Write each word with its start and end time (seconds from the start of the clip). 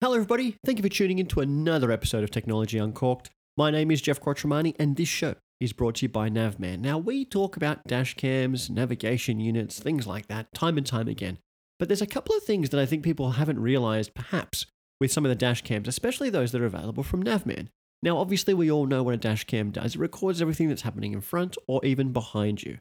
Hello, 0.00 0.14
everybody. 0.14 0.56
Thank 0.64 0.78
you 0.78 0.84
for 0.84 0.88
tuning 0.88 1.18
in 1.18 1.26
to 1.26 1.40
another 1.40 1.90
episode 1.90 2.22
of 2.22 2.30
Technology 2.30 2.78
Uncorked. 2.78 3.30
My 3.56 3.72
name 3.72 3.90
is 3.90 4.00
Geoff 4.00 4.20
Quattromani, 4.20 4.76
and 4.78 4.94
this 4.94 5.08
show 5.08 5.34
is 5.58 5.72
brought 5.72 5.96
to 5.96 6.04
you 6.04 6.08
by 6.08 6.30
Navman. 6.30 6.78
Now, 6.78 6.98
we 6.98 7.24
talk 7.24 7.56
about 7.56 7.84
dash 7.84 8.14
cams, 8.14 8.70
navigation 8.70 9.40
units, 9.40 9.80
things 9.80 10.06
like 10.06 10.28
that, 10.28 10.54
time 10.54 10.78
and 10.78 10.86
time 10.86 11.08
again. 11.08 11.38
But 11.80 11.88
there's 11.88 12.00
a 12.00 12.06
couple 12.06 12.36
of 12.36 12.44
things 12.44 12.70
that 12.70 12.78
I 12.78 12.86
think 12.86 13.02
people 13.02 13.32
haven't 13.32 13.58
realized, 13.58 14.14
perhaps, 14.14 14.66
with 15.00 15.10
some 15.10 15.24
of 15.24 15.30
the 15.30 15.34
dash 15.34 15.62
cams, 15.62 15.88
especially 15.88 16.30
those 16.30 16.52
that 16.52 16.60
are 16.60 16.66
available 16.66 17.02
from 17.02 17.24
Navman. 17.24 17.66
Now, 18.00 18.18
obviously, 18.18 18.54
we 18.54 18.70
all 18.70 18.86
know 18.86 19.02
what 19.02 19.14
a 19.14 19.16
dash 19.16 19.42
cam 19.46 19.72
does. 19.72 19.96
It 19.96 20.00
records 20.00 20.40
everything 20.40 20.68
that's 20.68 20.82
happening 20.82 21.12
in 21.12 21.22
front 21.22 21.56
or 21.66 21.84
even 21.84 22.12
behind 22.12 22.62
you. 22.62 22.78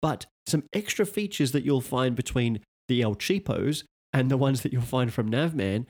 But 0.00 0.26
some 0.46 0.62
extra 0.72 1.04
features 1.04 1.50
that 1.50 1.64
you'll 1.64 1.80
find 1.80 2.14
between 2.14 2.60
the 2.86 3.02
El 3.02 3.16
Cheapos 3.16 3.82
and 4.12 4.30
the 4.30 4.36
ones 4.36 4.62
that 4.62 4.72
you'll 4.72 4.82
find 4.82 5.12
from 5.12 5.28
Navman 5.28 5.86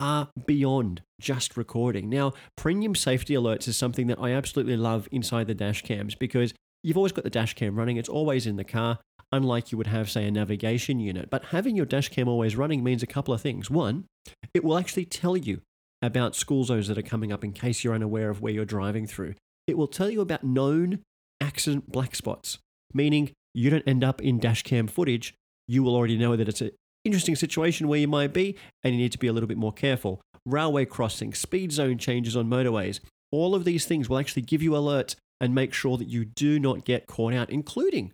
are 0.00 0.28
beyond 0.46 1.02
just 1.20 1.56
recording. 1.56 2.08
Now, 2.08 2.32
premium 2.56 2.94
safety 2.94 3.34
alerts 3.34 3.68
is 3.68 3.76
something 3.76 4.06
that 4.08 4.18
I 4.20 4.32
absolutely 4.32 4.76
love 4.76 5.08
inside 5.12 5.46
the 5.46 5.54
dash 5.54 5.82
cams 5.82 6.14
because 6.14 6.52
you've 6.82 6.96
always 6.96 7.12
got 7.12 7.24
the 7.24 7.30
dash 7.30 7.54
cam 7.54 7.76
running, 7.76 7.96
it's 7.96 8.08
always 8.08 8.46
in 8.46 8.56
the 8.56 8.64
car, 8.64 8.98
unlike 9.32 9.72
you 9.72 9.78
would 9.78 9.86
have, 9.86 10.10
say, 10.10 10.26
a 10.26 10.30
navigation 10.30 11.00
unit. 11.00 11.30
But 11.30 11.46
having 11.46 11.76
your 11.76 11.86
dash 11.86 12.08
cam 12.08 12.28
always 12.28 12.56
running 12.56 12.84
means 12.84 13.02
a 13.02 13.06
couple 13.06 13.32
of 13.32 13.40
things. 13.40 13.70
One, 13.70 14.04
it 14.52 14.64
will 14.64 14.78
actually 14.78 15.06
tell 15.06 15.36
you 15.36 15.62
about 16.02 16.36
school 16.36 16.64
zones 16.64 16.88
that 16.88 16.98
are 16.98 17.02
coming 17.02 17.32
up 17.32 17.42
in 17.42 17.52
case 17.52 17.82
you're 17.82 17.94
unaware 17.94 18.28
of 18.30 18.40
where 18.40 18.52
you're 18.52 18.64
driving 18.64 19.06
through. 19.06 19.34
It 19.66 19.78
will 19.78 19.88
tell 19.88 20.10
you 20.10 20.20
about 20.20 20.44
known 20.44 21.00
accident 21.40 21.90
black 21.90 22.14
spots, 22.14 22.58
meaning 22.92 23.32
you 23.54 23.70
don't 23.70 23.86
end 23.86 24.04
up 24.04 24.20
in 24.20 24.38
dash 24.38 24.62
cam 24.62 24.86
footage. 24.86 25.34
You 25.66 25.82
will 25.82 25.94
already 25.94 26.18
know 26.18 26.36
that 26.36 26.48
it's 26.48 26.60
an 26.60 26.72
interesting 27.04 27.36
situation 27.36 27.88
where 27.88 28.00
you 28.00 28.08
might 28.08 28.32
be 28.32 28.56
and 28.82 28.94
you 28.94 29.00
need 29.00 29.12
to 29.12 29.18
be 29.18 29.26
a 29.26 29.32
little 29.32 29.46
bit 29.46 29.58
more 29.58 29.72
careful. 29.72 30.20
Railway 30.46 30.84
crossings, 30.84 31.38
speed 31.38 31.72
zone 31.72 31.98
changes 31.98 32.36
on 32.36 32.48
motorways, 32.48 33.00
all 33.30 33.54
of 33.54 33.64
these 33.64 33.86
things 33.86 34.08
will 34.08 34.18
actually 34.18 34.42
give 34.42 34.62
you 34.62 34.72
alerts 34.72 35.16
and 35.40 35.54
make 35.54 35.74
sure 35.74 35.96
that 35.96 36.08
you 36.08 36.24
do 36.24 36.58
not 36.58 36.84
get 36.84 37.06
caught 37.06 37.34
out, 37.34 37.50
including 37.50 38.12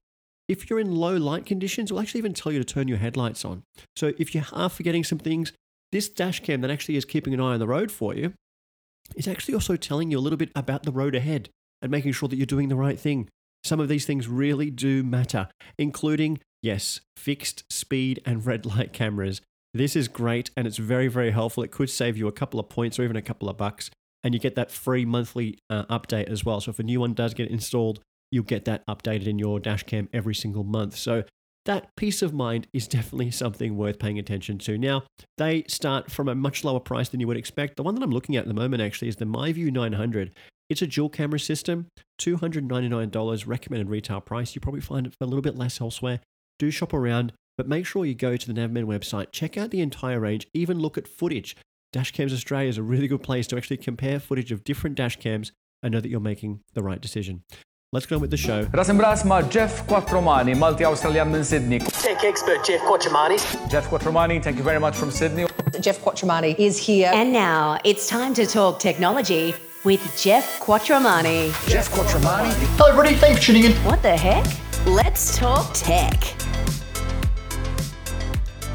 if 0.49 0.69
you're 0.69 0.81
in 0.81 0.97
low 0.97 1.17
light 1.17 1.47
conditions, 1.47 1.91
it 1.91 1.95
will 1.95 2.01
actually 2.01 2.19
even 2.19 2.35
tell 2.35 2.51
you 2.51 2.59
to 2.59 2.65
turn 2.65 2.89
your 2.89 2.99
headlights 2.99 3.45
on. 3.45 3.63
So 3.95 4.13
if 4.19 4.35
you 4.35 4.43
are 4.53 4.69
forgetting 4.69 5.05
some 5.05 5.19
things, 5.19 5.53
this 5.93 6.09
dash 6.09 6.41
cam 6.41 6.61
that 6.63 6.71
actually 6.71 6.97
is 6.97 7.05
keeping 7.05 7.33
an 7.35 7.41
eye 7.41 7.53
on 7.53 7.61
the 7.61 7.69
road 7.69 7.93
for 7.93 8.15
you 8.15 8.33
is 9.15 9.29
actually 9.29 9.55
also 9.55 9.77
telling 9.77 10.11
you 10.11 10.19
a 10.19 10.21
little 10.21 10.37
bit 10.37 10.51
about 10.57 10.83
the 10.83 10.93
road 10.93 11.15
ahead 11.15 11.51
and 11.83 11.91
making 11.91 12.13
sure 12.13 12.29
that 12.29 12.37
you're 12.37 12.47
doing 12.47 12.69
the 12.69 12.77
right 12.77 12.99
thing. 12.99 13.29
Some 13.65 13.81
of 13.81 13.89
these 13.89 14.07
things 14.07 14.29
really 14.29 14.71
do 14.71 15.03
matter, 15.03 15.49
including, 15.79 16.41
yes, 16.63 17.01
fixed 17.17 17.65
speed 17.71 18.21
and 18.25 18.45
red 18.45 18.65
light 18.67 18.93
cameras. 18.93 19.41
This 19.73 19.95
is 19.95 20.09
great 20.09 20.51
and 20.57 20.67
it's 20.67 20.79
very, 20.79 21.09
very 21.09 21.31
helpful. 21.31 21.63
It 21.63 21.71
could 21.71 21.91
save 21.91 22.17
you 22.17 22.27
a 22.27 22.33
couple 22.33 22.59
of 22.59 22.69
points 22.69 22.99
or 22.99 23.05
even 23.05 23.17
a 23.17 23.23
couple 23.23 23.49
of 23.49 23.57
bucks. 23.57 23.91
And 24.23 24.35
you 24.35 24.41
get 24.41 24.55
that 24.57 24.71
free 24.71 25.05
monthly 25.05 25.59
uh, 25.71 25.85
update 25.85 26.29
as 26.29 26.45
well. 26.45 26.61
So 26.61 26.71
if 26.71 26.79
a 26.79 26.83
new 26.83 27.01
one 27.01 27.15
does 27.15 27.33
get 27.35 27.51
installed, 27.51 28.01
you'll 28.31 28.45
get 28.45 28.65
that 28.65 28.87
updated 28.87 29.27
in 29.27 29.39
your 29.39 29.61
dash 29.61 29.85
cam 29.85 30.09
every 30.13 30.35
single 30.35 30.65
month. 30.65 30.97
So 30.97 31.25
that 31.67 31.95
peace 31.97 32.23
of 32.23 32.33
mind 32.33 32.67
is 32.73 32.89
definitely 32.89 33.31
something 33.31 33.77
worth 33.77 33.99
paying 33.99 34.19
attention 34.19 34.59
to. 34.59 34.79
Now, 34.79 35.05
they 35.37 35.65
start 35.69 36.11
from 36.11 36.29
a 36.29 36.35
much 36.35 36.65
lower 36.65 36.81
price 36.81 37.09
than 37.09 37.21
you 37.21 37.27
would 37.27 37.37
expect. 37.37 37.77
The 37.77 37.83
one 37.83 37.95
that 37.95 38.03
I'm 38.03 38.11
looking 38.11 38.37
at 38.37 38.43
at 38.43 38.49
the 38.49 38.55
moment 38.55 38.83
actually 38.83 39.09
is 39.09 39.17
the 39.17 39.27
MyView 39.27 39.71
900. 39.71 40.35
It's 40.71 40.81
a 40.81 40.87
dual 40.87 41.09
camera 41.09 41.41
system, 41.41 41.89
$299 42.21 43.47
recommended 43.47 43.91
retail 43.91 44.21
price. 44.21 44.55
You 44.55 44.61
probably 44.61 44.81
find 44.81 45.05
it 45.05 45.15
for 45.19 45.25
a 45.25 45.27
little 45.27 45.43
bit 45.43 45.59
less 45.59 45.81
elsewhere. 45.81 46.21
Do 46.61 46.71
shop 46.71 46.95
around, 46.95 47.33
but 47.59 47.67
make 47.67 47.85
sure 47.85 48.07
you 48.07 48.15
go 48.15 48.37
to 48.37 48.53
the 48.53 48.59
Navman 48.59 48.85
website, 48.85 49.33
check 49.33 49.59
out 49.59 49.73
the 49.73 49.81
entire 49.81 50.21
range, 50.21 50.47
even 50.55 50.79
look 50.79 50.97
at 50.97 51.09
footage. 51.09 51.57
Dashcams 51.93 52.33
Australia 52.33 52.69
is 52.69 52.79
a 52.79 52.85
really 52.85 53.09
good 53.09 53.23
place 53.23 53.49
to 53.49 53.57
actually 53.57 53.79
compare 53.79 54.21
footage 54.21 54.53
of 54.53 54.63
different 54.63 54.97
dashcams 54.97 55.51
and 55.83 55.93
know 55.93 56.01
that 56.01 56.09
you're 56.09 56.21
making 56.21 56.61
the 56.75 56.85
right 56.85 57.01
decision. 57.01 57.43
Let's 57.93 58.07
go 58.07 58.15
on 58.15 58.23
with 58.23 58.31
the 58.31 58.37
show. 58.37 58.69
Ras 58.73 58.89
imbras 58.89 59.25
ma' 59.25 59.43
Geoff 59.43 59.85
Quattromani, 59.89 60.57
multi-Australian 60.57 61.33
minn 61.33 61.43
Sydney. 61.43 61.81
Tech 61.81 62.23
expert 62.23 62.65
Geoff 62.65 62.83
Quattromani. 62.83 63.69
Geoff 63.69 63.89
Quattromani, 63.89 64.41
thank 64.41 64.57
you 64.57 64.63
very 64.63 64.79
much 64.79 64.95
from 64.95 65.11
Sydney. 65.11 65.47
Geoff 65.81 65.99
Quattromani 65.99 66.57
is 66.61 66.79
here. 66.79 67.11
And 67.13 67.33
now 67.33 67.81
it's 67.85 68.07
time 68.09 68.35
to 68.35 68.47
talk 68.47 68.79
technology 68.79 69.53
with 69.85 70.01
Geoff 70.21 70.61
Quattromani. 70.61 71.51
Geoff 71.69 71.91
Quattromani. 71.91 72.53
Hello, 72.77 72.91
everybody. 72.91 73.15
Thanks 73.15 73.39
for 73.39 73.47
tuning 73.47 73.65
in. 73.65 73.73
What 73.85 74.03
the 74.03 74.15
heck? 74.15 74.45
Let's 74.87 75.37
talk 75.39 75.71
tech. 75.73 76.35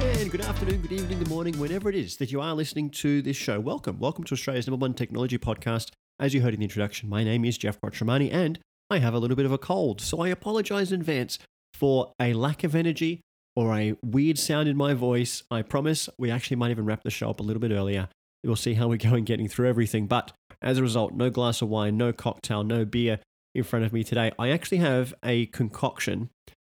And 0.01 0.31
good 0.31 0.41
afternoon, 0.41 0.81
good 0.81 0.93
evening, 0.93 1.19
good 1.19 1.29
morning, 1.29 1.59
whenever 1.59 1.89
it 1.89 1.95
is 1.95 2.17
that 2.17 2.31
you 2.31 2.41
are 2.41 2.55
listening 2.55 2.89
to 2.91 3.21
this 3.21 3.37
show. 3.37 3.59
Welcome. 3.59 3.99
Welcome 3.99 4.23
to 4.25 4.33
Australia's 4.33 4.67
number 4.67 4.81
one 4.83 4.95
technology 4.95 5.37
podcast. 5.37 5.91
As 6.19 6.33
you 6.33 6.41
heard 6.41 6.53
in 6.53 6.59
the 6.61 6.65
introduction, 6.65 7.07
my 7.07 7.23
name 7.23 7.45
is 7.45 7.57
Geoff 7.57 7.79
Quattromani 7.81 8.33
and 8.33 8.57
I 8.89 8.97
have 8.97 9.13
a 9.13 9.19
little 9.19 9.35
bit 9.35 9.45
of 9.45 9.51
a 9.51 9.57
cold, 9.57 10.01
so 10.01 10.21
I 10.21 10.29
apologize 10.29 10.91
in 10.91 11.01
advance 11.01 11.37
for 11.73 12.13
a 12.19 12.33
lack 12.33 12.63
of 12.63 12.73
energy 12.73 13.21
or 13.55 13.75
a 13.75 13.95
weird 14.03 14.39
sound 14.39 14.67
in 14.67 14.77
my 14.77 14.93
voice. 14.93 15.43
I 15.51 15.61
promise 15.61 16.09
we 16.17 16.31
actually 16.31 16.57
might 16.57 16.71
even 16.71 16.85
wrap 16.85 17.03
the 17.03 17.11
show 17.11 17.29
up 17.29 17.39
a 17.39 17.43
little 17.43 17.59
bit 17.59 17.71
earlier. 17.71 18.09
We'll 18.43 18.55
see 18.55 18.75
how 18.75 18.87
we 18.87 18.97
go 18.97 19.15
in 19.15 19.23
getting 19.23 19.47
through 19.47 19.69
everything. 19.69 20.07
But 20.07 20.31
as 20.65 20.77
a 20.77 20.81
result, 20.81 21.13
no 21.13 21.29
glass 21.29 21.61
of 21.61 21.69
wine, 21.69 21.95
no 21.95 22.11
cocktail, 22.11 22.63
no 22.63 22.83
beer 22.83 23.19
in 23.53 23.63
front 23.63 23.85
of 23.85 23.93
me 23.93 24.03
today. 24.03 24.31
I 24.37 24.49
actually 24.49 24.79
have 24.79 25.13
a 25.23 25.45
concoction 25.47 26.29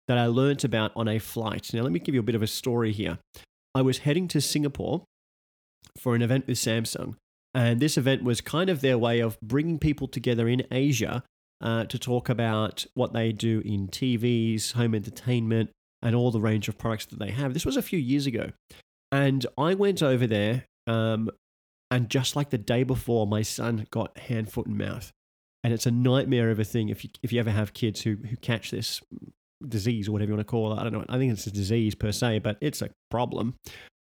that 0.07 0.17
I 0.17 0.25
learnt 0.25 0.63
about 0.63 0.91
on 0.95 1.07
a 1.07 1.19
flight. 1.19 1.73
Now, 1.73 1.83
let 1.83 1.91
me 1.91 1.99
give 1.99 2.13
you 2.13 2.19
a 2.19 2.23
bit 2.23 2.35
of 2.35 2.41
a 2.41 2.47
story 2.47 2.91
here. 2.91 3.19
I 3.73 3.81
was 3.81 3.99
heading 3.99 4.27
to 4.29 4.41
Singapore 4.41 5.05
for 5.97 6.15
an 6.15 6.21
event 6.21 6.47
with 6.47 6.57
Samsung, 6.57 7.15
and 7.53 7.79
this 7.79 7.97
event 7.97 8.23
was 8.23 8.41
kind 8.41 8.69
of 8.69 8.81
their 8.81 8.97
way 8.97 9.19
of 9.19 9.39
bringing 9.41 9.79
people 9.79 10.07
together 10.07 10.47
in 10.47 10.63
Asia 10.71 11.23
uh, 11.61 11.85
to 11.85 11.97
talk 11.97 12.27
about 12.29 12.85
what 12.95 13.13
they 13.13 13.31
do 13.31 13.61
in 13.63 13.87
TVs, 13.87 14.73
home 14.73 14.93
entertainment, 14.93 15.69
and 16.01 16.15
all 16.15 16.31
the 16.31 16.41
range 16.41 16.67
of 16.67 16.77
products 16.77 17.05
that 17.05 17.19
they 17.19 17.31
have. 17.31 17.53
This 17.53 17.65
was 17.65 17.77
a 17.77 17.81
few 17.81 17.99
years 17.99 18.25
ago. 18.25 18.51
And 19.11 19.45
I 19.57 19.73
went 19.73 20.03
over 20.03 20.27
there, 20.27 20.65
um, 20.87 21.29
and 21.93 22.09
just 22.09 22.35
like 22.35 22.49
the 22.49 22.57
day 22.57 22.81
before, 22.81 23.27
my 23.27 23.43
son 23.43 23.85
got 23.91 24.17
hand, 24.17 24.51
foot, 24.51 24.65
and 24.65 24.79
mouth. 24.79 25.11
And 25.63 25.71
it's 25.71 25.85
a 25.85 25.91
nightmare 25.91 26.49
of 26.49 26.57
a 26.57 26.63
thing 26.63 26.89
if 26.89 27.03
you, 27.03 27.11
if 27.21 27.31
you 27.31 27.39
ever 27.39 27.51
have 27.51 27.75
kids 27.75 28.01
who, 28.01 28.15
who 28.15 28.35
catch 28.37 28.71
this 28.71 28.99
disease 29.69 30.09
or 30.09 30.11
whatever 30.11 30.31
you 30.31 30.35
want 30.35 30.47
to 30.47 30.51
call 30.51 30.73
it. 30.73 30.79
I 30.79 30.83
don't 30.83 30.91
know. 30.91 31.05
I 31.07 31.19
think 31.19 31.31
it's 31.31 31.45
a 31.45 31.51
disease 31.51 31.93
per 31.93 32.11
se, 32.11 32.39
but 32.39 32.57
it's 32.61 32.81
a 32.81 32.89
problem. 33.11 33.53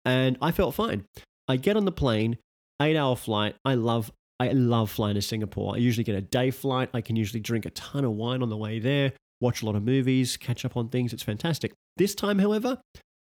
And 0.05 0.37
I 0.41 0.51
felt 0.51 0.75
fine. 0.75 1.03
I 1.49 1.57
get 1.57 1.75
on 1.75 1.83
the 1.83 1.91
plane, 1.91 2.37
eight 2.81 2.95
hour 2.95 3.17
flight. 3.17 3.55
I 3.65 3.75
love 3.75 4.13
I 4.39 4.47
love 4.47 4.89
flying 4.89 5.15
to 5.15 5.21
Singapore. 5.21 5.75
I 5.75 5.77
usually 5.77 6.05
get 6.05 6.15
a 6.15 6.21
day 6.21 6.51
flight. 6.51 6.89
I 6.93 7.01
can 7.01 7.17
usually 7.17 7.41
drink 7.41 7.65
a 7.65 7.69
ton 7.71 8.05
of 8.05 8.13
wine 8.13 8.41
on 8.41 8.49
the 8.49 8.57
way 8.57 8.79
there, 8.79 9.11
watch 9.41 9.61
a 9.61 9.65
lot 9.65 9.75
of 9.75 9.83
movies, 9.83 10.37
catch 10.37 10.63
up 10.63 10.77
on 10.77 10.87
things. 10.87 11.11
It's 11.11 11.21
fantastic. 11.21 11.73
This 11.97 12.15
time, 12.15 12.39
however, 12.39 12.79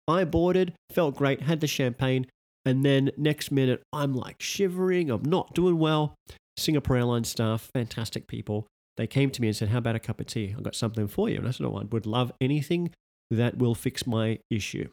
I 0.05 0.25
boarded, 0.25 0.73
felt 0.91 1.15
great, 1.15 1.41
had 1.41 1.61
the 1.61 1.67
champagne, 1.67 2.27
and 2.65 2.83
then 2.83 3.11
next 3.17 3.51
minute, 3.51 3.81
I'm 3.93 4.13
like 4.13 4.41
shivering. 4.41 5.09
I'm 5.09 5.23
not 5.23 5.53
doing 5.53 5.77
well. 5.77 6.15
Singapore 6.57 6.97
Airlines 6.97 7.29
staff, 7.29 7.69
fantastic 7.73 8.27
people. 8.27 8.67
They 8.97 9.07
came 9.07 9.31
to 9.31 9.41
me 9.41 9.47
and 9.47 9.55
said, 9.55 9.69
How 9.69 9.77
about 9.77 9.95
a 9.95 9.99
cup 9.99 10.19
of 10.19 10.27
tea? 10.27 10.53
I've 10.55 10.63
got 10.63 10.75
something 10.75 11.07
for 11.07 11.29
you. 11.29 11.37
And 11.37 11.47
I 11.47 11.51
said, 11.51 11.65
Oh, 11.65 11.77
I 11.77 11.83
would 11.85 12.05
love 12.05 12.31
anything 12.41 12.91
that 13.31 13.57
will 13.57 13.75
fix 13.75 14.05
my 14.05 14.39
issue. 14.49 14.89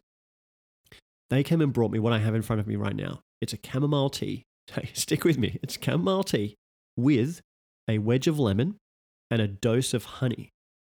They 1.29 1.43
came 1.43 1.61
and 1.61 1.73
brought 1.73 1.91
me 1.91 1.99
what 1.99 2.13
I 2.13 2.19
have 2.19 2.35
in 2.35 2.41
front 2.41 2.61
of 2.61 2.67
me 2.67 2.77
right 2.77 2.95
now. 2.95 3.19
It's 3.41 3.53
a 3.53 3.59
chamomile 3.63 4.09
tea. 4.09 4.43
Stick 4.93 5.25
with 5.25 5.37
me. 5.37 5.59
It's 5.61 5.77
chamomile 5.81 6.23
tea 6.23 6.55
with 6.95 7.41
a 7.89 7.97
wedge 7.97 8.27
of 8.27 8.39
lemon 8.39 8.77
and 9.29 9.41
a 9.41 9.47
dose 9.47 9.93
of 9.93 10.05
honey. 10.05 10.49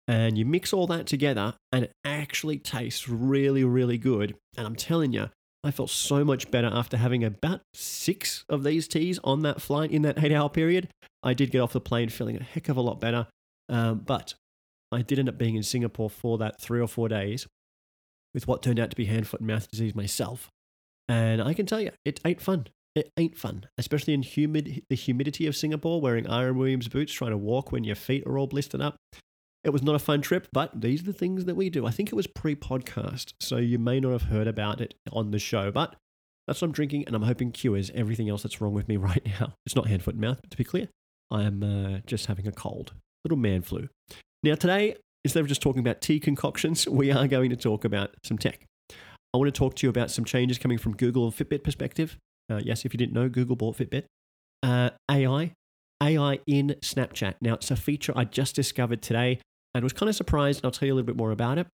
And 0.06 0.38
you 0.38 0.46
mix 0.46 0.72
all 0.72 0.86
that 0.86 1.06
together, 1.06 1.54
and 1.70 1.84
it 1.84 1.92
actually 2.02 2.58
tastes 2.58 3.08
really, 3.08 3.62
really 3.62 3.98
good. 3.98 4.36
And 4.56 4.66
I'm 4.66 4.76
telling 4.76 5.12
you, 5.12 5.28
I 5.64 5.70
felt 5.70 5.90
so 5.90 6.24
much 6.24 6.50
better 6.50 6.70
after 6.72 6.96
having 6.96 7.24
about 7.24 7.60
six 7.74 8.44
of 8.48 8.62
these 8.62 8.86
teas 8.86 9.18
on 9.24 9.42
that 9.42 9.60
flight 9.60 9.90
in 9.90 10.02
that 10.02 10.22
eight 10.22 10.32
hour 10.32 10.48
period. 10.48 10.88
I 11.22 11.34
did 11.34 11.50
get 11.50 11.60
off 11.60 11.72
the 11.72 11.80
plane 11.80 12.08
feeling 12.08 12.36
a 12.36 12.42
heck 12.42 12.68
of 12.68 12.76
a 12.76 12.80
lot 12.80 13.00
better. 13.00 13.26
Um, 13.68 13.98
but 13.98 14.34
I 14.92 15.02
did 15.02 15.18
end 15.18 15.28
up 15.28 15.36
being 15.36 15.56
in 15.56 15.62
Singapore 15.62 16.08
for 16.08 16.38
that 16.38 16.60
three 16.60 16.80
or 16.80 16.88
four 16.88 17.08
days 17.08 17.46
with 18.34 18.46
what 18.46 18.62
turned 18.62 18.78
out 18.78 18.90
to 18.90 18.96
be 18.96 19.06
hand, 19.06 19.26
foot, 19.26 19.40
and 19.40 19.46
mouth 19.48 19.68
disease 19.70 19.94
myself. 19.94 20.48
And 21.08 21.42
I 21.42 21.54
can 21.54 21.66
tell 21.66 21.80
you, 21.80 21.90
it 22.04 22.20
ain't 22.24 22.40
fun. 22.40 22.68
It 22.94 23.12
ain't 23.16 23.36
fun, 23.36 23.66
especially 23.78 24.14
in 24.14 24.22
humid 24.22 24.82
the 24.88 24.96
humidity 24.96 25.46
of 25.46 25.56
Singapore, 25.56 26.00
wearing 26.00 26.26
R.M. 26.26 26.56
Williams 26.56 26.88
boots, 26.88 27.12
trying 27.12 27.30
to 27.30 27.36
walk 27.36 27.72
when 27.72 27.84
your 27.84 27.96
feet 27.96 28.26
are 28.26 28.38
all 28.38 28.46
blistered 28.46 28.80
up. 28.80 28.96
It 29.64 29.70
was 29.70 29.82
not 29.82 29.94
a 29.94 29.98
fun 29.98 30.22
trip, 30.22 30.48
but 30.52 30.80
these 30.80 31.02
are 31.02 31.06
the 31.06 31.12
things 31.12 31.44
that 31.46 31.56
we 31.56 31.68
do. 31.68 31.86
I 31.86 31.90
think 31.90 32.10
it 32.10 32.14
was 32.14 32.26
pre-podcast, 32.26 33.32
so 33.40 33.56
you 33.56 33.78
may 33.78 34.00
not 34.00 34.12
have 34.12 34.22
heard 34.22 34.46
about 34.46 34.80
it 34.80 34.94
on 35.12 35.30
the 35.30 35.38
show, 35.38 35.70
but 35.70 35.96
that's 36.46 36.62
what 36.62 36.68
I'm 36.68 36.72
drinking, 36.72 37.04
and 37.06 37.16
I'm 37.16 37.22
hoping 37.22 37.52
cures 37.52 37.90
everything 37.94 38.28
else 38.28 38.42
that's 38.42 38.60
wrong 38.60 38.72
with 38.72 38.88
me 38.88 38.96
right 38.98 39.24
now. 39.40 39.54
It's 39.66 39.76
not 39.76 39.88
hand, 39.88 40.02
foot, 40.02 40.14
and 40.14 40.22
mouth, 40.22 40.38
but 40.40 40.50
to 40.50 40.56
be 40.56 40.64
clear, 40.64 40.88
I 41.30 41.42
am 41.42 41.62
uh, 41.62 41.98
just 42.06 42.26
having 42.26 42.46
a 42.46 42.52
cold, 42.52 42.92
little 43.24 43.36
man 43.36 43.62
flu. 43.62 43.88
Now 44.42 44.54
today, 44.54 44.96
instead 45.24 45.40
of 45.40 45.48
just 45.48 45.60
talking 45.60 45.80
about 45.80 46.00
tea 46.00 46.20
concoctions, 46.20 46.88
we 46.88 47.10
are 47.10 47.26
going 47.26 47.50
to 47.50 47.56
talk 47.56 47.84
about 47.84 48.14
some 48.24 48.38
tech. 48.38 48.64
I 49.34 49.36
want 49.36 49.52
to 49.52 49.58
talk 49.58 49.74
to 49.76 49.86
you 49.86 49.90
about 49.90 50.10
some 50.10 50.24
changes 50.24 50.58
coming 50.58 50.78
from 50.78 50.96
Google 50.96 51.24
and 51.24 51.34
Fitbit 51.34 51.62
perspective. 51.62 52.16
Uh, 52.50 52.60
yes, 52.64 52.84
if 52.84 52.94
you 52.94 52.98
didn't 52.98 53.12
know, 53.12 53.28
Google 53.28 53.56
bought 53.56 53.76
Fitbit. 53.76 54.04
Uh, 54.62 54.90
AI, 55.10 55.52
AI 56.02 56.40
in 56.46 56.76
Snapchat. 56.80 57.34
Now, 57.40 57.54
it's 57.54 57.70
a 57.70 57.76
feature 57.76 58.12
I 58.16 58.24
just 58.24 58.54
discovered 58.54 59.02
today 59.02 59.40
and 59.74 59.82
was 59.82 59.92
kind 59.92 60.08
of 60.08 60.16
surprised, 60.16 60.60
and 60.60 60.66
I'll 60.66 60.70
tell 60.70 60.86
you 60.86 60.94
a 60.94 60.96
little 60.96 61.06
bit 61.06 61.16
more 61.16 61.30
about 61.30 61.58
it. 61.58 61.66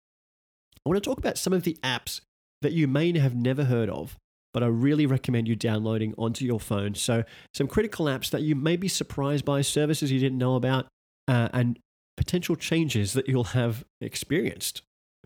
I 0.86 0.90
want 0.90 1.02
to 1.02 1.10
talk 1.10 1.18
about 1.18 1.38
some 1.38 1.54
of 1.54 1.64
the 1.64 1.78
apps 1.84 2.22
that 2.62 2.74
you 2.74 2.88
may 2.88 3.18
have 3.18 3.36
never 3.36 3.66
heard 3.66 3.90
of, 3.90 4.18
but 4.54 4.64
I 4.64 4.68
really 4.68 5.06
recommend 5.06 5.48
you 5.48 5.56
downloading 5.56 6.14
onto 6.18 6.46
your 6.46 6.60
phone. 6.60 6.96
So, 6.96 7.24
some 7.54 7.68
critical 7.68 8.06
apps 8.06 8.30
that 8.32 8.42
you 8.42 8.56
may 8.56 8.76
be 8.76 8.88
surprised 8.88 9.46
by, 9.46 9.62
services 9.62 10.12
you 10.12 10.20
didn't 10.20 10.38
know 10.38 10.56
about, 10.56 10.88
uh, 11.28 11.50
and 11.54 11.80
potential 12.18 12.56
changes 12.56 13.14
that 13.14 13.28
you'll 13.28 13.44
have 13.46 13.84
experienced 14.02 14.82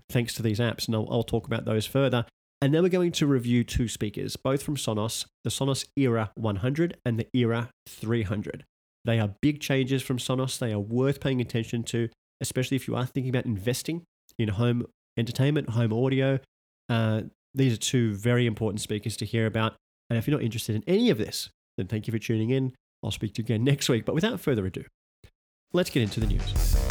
thanks 0.09 0.33
to 0.35 0.41
these 0.41 0.59
apps. 0.59 0.87
And 0.87 0.95
I'll, 0.95 1.07
I'll 1.11 1.23
talk 1.23 1.47
about 1.47 1.65
those 1.65 1.85
further. 1.85 2.25
And 2.61 2.73
then 2.73 2.81
we're 2.81 2.89
going 2.89 3.11
to 3.13 3.27
review 3.27 3.63
two 3.63 3.87
speakers, 3.87 4.35
both 4.35 4.63
from 4.63 4.77
Sonos, 4.77 5.25
the 5.43 5.49
Sonos 5.49 5.85
Era 5.95 6.31
100 6.35 6.97
and 7.05 7.19
the 7.19 7.27
Era 7.33 7.69
300. 7.87 8.63
They 9.07 9.19
are 9.19 9.29
big 9.41 9.61
changes 9.61 10.03
from 10.03 10.17
Sonos. 10.17 10.59
They 10.59 10.73
are 10.73 10.79
worth 10.79 11.21
paying 11.21 11.39
attention 11.39 11.81
to, 11.83 12.09
especially 12.41 12.75
if 12.75 12.87
you 12.89 12.95
are 12.95 13.05
thinking 13.05 13.29
about 13.29 13.45
investing 13.45 14.03
in 14.37 14.49
home 14.49 14.85
entertainment, 15.17 15.69
home 15.69 15.93
audio. 15.93 16.39
Uh, 16.89 17.21
these 17.55 17.73
are 17.73 17.77
two 17.77 18.13
very 18.15 18.45
important 18.45 18.81
speakers 18.81 19.15
to 19.17 19.25
hear 19.25 19.45
about. 19.47 19.75
And 20.09 20.19
if 20.19 20.27
you're 20.27 20.37
not 20.37 20.43
interested 20.43 20.75
in 20.75 20.83
any 20.87 21.09
of 21.09 21.17
this, 21.17 21.49
then 21.77 21.87
thank 21.87 22.05
you 22.07 22.11
for 22.11 22.19
tuning 22.19 22.49
in. 22.49 22.73
I'll 23.01 23.11
speak 23.11 23.33
to 23.35 23.41
you 23.41 23.45
again 23.45 23.63
next 23.63 23.87
week. 23.87 24.05
But 24.05 24.13
without 24.13 24.41
further 24.41 24.65
ado, 24.65 24.83
let's 25.71 25.89
get 25.89 26.03
into 26.03 26.19
the 26.19 26.27
news. 26.27 26.86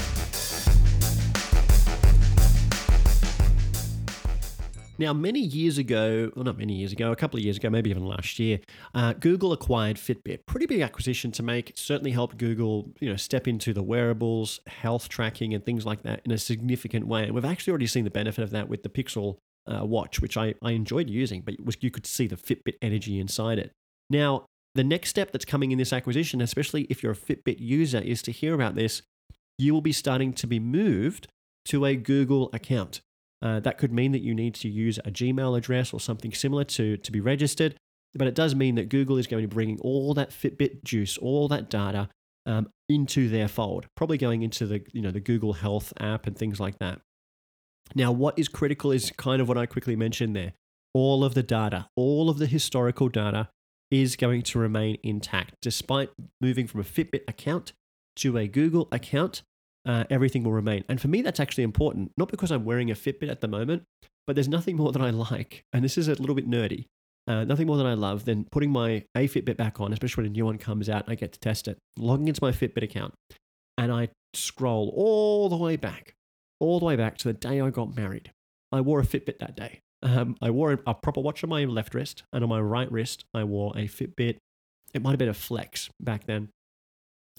Now, 4.99 5.13
many 5.13 5.41
years 5.41 5.79
ago, 5.79 6.31
well, 6.35 6.45
not 6.45 6.59
many 6.59 6.75
years 6.75 6.93
ago, 6.93 7.13
a 7.13 7.17
couple 7.17 7.39
of 7.39 7.45
years 7.45 7.59
ago, 7.59 7.69
maybe 7.69 7.91
even 7.91 8.07
last 8.07 8.39
year, 8.39 8.61
uh, 8.95 9.13
Google 9.15 9.53
acquired 9.53 9.97
Fitbit. 9.97 10.47
Pretty 10.47 10.67
big 10.67 10.81
acquisition 10.81 11.33
to 11.33 11.43
make. 11.43 11.71
It 11.71 11.79
certainly 11.79 12.13
helped 12.13 12.39
Google, 12.39 12.91
you 13.01 13.11
know, 13.11 13.17
step 13.17 13.47
into 13.47 13.73
the 13.73 13.83
wearables, 13.83 14.61
health 14.67 15.09
tracking, 15.09 15.53
and 15.55 15.65
things 15.65 15.85
like 15.85 16.03
that 16.03 16.23
in 16.25 16.31
a 16.31 16.39
significant 16.39 17.07
way. 17.07 17.25
And 17.25 17.35
we've 17.35 17.45
actually 17.45 17.73
already 17.73 17.87
seen 17.87 18.05
the 18.05 18.11
benefit 18.11 18.43
of 18.43 18.51
that 18.51 18.69
with 18.69 18.83
the 18.83 18.89
Pixel 18.89 19.37
uh, 19.67 19.85
watch, 19.85 20.21
which 20.21 20.37
I, 20.37 20.55
I 20.63 20.73
enjoyed 20.73 21.11
using, 21.11 21.43
but 21.43 21.55
was, 21.63 21.77
you 21.81 21.91
could 21.91 22.07
see 22.07 22.27
the 22.27 22.37
Fitbit 22.37 22.77
energy 22.81 23.19
inside 23.19 23.59
it. 23.59 23.73
Now, 24.09 24.47
the 24.75 24.85
next 24.85 25.11
step 25.11 25.33
that's 25.33 25.45
coming 25.45 25.73
in 25.73 25.79
this 25.79 25.93
acquisition, 25.93 26.41
especially 26.41 26.83
if 26.91 27.03
you're 27.03 27.13
a 27.13 27.17
Fitbit 27.17 27.59
user, 27.59 27.99
is 27.99 28.23
to 28.23 28.33
hear 28.33 28.55
about 28.55 28.75
this. 28.75 29.03
You 29.59 29.73
will 29.73 29.81
be 29.81 29.93
starting 29.93 30.33
to 30.35 30.47
be 30.47 30.61
moved 30.61 31.29
to 31.67 31.85
a 31.85 31.97
Google 31.97 32.51
account. 32.53 33.01
Uh, 33.47 33.61
that 33.61 33.79
could 33.79 33.93
mean 33.93 34.11
that 34.11 34.23
you 34.23 34.35
need 34.35 34.57
to 34.57 34.69
use 34.69 34.99
a 34.99 35.11
Gmail 35.11 35.57
address 35.57 35.93
or 35.93 36.01
something 36.01 36.33
similar 36.33 36.65
to, 36.65 36.97
to 36.97 37.13
be 37.13 37.21
registered. 37.21 37.77
But 38.13 38.27
it 38.27 38.35
does 38.35 38.57
mean 38.57 38.75
that 38.75 38.89
Google 38.89 39.19
is 39.19 39.29
going 39.29 39.43
to 39.43 39.47
be 39.49 39.55
bringing 39.55 39.79
all 39.83 40.15
that 40.15 40.31
Fitbit 40.31 40.83
juice, 40.83 41.17
all 41.17 41.47
that 41.49 41.71
data 41.71 42.09
um, 42.45 42.69
into 42.89 43.29
their 43.29 43.47
fold, 43.47 43.87
probably 43.97 44.19
going 44.19 44.43
into 44.43 44.67
the, 44.67 44.83
you 44.93 45.01
know, 45.01 45.13
the 45.13 45.21
Google 45.21 45.53
Health 45.53 45.93
app 46.01 46.27
and 46.27 46.37
things 46.37 46.59
like 46.59 46.77
that. 46.81 47.01
Now, 47.95 48.11
what 48.11 48.37
is 48.37 48.49
critical 48.49 48.91
is 48.91 49.13
kind 49.17 49.41
of 49.41 49.47
what 49.47 49.59
I 49.59 49.67
quickly 49.67 49.95
mentioned 49.95 50.35
there. 50.35 50.55
All 50.93 51.23
of 51.23 51.35
the 51.35 51.45
data, 51.45 51.87
all 51.95 52.29
of 52.29 52.39
the 52.39 52.47
historical 52.47 53.09
data 53.09 53.49
is 53.93 54.17
going 54.17 54.43
to 54.43 54.59
remain 54.59 54.99
intact 55.05 55.55
despite 55.63 56.11
moving 56.41 56.67
from 56.67 56.81
a 56.81 56.85
Fitbit 56.85 57.23
account 57.29 57.75
to 58.17 58.39
a 58.39 58.49
Google 58.49 58.89
account 58.91 59.43
uh, 59.87 60.05
everything 60.11 60.43
will 60.43 60.53
remain. 60.53 60.85
And 60.89 61.01
for 61.01 61.09
me, 61.09 61.23
that's 61.23 61.41
actually 61.41 61.65
important, 61.65 62.13
not 62.17 62.29
because 62.29 62.51
I'm 62.51 62.65
wearing 62.65 62.91
a 62.91 62.95
Fitbit 62.95 63.31
at 63.31 63.41
the 63.41 63.49
moment, 63.49 63.85
but 64.27 64.35
there's 64.35 64.49
nothing 64.49 64.77
more 64.77 64.93
that 64.93 65.01
I 65.01 65.11
like, 65.11 65.65
and 65.73 65.85
this 65.85 65.97
is 65.97 66.09
a 66.09 66.15
little 66.15 66.35
bit 66.35 66.51
nerdy, 66.51 66.87
uh, 67.29 67.45
nothing 67.45 67.67
more 67.67 67.77
than 67.77 67.87
I 67.87 67.95
love 67.95 68.25
than 68.25 68.47
putting 68.51 68.71
my 68.71 69.05
A 69.15 69.29
Fitbit 69.29 69.57
back 69.57 69.81
on, 69.81 69.93
especially 69.93 70.23
when 70.23 70.33
a 70.33 70.35
new 70.35 70.45
one 70.45 70.59
comes 70.59 70.89
out 70.89 71.05
and 71.05 71.13
I 71.13 71.15
get 71.15 71.33
to 71.33 71.41
test 71.41 71.69
it, 71.69 71.79
logging 71.97 72.29
into 72.29 72.43
my 72.43 72.51
Fitbit 72.51 72.83
account, 72.83 73.15
and 73.79 73.93
I 73.93 74.09
scroll 74.35 74.93
all 74.97 75.49
the 75.49 75.57
way 75.57 75.77
back, 75.77 76.15
all 76.61 76.79
the 76.79 76.85
way 76.85 76.97
back 76.97 77.17
to 77.19 77.29
the 77.29 77.35
day 77.35 77.61
I 77.61 77.71
got 77.71 77.97
married. 77.97 78.33
I 78.73 78.81
wore 78.81 79.01
a 79.01 79.07
Fitbit 79.07 79.39
that 79.39 79.57
day. 79.57 79.81
Um, 80.03 80.37
I 80.43 80.51
wore 80.51 80.73
a 80.73 80.95
proper 80.95 81.21
watch 81.21 81.43
on 81.43 81.51
my 81.51 81.65
left 81.65 81.95
wrist, 81.95 82.23
and 82.33 82.43
on 82.43 82.51
my 82.51 82.61
right 82.61 82.91
wrist, 82.91 83.25
I 83.33 83.45
wore 83.45 83.73
a 83.77 83.87
Fitbit. 83.87 84.39
It 84.93 85.03
might 85.03 85.11
have 85.11 85.19
been 85.19 85.29
a 85.29 85.35
Flex 85.35 85.89
back 86.01 86.27
then. 86.27 86.51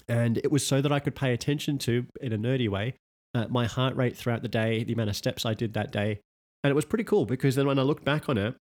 And 0.08 0.38
it 0.38 0.52
was 0.52 0.66
so 0.66 0.82
that 0.82 0.92
I 0.92 1.00
could 1.00 1.16
pay 1.16 1.34
attention 1.34 1.78
to, 1.80 2.06
in 2.22 2.34
a 2.34 2.38
nerdy 2.38 2.70
way, 2.70 2.96
uh, 3.36 3.48
my 3.50 3.66
heart 3.66 3.96
rate 3.96 4.16
throughout 4.16 4.42
the 4.42 4.48
day, 4.48 4.84
the 4.84 4.94
amount 4.94 5.10
of 5.10 5.16
steps 5.16 5.46
I 5.46 5.54
did 5.54 5.74
that 5.74 5.92
day. 5.92 6.20
And 6.64 6.72
it 6.72 6.76
was 6.76 6.86
pretty 6.86 7.04
cool 7.04 7.26
because 7.26 7.56
then 7.56 7.68
when 7.68 7.80
I 7.80 7.84
look 7.84 8.04
back 8.04 8.30
on 8.30 8.38
it, 8.38 8.56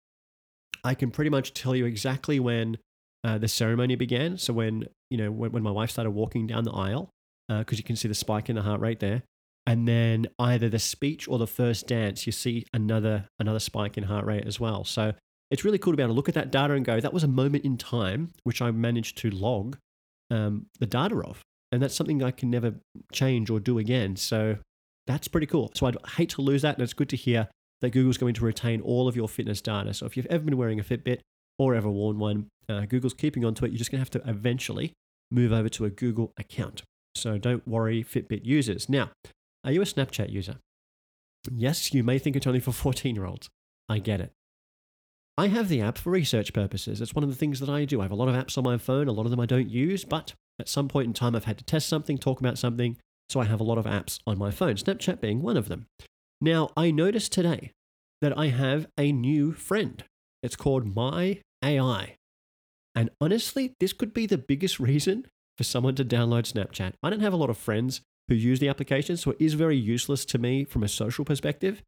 I 0.84 0.96
can 0.96 1.12
pretty 1.12 1.30
much 1.30 1.54
tell 1.54 1.76
you 1.76 1.86
exactly 1.86 2.40
when 2.40 2.78
uh, 3.24 3.38
the 3.38 3.48
ceremony 3.48 3.96
began. 3.96 4.38
So 4.38 4.54
when, 4.54 4.86
you 5.10 5.18
know, 5.18 5.32
when, 5.32 5.52
when 5.52 5.64
my 5.64 5.72
wife 5.72 5.92
started 5.92 6.12
walking 6.12 6.48
down 6.48 6.64
the 6.64 6.72
aisle, 6.72 7.10
because 7.48 7.78
uh, 7.78 7.80
you 7.80 7.84
can 7.84 7.96
see 7.96 8.08
the 8.08 8.16
spike 8.16 8.50
in 8.50 8.56
the 8.56 8.62
heart 8.62 8.82
rate 8.82 9.00
there. 9.00 9.24
And 9.66 9.88
then 9.88 10.28
either 10.40 10.68
the 10.68 10.80
speech 10.80 11.28
or 11.28 11.38
the 11.38 11.48
first 11.48 11.88
dance, 11.88 12.26
you 12.26 12.32
see 12.34 12.66
another 12.74 13.28
another 13.40 13.60
spike 13.60 13.98
in 13.98 14.04
heart 14.04 14.26
rate 14.26 14.46
as 14.46 14.60
well. 14.60 14.84
So 14.84 15.14
it's 15.52 15.64
really 15.64 15.78
cool 15.78 15.94
to 15.94 15.98
be 15.98 16.04
able 16.04 16.14
to 16.14 16.16
look 16.16 16.28
at 16.28 16.36
that 16.36 16.52
data 16.52 16.74
and 16.74 16.84
go, 16.84 17.00
that 17.00 17.14
was 17.14 17.24
a 17.24 17.28
moment 17.28 17.64
in 17.64 17.78
time 17.78 18.34
which 18.44 18.62
I 18.62 18.72
managed 18.72 19.18
to 19.20 19.30
log 19.30 19.78
um, 20.34 20.66
the 20.80 20.86
data 20.86 21.16
of. 21.16 21.42
And 21.72 21.82
that's 21.82 21.96
something 21.96 22.22
I 22.22 22.32
can 22.32 22.50
never 22.50 22.76
change 23.12 23.50
or 23.50 23.60
do 23.60 23.78
again. 23.78 24.16
So 24.16 24.58
that's 25.08 25.28
pretty 25.28 25.48
cool. 25.48 25.72
So 25.74 25.88
I'd 25.88 25.98
hate 26.16 26.30
to 26.32 26.42
lose 26.42 26.62
that. 26.62 26.76
And 26.76 26.84
it's 26.84 26.94
good 26.94 27.10
to 27.10 27.16
hear 27.16 27.48
that 27.82 27.92
Google's 27.92 28.18
going 28.18 28.34
to 28.36 28.46
retain 28.46 28.82
all 28.82 29.08
of 29.08 29.16
your 29.16 29.28
fitness 29.28 29.62
data. 29.62 29.94
So 29.94 30.06
if 30.06 30.16
you've 30.16 30.28
ever 30.28 30.44
been 30.44 30.58
wearing 30.58 30.80
a 30.80 30.84
Fitbit 30.84 31.20
or 31.58 31.76
ever 31.76 31.90
worn 31.90 32.20
one, 32.20 32.48
uh, 32.70 32.86
Google's 32.86 33.14
keeping 33.14 33.44
onto 33.44 33.66
it. 33.66 33.72
You're 33.72 33.78
just 33.78 33.92
going 33.92 34.04
to 34.04 34.12
have 34.12 34.24
to 34.24 34.30
eventually 34.30 34.94
move 35.32 35.52
over 35.52 35.70
to 35.70 35.86
a 35.86 35.90
Google 35.90 36.32
account. 36.38 36.84
So 37.16 37.38
don't 37.38 37.68
worry, 37.68 38.04
Fitbit 38.04 38.46
users. 38.46 38.88
Now, 38.88 39.12
are 39.64 39.72
you 39.72 39.82
a 39.82 39.86
Snapchat 39.86 40.30
user? 40.30 40.58
Yes, 41.52 41.94
you 41.94 42.04
may 42.04 42.20
think 42.20 42.36
it's 42.36 42.48
only 42.48 42.60
for 42.60 42.72
14 42.72 43.16
year 43.16 43.26
olds. 43.26 43.50
I 43.90 44.00
get 44.00 44.22
it. 44.22 44.32
I 45.38 45.48
have 45.48 45.68
the 45.68 45.82
app 45.82 45.98
for 45.98 46.12
research 46.12 46.54
purposes. 46.54 47.02
It's 47.02 47.16
one 47.16 47.24
of 47.24 47.30
the 47.30 47.36
things 47.36 47.60
that 47.60 47.70
I 47.70 47.86
do. 47.86 48.00
I 48.00 48.04
have 48.04 48.12
a 48.12 48.16
lot 48.16 48.28
of 48.28 48.36
apps 48.36 48.58
on 48.58 48.64
my 48.64 48.78
phone. 48.78 49.08
A 49.08 49.12
lot 49.12 49.26
of 49.26 49.32
them 49.32 49.40
I 49.40 49.48
don't 49.48 49.70
use, 49.70 50.06
but 50.06 50.34
at 50.60 50.70
some 50.70 50.88
point 50.88 51.08
in 51.08 51.14
time, 51.14 51.36
I've 51.36 51.46
had 51.46 51.58
to 51.58 51.64
test 51.64 51.90
something, 51.90 52.18
talk 52.18 52.40
about 52.40 52.60
something. 52.60 52.98
So 53.30 53.40
I 53.40 53.46
have 53.46 53.60
a 53.60 53.64
lot 53.64 53.80
of 53.80 53.86
apps 53.86 54.20
on 54.28 54.38
my 54.38 54.52
phone, 54.52 54.76
Snapchat 54.76 55.22
being 55.22 55.42
one 55.42 55.58
of 55.58 55.70
them. 55.70 55.88
Now, 56.40 56.70
I 56.78 56.92
noticed 56.92 57.32
today 57.32 57.72
that 58.22 58.38
I 58.38 58.48
have 58.48 58.86
a 58.98 59.12
new 59.12 59.54
friend. 59.54 60.04
It's 60.44 60.56
called 60.56 60.96
My 60.96 61.40
AI. 61.64 62.16
And 62.94 63.10
honestly, 63.20 63.74
this 63.80 63.94
could 63.94 64.14
be 64.14 64.28
the 64.28 64.38
biggest 64.38 64.80
reason 64.80 65.26
for 65.58 65.64
someone 65.64 65.96
to 65.96 66.06
download 66.06 66.52
Snapchat. 66.52 66.94
I 67.02 67.10
don't 67.10 67.22
have 67.22 67.34
a 67.34 67.38
lot 67.38 67.50
of 67.50 67.58
friends 67.58 68.02
who 68.28 68.36
use 68.36 68.60
the 68.60 68.70
application, 68.70 69.18
so 69.18 69.32
it 69.32 69.38
is 69.40 69.54
very 69.54 69.78
useless 69.78 70.26
to 70.26 70.38
me 70.38 70.64
from 70.64 70.84
a 70.84 70.88
social 70.88 71.26
perspective. 71.26 71.82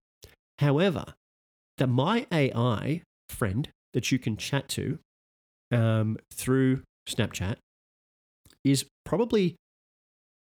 However, 0.59 1.05
the 1.77 1.87
My 1.87 2.25
AI 2.31 3.03
friend 3.29 3.69
that 3.93 4.11
you 4.11 4.19
can 4.19 4.37
chat 4.37 4.67
to 4.69 4.99
um, 5.71 6.17
through 6.33 6.81
Snapchat 7.07 7.57
is 8.63 8.85
probably, 9.05 9.55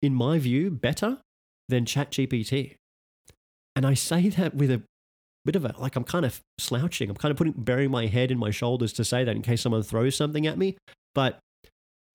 in 0.01 0.13
my 0.13 0.39
view, 0.39 0.69
better 0.71 1.19
than 1.69 1.85
ChatGPT. 1.85 2.75
And 3.75 3.85
I 3.85 3.93
say 3.95 4.29
that 4.29 4.53
with 4.53 4.71
a 4.71 4.83
bit 5.45 5.55
of 5.55 5.65
a 5.65 5.75
like 5.77 5.95
I'm 5.95 6.03
kind 6.03 6.25
of 6.25 6.39
slouching. 6.57 7.09
I'm 7.09 7.15
kind 7.15 7.31
of 7.31 7.37
putting 7.37 7.53
burying 7.53 7.91
my 7.91 8.07
head 8.07 8.31
in 8.31 8.37
my 8.37 8.51
shoulders 8.51 8.93
to 8.93 9.03
say 9.03 9.23
that 9.23 9.35
in 9.35 9.41
case 9.41 9.61
someone 9.61 9.83
throws 9.83 10.15
something 10.15 10.47
at 10.47 10.57
me. 10.57 10.77
But 11.15 11.39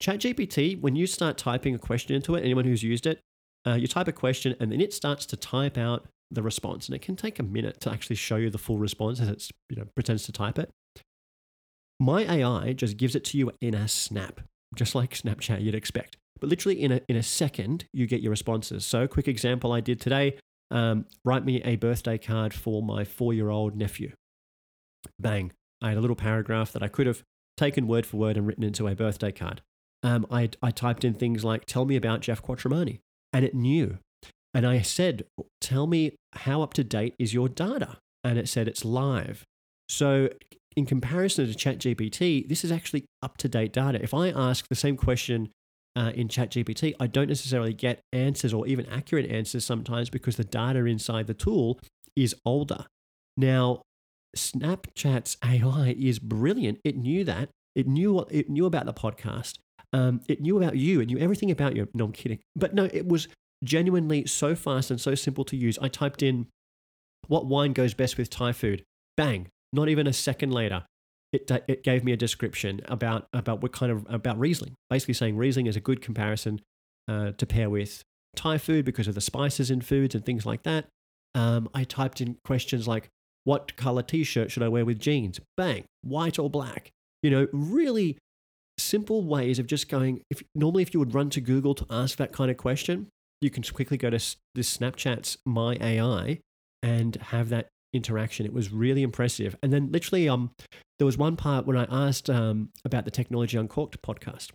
ChatGPT, 0.01 0.79
when 0.79 0.95
you 0.95 1.05
start 1.05 1.37
typing 1.37 1.75
a 1.75 1.79
question 1.79 2.15
into 2.15 2.35
it, 2.35 2.43
anyone 2.43 2.65
who's 2.65 2.83
used 2.83 3.05
it, 3.05 3.19
uh, 3.67 3.73
you 3.73 3.87
type 3.87 4.07
a 4.07 4.13
question 4.13 4.55
and 4.59 4.71
then 4.71 4.81
it 4.81 4.93
starts 4.93 5.25
to 5.27 5.35
type 5.35 5.77
out 5.77 6.07
the 6.31 6.43
response, 6.43 6.87
and 6.87 6.95
it 6.95 7.01
can 7.01 7.15
take 7.15 7.39
a 7.39 7.43
minute 7.43 7.79
to 7.81 7.91
actually 7.91 8.15
show 8.15 8.35
you 8.35 8.49
the 8.49 8.57
full 8.57 8.77
response 8.77 9.19
as 9.19 9.27
it 9.27 9.49
you 9.69 9.77
know 9.77 9.85
pretends 9.95 10.23
to 10.23 10.31
type 10.31 10.59
it. 10.59 10.69
My 11.99 12.23
AI 12.23 12.73
just 12.73 12.97
gives 12.97 13.15
it 13.15 13.23
to 13.25 13.37
you 13.37 13.51
in 13.61 13.73
a 13.73 13.87
snap, 13.87 14.41
just 14.75 14.95
like 14.95 15.11
Snapchat 15.11 15.61
you'd 15.61 15.75
expect. 15.75 16.17
But 16.39 16.49
literally 16.49 16.81
in 16.81 16.91
a 16.91 17.01
in 17.07 17.15
a 17.15 17.23
second, 17.23 17.85
you 17.93 18.07
get 18.07 18.21
your 18.21 18.31
responses. 18.31 18.85
So, 18.85 19.07
quick 19.07 19.27
example 19.27 19.73
I 19.73 19.81
did 19.81 19.99
today: 19.99 20.37
um, 20.71 21.05
write 21.25 21.45
me 21.45 21.61
a 21.63 21.75
birthday 21.75 22.17
card 22.17 22.53
for 22.53 22.81
my 22.81 23.03
four 23.03 23.33
year 23.33 23.49
old 23.49 23.75
nephew. 23.75 24.13
Bang! 25.19 25.51
I 25.81 25.89
had 25.89 25.97
a 25.97 26.01
little 26.01 26.15
paragraph 26.15 26.71
that 26.73 26.83
I 26.83 26.87
could 26.87 27.07
have 27.07 27.23
taken 27.57 27.87
word 27.87 28.05
for 28.05 28.17
word 28.17 28.37
and 28.37 28.47
written 28.47 28.63
into 28.63 28.87
a 28.87 28.95
birthday 28.95 29.31
card. 29.31 29.61
Um, 30.01 30.25
I, 30.31 30.49
I 30.63 30.71
typed 30.71 31.03
in 31.03 31.13
things 31.13 31.43
like, 31.43 31.65
tell 31.65 31.85
me 31.85 31.95
about 31.95 32.21
Geoff 32.21 32.41
Quattromani. 32.41 32.99
And 33.33 33.45
it 33.45 33.53
knew 33.53 33.99
and 34.53 34.65
I 34.65 34.81
said, 34.81 35.25
Tell 35.61 35.87
me 35.87 36.15
how 36.33 36.61
up 36.61 36.73
to 36.75 36.83
date 36.83 37.15
is 37.19 37.33
your 37.33 37.49
data? 37.49 37.97
And 38.23 38.37
it 38.37 38.49
said 38.49 38.67
it's 38.67 38.83
live. 38.83 39.43
So, 39.87 40.29
in 40.75 40.85
comparison 40.85 41.47
to 41.47 41.53
ChatGPT, 41.53 42.47
this 42.47 42.63
is 42.63 42.71
actually 42.71 43.05
up 43.21 43.37
to 43.37 43.49
date 43.49 43.73
data. 43.73 44.01
If 44.01 44.13
I 44.13 44.29
ask 44.29 44.67
the 44.69 44.75
same 44.75 44.97
question 44.97 45.49
uh, 45.95 46.11
in 46.13 46.27
ChatGPT, 46.27 46.93
I 46.99 47.07
don't 47.07 47.27
necessarily 47.27 47.73
get 47.73 48.01
answers 48.13 48.53
or 48.53 48.67
even 48.67 48.85
accurate 48.87 49.29
answers 49.29 49.65
sometimes 49.65 50.09
because 50.09 50.35
the 50.35 50.43
data 50.43 50.85
inside 50.85 51.27
the 51.27 51.33
tool 51.33 51.79
is 52.15 52.35
older. 52.45 52.85
Now, 53.35 53.81
Snapchat's 54.37 55.37
AI 55.43 55.95
is 55.99 56.19
brilliant. 56.19 56.79
It 56.83 56.97
knew 56.97 57.23
that 57.23 57.49
It 57.75 57.87
knew 57.87 58.13
what 58.13 58.31
it 58.31 58.49
knew 58.49 58.65
about 58.65 58.85
the 58.85 58.93
podcast. 58.93 59.57
Um, 59.91 60.21
it 60.27 60.41
knew 60.41 60.57
about 60.57 60.75
you. 60.75 61.01
It 61.01 61.07
knew 61.07 61.17
everything 61.17 61.49
about 61.49 61.75
you. 61.75 61.87
No, 61.93 62.05
I'm 62.05 62.11
kidding. 62.11 62.39
But 62.55 62.73
no, 62.75 62.85
it 62.91 63.07
was 63.07 63.27
genuinely 63.63 64.25
so 64.25 64.55
fast 64.55 64.91
and 64.91 64.99
so 64.99 65.15
simple 65.15 65.43
to 65.45 65.57
use. 65.57 65.77
I 65.81 65.87
typed 65.87 66.23
in 66.23 66.47
what 67.27 67.45
wine 67.45 67.73
goes 67.73 67.93
best 67.93 68.17
with 68.17 68.29
Thai 68.29 68.51
food. 68.51 68.83
Bang! 69.17 69.47
Not 69.71 69.89
even 69.89 70.07
a 70.07 70.13
second 70.13 70.51
later, 70.51 70.85
it, 71.31 71.49
it 71.67 71.83
gave 71.83 72.03
me 72.03 72.11
a 72.11 72.17
description 72.17 72.81
about 72.85 73.27
about 73.33 73.61
what 73.61 73.71
kind 73.71 73.91
of 73.91 74.05
about 74.09 74.39
Riesling. 74.39 74.73
Basically 74.89 75.13
saying 75.13 75.37
Riesling 75.37 75.67
is 75.67 75.75
a 75.75 75.81
good 75.81 76.01
comparison 76.01 76.61
uh, 77.07 77.31
to 77.37 77.45
pair 77.45 77.69
with 77.69 78.03
Thai 78.35 78.57
food 78.57 78.85
because 78.85 79.07
of 79.07 79.15
the 79.15 79.21
spices 79.21 79.69
in 79.69 79.81
foods 79.81 80.15
and 80.15 80.25
things 80.25 80.45
like 80.45 80.63
that. 80.63 80.85
Um, 81.35 81.69
I 81.73 81.83
typed 81.83 82.21
in 82.21 82.37
questions 82.43 82.87
like, 82.87 83.09
"What 83.43 83.75
color 83.75 84.01
T-shirt 84.01 84.51
should 84.51 84.63
I 84.63 84.69
wear 84.69 84.85
with 84.85 84.99
jeans?" 84.99 85.39
Bang! 85.55 85.85
White 86.01 86.39
or 86.39 86.49
black? 86.49 86.89
You 87.21 87.29
know, 87.29 87.47
really 87.51 88.17
simple 88.79 89.23
ways 89.23 89.59
of 89.59 89.67
just 89.67 89.87
going. 89.87 90.23
If 90.31 90.41
normally, 90.55 90.81
if 90.81 90.93
you 90.93 90.99
would 90.99 91.13
run 91.13 91.29
to 91.31 91.41
Google 91.41 91.75
to 91.75 91.85
ask 91.91 92.17
that 92.17 92.31
kind 92.31 92.49
of 92.49 92.57
question, 92.57 93.07
you 93.41 93.49
can 93.49 93.63
quickly 93.63 93.97
go 93.97 94.09
to 94.09 94.17
this 94.55 94.77
Snapchat's 94.77 95.37
My 95.45 95.77
AI 95.81 96.39
and 96.83 97.15
have 97.15 97.49
that 97.49 97.67
interaction. 97.93 98.45
It 98.45 98.53
was 98.53 98.71
really 98.71 99.01
impressive. 99.01 99.55
And 99.63 99.73
then 99.73 99.91
literally, 99.91 100.29
um, 100.29 100.51
there 100.97 101.05
was 101.05 101.17
one 101.17 101.35
part 101.35 101.65
when 101.65 101.77
I 101.77 101.87
asked 101.89 102.29
um, 102.29 102.69
about 102.85 103.05
the 103.05 103.11
Technology 103.11 103.57
Uncorked 103.57 104.01
podcast, 104.01 104.51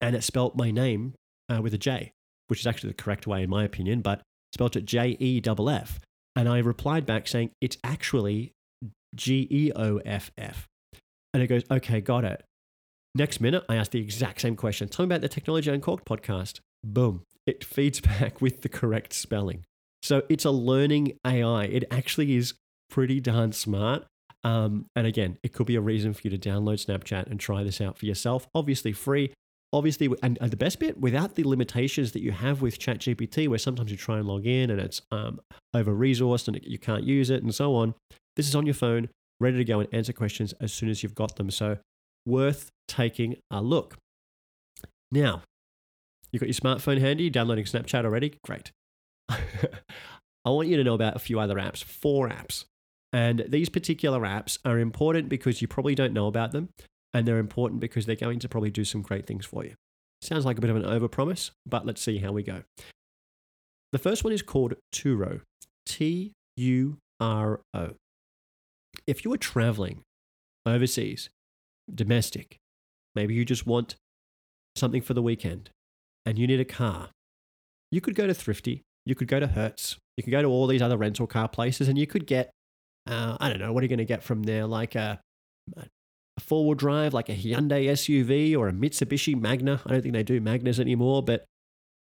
and 0.00 0.16
it 0.16 0.22
spelt 0.22 0.56
my 0.56 0.70
name 0.70 1.14
uh, 1.52 1.60
with 1.60 1.74
a 1.74 1.78
J, 1.78 2.12
which 2.48 2.60
is 2.60 2.66
actually 2.66 2.90
the 2.90 3.02
correct 3.02 3.26
way 3.26 3.42
in 3.42 3.50
my 3.50 3.64
opinion, 3.64 4.00
but 4.00 4.22
spelt 4.54 4.76
it 4.76 4.84
J 4.84 5.16
E 5.18 5.40
F 5.44 5.58
F. 5.68 6.00
And 6.34 6.48
I 6.48 6.58
replied 6.58 7.04
back 7.04 7.28
saying 7.28 7.50
it's 7.60 7.76
actually 7.84 8.52
G 9.14 9.46
E 9.50 9.72
O 9.74 9.98
F 9.98 10.30
F. 10.38 10.66
And 11.34 11.42
it 11.42 11.46
goes, 11.46 11.62
okay, 11.70 12.00
got 12.00 12.24
it. 12.24 12.42
Next 13.14 13.40
minute, 13.40 13.64
I 13.68 13.76
asked 13.76 13.92
the 13.92 14.00
exact 14.00 14.40
same 14.40 14.56
question. 14.56 14.88
Tell 14.88 15.04
me 15.04 15.14
about 15.14 15.20
the 15.20 15.28
Technology 15.28 15.70
Uncorked 15.70 16.06
podcast. 16.06 16.60
Boom. 16.84 17.22
It 17.46 17.64
feeds 17.64 18.00
back 18.20 18.40
with 18.40 18.62
the 18.62 18.68
correct 18.68 19.12
spelling. 19.12 19.64
So 20.02 20.22
it's 20.28 20.44
a 20.44 20.50
learning 20.50 21.18
AI. 21.24 21.64
It 21.64 21.84
actually 21.90 22.36
is 22.36 22.54
pretty 22.90 23.20
darn 23.20 23.52
smart. 23.52 24.04
Um, 24.44 24.86
and 24.96 25.06
again, 25.06 25.38
it 25.42 25.52
could 25.52 25.66
be 25.66 25.76
a 25.76 25.80
reason 25.80 26.12
for 26.12 26.22
you 26.24 26.36
to 26.36 26.38
download 26.38 26.84
Snapchat 26.84 27.28
and 27.28 27.38
try 27.38 27.62
this 27.62 27.80
out 27.80 27.96
for 27.96 28.06
yourself. 28.06 28.48
Obviously, 28.54 28.92
free. 28.92 29.32
Obviously, 29.72 30.10
and, 30.22 30.36
the 30.42 30.56
best 30.56 30.80
bit, 30.80 31.00
without 31.00 31.36
the 31.36 31.44
limitations 31.44 32.12
that 32.12 32.20
you 32.20 32.32
have 32.32 32.60
with 32.60 32.78
ChatGPT, 32.78 33.48
where 33.48 33.58
sometimes 33.58 33.90
you 33.90 33.96
try 33.96 34.18
and 34.18 34.26
log 34.26 34.46
in 34.46 34.70
and 34.70 34.80
it's 34.80 35.00
um, 35.10 35.40
over 35.72 35.92
resourced 35.92 36.48
and 36.48 36.60
you 36.62 36.78
can't 36.78 37.04
use 37.04 37.30
it 37.30 37.42
and 37.42 37.54
so 37.54 37.74
on. 37.76 37.94
This 38.36 38.48
is 38.48 38.54
on 38.54 38.66
your 38.66 38.74
phone, 38.74 39.08
ready 39.40 39.56
to 39.58 39.64
go 39.64 39.80
and 39.80 39.88
answer 39.92 40.12
questions 40.12 40.52
as 40.60 40.72
soon 40.72 40.90
as 40.90 41.02
you've 41.02 41.14
got 41.14 41.36
them. 41.36 41.50
So, 41.50 41.78
worth 42.26 42.68
taking 42.86 43.36
a 43.50 43.62
look. 43.62 43.96
Now, 45.10 45.42
you've 46.32 46.40
got 46.40 46.46
your 46.46 46.54
smartphone 46.54 46.98
handy, 46.98 47.30
downloading 47.30 47.64
Snapchat 47.64 48.04
already? 48.04 48.38
Great. 48.44 48.72
I 49.28 50.50
want 50.50 50.68
you 50.68 50.76
to 50.76 50.84
know 50.84 50.94
about 50.94 51.16
a 51.16 51.20
few 51.20 51.38
other 51.38 51.56
apps, 51.56 51.84
four 51.84 52.28
apps. 52.28 52.64
And 53.12 53.44
these 53.48 53.68
particular 53.68 54.20
apps 54.20 54.58
are 54.64 54.78
important 54.78 55.28
because 55.28 55.60
you 55.60 55.68
probably 55.68 55.94
don't 55.94 56.14
know 56.14 56.26
about 56.26 56.52
them. 56.52 56.70
And 57.14 57.28
they're 57.28 57.38
important 57.38 57.80
because 57.80 58.06
they're 58.06 58.16
going 58.16 58.38
to 58.38 58.48
probably 58.48 58.70
do 58.70 58.84
some 58.84 59.02
great 59.02 59.26
things 59.26 59.44
for 59.44 59.64
you. 59.64 59.74
Sounds 60.22 60.46
like 60.46 60.56
a 60.56 60.60
bit 60.60 60.70
of 60.70 60.76
an 60.76 60.84
overpromise, 60.84 61.50
but 61.66 61.84
let's 61.84 62.00
see 62.00 62.18
how 62.18 62.32
we 62.32 62.42
go. 62.42 62.62
The 63.92 63.98
first 63.98 64.24
one 64.24 64.32
is 64.32 64.40
called 64.40 64.74
Turo. 64.94 65.42
T 65.84 66.32
U 66.56 66.96
R 67.20 67.60
O. 67.74 67.90
If 69.06 69.24
you 69.24 69.32
are 69.32 69.38
traveling 69.38 70.02
overseas, 70.64 71.28
domestic, 71.92 72.56
maybe 73.14 73.34
you 73.34 73.44
just 73.44 73.66
want 73.66 73.96
something 74.76 75.02
for 75.02 75.14
the 75.14 75.22
weekend 75.22 75.70
and 76.24 76.38
you 76.38 76.46
need 76.46 76.60
a 76.60 76.64
car, 76.64 77.10
you 77.90 78.00
could 78.00 78.14
go 78.14 78.26
to 78.26 78.34
Thrifty 78.34 78.82
you 79.04 79.14
could 79.14 79.28
go 79.28 79.40
to 79.40 79.46
Hertz, 79.46 79.96
you 80.16 80.22
could 80.22 80.30
go 80.30 80.42
to 80.42 80.48
all 80.48 80.66
these 80.66 80.82
other 80.82 80.96
rental 80.96 81.26
car 81.26 81.48
places, 81.48 81.88
and 81.88 81.98
you 81.98 82.06
could 82.06 82.26
get, 82.26 82.50
uh, 83.06 83.36
I 83.40 83.48
don't 83.48 83.58
know, 83.58 83.72
what 83.72 83.82
are 83.82 83.84
you 83.84 83.88
going 83.88 83.98
to 83.98 84.04
get 84.04 84.22
from 84.22 84.44
there? 84.44 84.66
Like 84.66 84.94
a, 84.94 85.20
a 85.76 85.86
four 86.40 86.64
wheel 86.64 86.74
drive, 86.74 87.12
like 87.12 87.28
a 87.28 87.34
Hyundai 87.34 87.86
SUV 87.88 88.56
or 88.56 88.68
a 88.68 88.72
Mitsubishi 88.72 89.38
Magna. 89.38 89.80
I 89.84 89.90
don't 89.90 90.02
think 90.02 90.14
they 90.14 90.22
do 90.22 90.40
Magnas 90.40 90.78
anymore, 90.78 91.22
but 91.22 91.44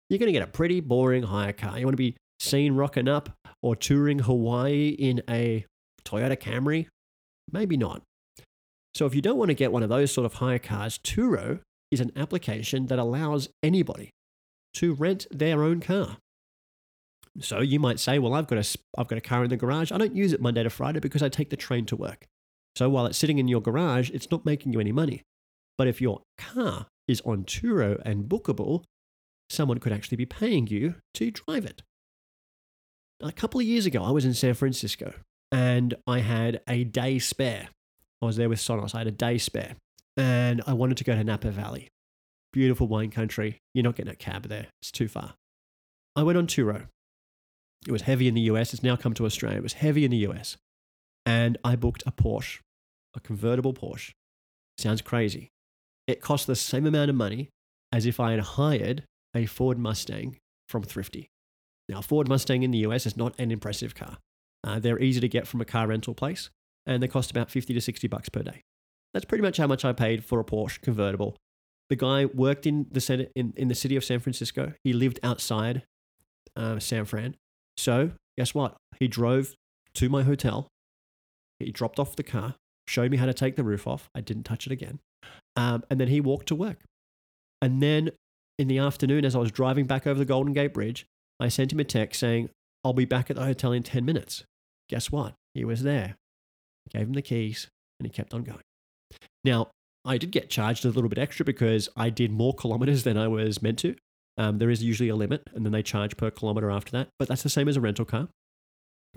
you're 0.10 0.20
going 0.20 0.28
to 0.28 0.34
get 0.34 0.44
a 0.44 0.52
pretty 0.52 0.80
boring 0.80 1.24
hire 1.24 1.54
car. 1.54 1.80
You 1.80 1.86
want 1.86 1.94
to 1.94 2.04
be 2.04 2.16
seen 2.40 2.76
rocking 2.76 3.08
up 3.08 3.30
or 3.62 3.76
touring 3.76 4.20
Hawaii 4.20 4.90
in 4.90 5.22
a 5.30 5.66
Toyota 6.06 6.38
Camry? 6.38 6.88
Maybe 7.52 7.78
not. 7.78 8.04
So 8.94 9.06
if 9.06 9.16
you 9.16 9.22
don't 9.22 9.38
want 9.38 9.50
to 9.50 9.56
get 9.56 9.72
one 9.72 9.84
of 9.84 9.90
those 9.90 10.12
sort 10.12 10.26
of 10.26 10.36
hire 10.36 10.60
cars, 10.60 11.00
Turo 11.00 11.62
is 11.92 12.00
an 12.00 12.12
application 12.16 12.88
that 12.88 12.98
allows 12.98 13.50
anybody 13.62 14.10
to 14.76 14.94
rent 14.94 15.28
their 15.30 15.64
own 15.64 15.82
car. 15.82 16.18
So 17.40 17.60
you 17.60 17.80
might 17.80 18.00
say, 18.00 18.20
well, 18.20 18.34
I've 18.34 18.48
got 18.48 18.66
a, 18.66 18.78
I've 18.98 19.08
got 19.08 19.18
a 19.18 19.22
car 19.22 19.44
in 19.44 19.50
the 19.50 19.58
garage. 19.58 19.92
I 19.92 19.98
don't 19.98 20.16
use 20.16 20.34
it 20.34 20.42
Monday 20.42 20.64
to 20.64 20.70
Friday 20.70 21.00
because 21.00 21.22
I 21.22 21.30
take 21.30 21.50
the 21.50 21.58
train 21.58 21.86
to 21.88 21.96
work. 21.96 22.26
So 22.76 22.90
while 22.90 23.06
it's 23.06 23.18
sitting 23.18 23.38
in 23.38 23.48
your 23.48 23.62
garage, 23.62 24.10
it's 24.12 24.32
not 24.32 24.46
making 24.46 24.74
you 24.74 24.80
any 24.80 24.92
money. 24.92 25.24
But 25.78 25.88
if 25.88 26.02
your 26.02 26.22
car 26.38 26.88
is 27.08 27.22
on 27.22 27.44
Turo 27.44 28.02
and 28.06 28.26
bookable, 28.26 28.84
someone 29.50 29.80
could 29.80 29.94
actually 29.94 30.18
be 30.18 30.26
paying 30.26 30.68
you 30.68 30.96
to 31.16 31.32
drive 31.32 31.66
it. 31.66 31.82
A 33.22 33.32
couple 33.32 33.60
of 33.60 33.66
years 33.66 33.86
ago, 33.86 34.04
I 34.04 34.12
was 34.12 34.26
in 34.26 34.34
San 34.34 34.54
Francisco 34.54 35.14
and 35.52 35.94
I 36.08 36.20
had 36.20 36.62
a 36.68 36.84
day 36.84 37.20
spare. 37.20 37.70
I 38.22 38.26
was 38.26 38.38
there 38.38 38.50
with 38.50 38.60
Sonos. 38.60 38.96
I 38.96 39.00
had 39.00 39.08
a 39.08 39.12
day 39.12 39.38
spare 39.38 39.76
and 40.18 40.62
I 40.68 40.74
wanted 40.74 40.98
to 40.98 41.04
go 41.04 41.16
to 41.16 41.24
Napa 41.24 41.52
Valley. 41.52 41.88
Beautiful 42.54 42.88
wine 42.88 43.12
country. 43.12 43.60
You're 43.74 43.84
not 43.84 43.96
getting 43.96 44.12
a 44.12 44.16
cab 44.16 44.48
there, 44.48 44.68
it's 44.82 44.92
too 44.92 45.08
far. 45.08 45.36
I 46.16 46.24
went 46.24 46.38
on 46.38 46.48
Turo 46.48 46.88
it 47.88 47.92
was 47.92 48.04
heavy 48.04 48.28
in 48.28 48.36
the 48.36 48.42
US. 48.42 48.74
It's 48.74 48.84
now 48.84 48.96
come 48.96 49.14
to 49.16 49.26
Australia. 49.26 49.58
It 49.58 49.64
was 49.64 49.74
heavy 49.74 50.06
in 50.06 50.12
the 50.12 50.26
US. 50.30 50.58
And 51.26 51.58
I 51.64 51.76
booked 51.76 52.04
a 52.06 52.12
Porsche, 52.12 52.60
a 53.16 53.20
convertible 53.20 53.74
Porsche. 53.74 54.12
Sounds 54.78 55.02
crazy. 55.02 55.50
It 56.08 56.22
cost 56.22 56.48
the 56.48 56.56
same 56.56 56.86
amount 56.86 57.10
of 57.10 57.16
money 57.16 57.50
as 57.92 58.06
if 58.06 58.20
I 58.20 58.32
had 58.32 58.40
hired 58.40 59.04
a 59.36 59.46
Ford 59.46 59.78
Mustang 59.78 60.38
from 60.68 60.84
Thrifty. 60.84 61.28
Now, 61.90 62.02
Ford 62.02 62.28
Mustang 62.28 62.64
in 62.64 62.72
the 62.72 62.80
US 62.80 63.06
is 63.06 63.18
not 63.18 63.34
an 63.40 63.52
impressive 63.52 63.96
car. 63.96 64.18
Uh, 64.64 64.80
they're 64.80 65.00
easy 65.00 65.20
to 65.20 65.28
get 65.28 65.48
from 65.48 65.62
a 65.62 65.66
car 65.66 65.88
rental 65.88 66.14
place, 66.14 66.50
and 66.86 67.02
they 67.02 67.08
cost 67.08 67.32
about 67.32 67.50
50 67.50 67.74
to 67.74 67.82
60 67.82 68.08
bucks 68.08 68.30
per 68.30 68.44
day. 68.44 68.62
That's 69.14 69.26
pretty 69.26 69.42
much 69.42 69.58
how 69.58 69.68
much 69.68 69.84
I 69.84 69.94
paid 69.94 70.24
for 70.24 70.40
a 70.40 70.44
Porsche 70.44 70.82
convertible. 70.82 71.36
The 71.90 71.96
guy 71.96 72.26
worked 72.26 72.66
in 72.66 72.88
the, 72.90 73.30
in, 73.36 73.54
in 73.58 73.68
the 73.68 73.76
city 73.76 73.96
of 73.96 74.06
San 74.06 74.20
Francisco. 74.20 74.74
He 74.84 74.94
lived 74.94 75.20
outside 75.24 75.84
uh, 76.56 76.80
San 76.80 77.06
Fran. 77.06 77.36
So, 77.78 78.12
guess 78.38 78.56
what? 78.56 78.78
He 79.00 79.08
drove 79.08 79.56
to 79.96 80.10
my 80.10 80.24
hotel. 80.24 80.68
He 81.60 81.72
dropped 81.72 82.00
off 82.00 82.16
the 82.16 82.24
car, 82.24 82.56
showed 82.88 83.12
me 83.12 83.18
how 83.18 83.26
to 83.26 83.34
take 83.34 83.56
the 83.56 83.64
roof 83.64 83.88
off. 83.88 84.10
I 84.16 84.22
didn't 84.22 84.44
touch 84.44 84.66
it 84.66 84.72
again. 84.72 85.00
Um, 85.56 85.84
and 85.90 86.00
then 86.00 86.08
he 86.08 86.22
walked 86.22 86.48
to 86.48 86.56
work. 86.56 86.80
And 87.62 87.84
then 87.84 88.12
in 88.58 88.68
the 88.68 88.78
afternoon, 88.78 89.26
as 89.26 89.36
I 89.36 89.40
was 89.40 89.52
driving 89.52 89.86
back 89.86 90.08
over 90.08 90.18
the 90.18 90.26
Golden 90.26 90.54
Gate 90.54 90.74
Bridge, 90.74 91.06
I 91.40 91.50
sent 91.50 91.74
him 91.74 91.80
a 91.80 91.84
text 91.84 92.20
saying, 92.20 92.50
I'll 92.84 92.94
be 92.94 93.06
back 93.06 93.30
at 93.30 93.36
the 93.36 93.46
hotel 93.46 93.72
in 93.72 93.84
10 93.84 94.06
minutes. 94.06 94.44
Guess 94.90 95.12
what? 95.12 95.34
He 95.54 95.66
was 95.66 95.84
there. 95.84 96.16
I 96.88 96.98
gave 96.98 97.08
him 97.08 97.14
the 97.14 97.22
keys 97.22 97.68
and 98.00 98.08
he 98.08 98.12
kept 98.12 98.34
on 98.34 98.44
going. 98.44 98.62
Now, 99.44 99.70
I 100.06 100.18
did 100.18 100.32
get 100.32 100.50
charged 100.50 100.86
a 100.86 100.90
little 100.90 101.10
bit 101.10 101.20
extra 101.20 101.46
because 101.46 101.90
I 101.96 102.10
did 102.10 102.32
more 102.32 102.54
kilometers 102.54 103.04
than 103.04 103.18
I 103.18 103.28
was 103.28 103.62
meant 103.62 103.80
to. 103.80 103.96
Um, 104.38 104.58
there 104.58 104.70
is 104.70 104.84
usually 104.84 105.10
a 105.10 105.16
limit, 105.16 105.48
and 105.54 105.66
then 105.66 105.72
they 105.72 105.84
charge 105.84 106.18
per 106.18 106.32
kilometer 106.32 106.72
after 106.72 106.92
that. 106.94 107.10
But 107.20 107.28
that's 107.28 107.44
the 107.44 107.50
same 107.50 107.68
as 107.68 107.78
a 107.78 107.82
rental 107.82 108.06
car. 108.06 108.30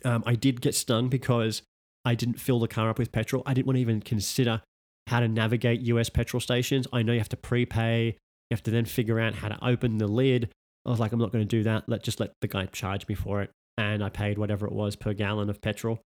Um, 0.05 0.23
I 0.27 0.35
did 0.35 0.61
get 0.61 0.75
stung 0.75 1.09
because 1.09 1.63
I 2.05 2.15
didn't 2.15 2.41
fill 2.41 2.59
the 2.59 2.69
car 2.69 2.91
up 2.91 2.99
with 2.99 3.13
petrol. 3.13 3.43
I 3.47 3.55
didn't 3.55 3.67
want 3.67 3.77
to 3.77 3.81
even 3.81 4.01
consider 4.01 4.63
how 5.07 5.21
to 5.21 5.29
navigate 5.29 5.81
US 5.83 6.09
petrol 6.09 6.41
stations. 6.41 6.87
I 6.93 7.03
know 7.03 7.13
you 7.13 7.21
have 7.21 7.29
to 7.31 7.37
prepay. 7.37 8.07
You 8.07 8.55
have 8.55 8.63
to 8.65 8.71
then 8.71 8.85
figure 8.85 9.21
out 9.21 9.35
how 9.35 9.49
to 9.49 9.65
open 9.65 9.99
the 9.99 10.07
lid. 10.07 10.51
I 10.85 10.91
was 10.91 11.01
like, 11.01 11.13
I'm 11.13 11.19
not 11.19 11.33
going 11.33 11.47
to 11.47 11.57
do 11.57 11.63
that. 11.63 11.89
Let 11.89 12.03
just 12.03 12.21
let 12.21 12.33
the 12.41 12.49
guy 12.49 12.67
charge 12.67 13.09
me 13.09 13.15
for 13.15 13.41
it. 13.43 13.51
And 13.79 14.05
I 14.05 14.11
paid 14.11 14.39
whatever 14.39 14.67
it 14.67 14.73
was 14.73 14.97
per 14.97 15.15
gallon 15.15 15.49
of 15.49 15.61
petrol. 15.61 16.01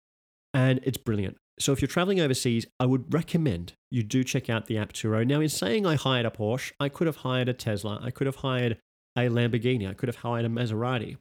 And 0.53 0.79
it's 0.84 0.98
brilliant. 0.98 1.38
So 1.59 1.71
if 1.71 1.81
you're 1.81 1.87
traveling 1.87 2.19
overseas, 2.19 2.65
I 2.79 2.85
would 2.85 3.11
recommend 3.13 3.73
you 3.89 4.03
do 4.03 4.23
check 4.23 4.49
out 4.49 4.67
the 4.67 4.77
app 4.77 4.93
Turo. 4.93 5.25
Now, 5.25 5.41
in 5.41 5.49
saying 5.49 5.85
I 5.85 5.95
hired 5.95 6.25
a 6.25 6.29
Porsche, 6.29 6.71
I 6.79 6.89
could 6.89 7.07
have 7.07 7.17
hired 7.17 7.49
a 7.49 7.53
Tesla. 7.53 7.99
I 8.01 8.11
could 8.11 8.27
have 8.27 8.37
hired 8.37 8.77
a 9.15 9.21
Lamborghini. 9.21 9.89
I 9.89 9.93
could 9.93 10.07
have 10.07 10.17
hired 10.17 10.45
a 10.45 10.49
Maserati. 10.49 11.17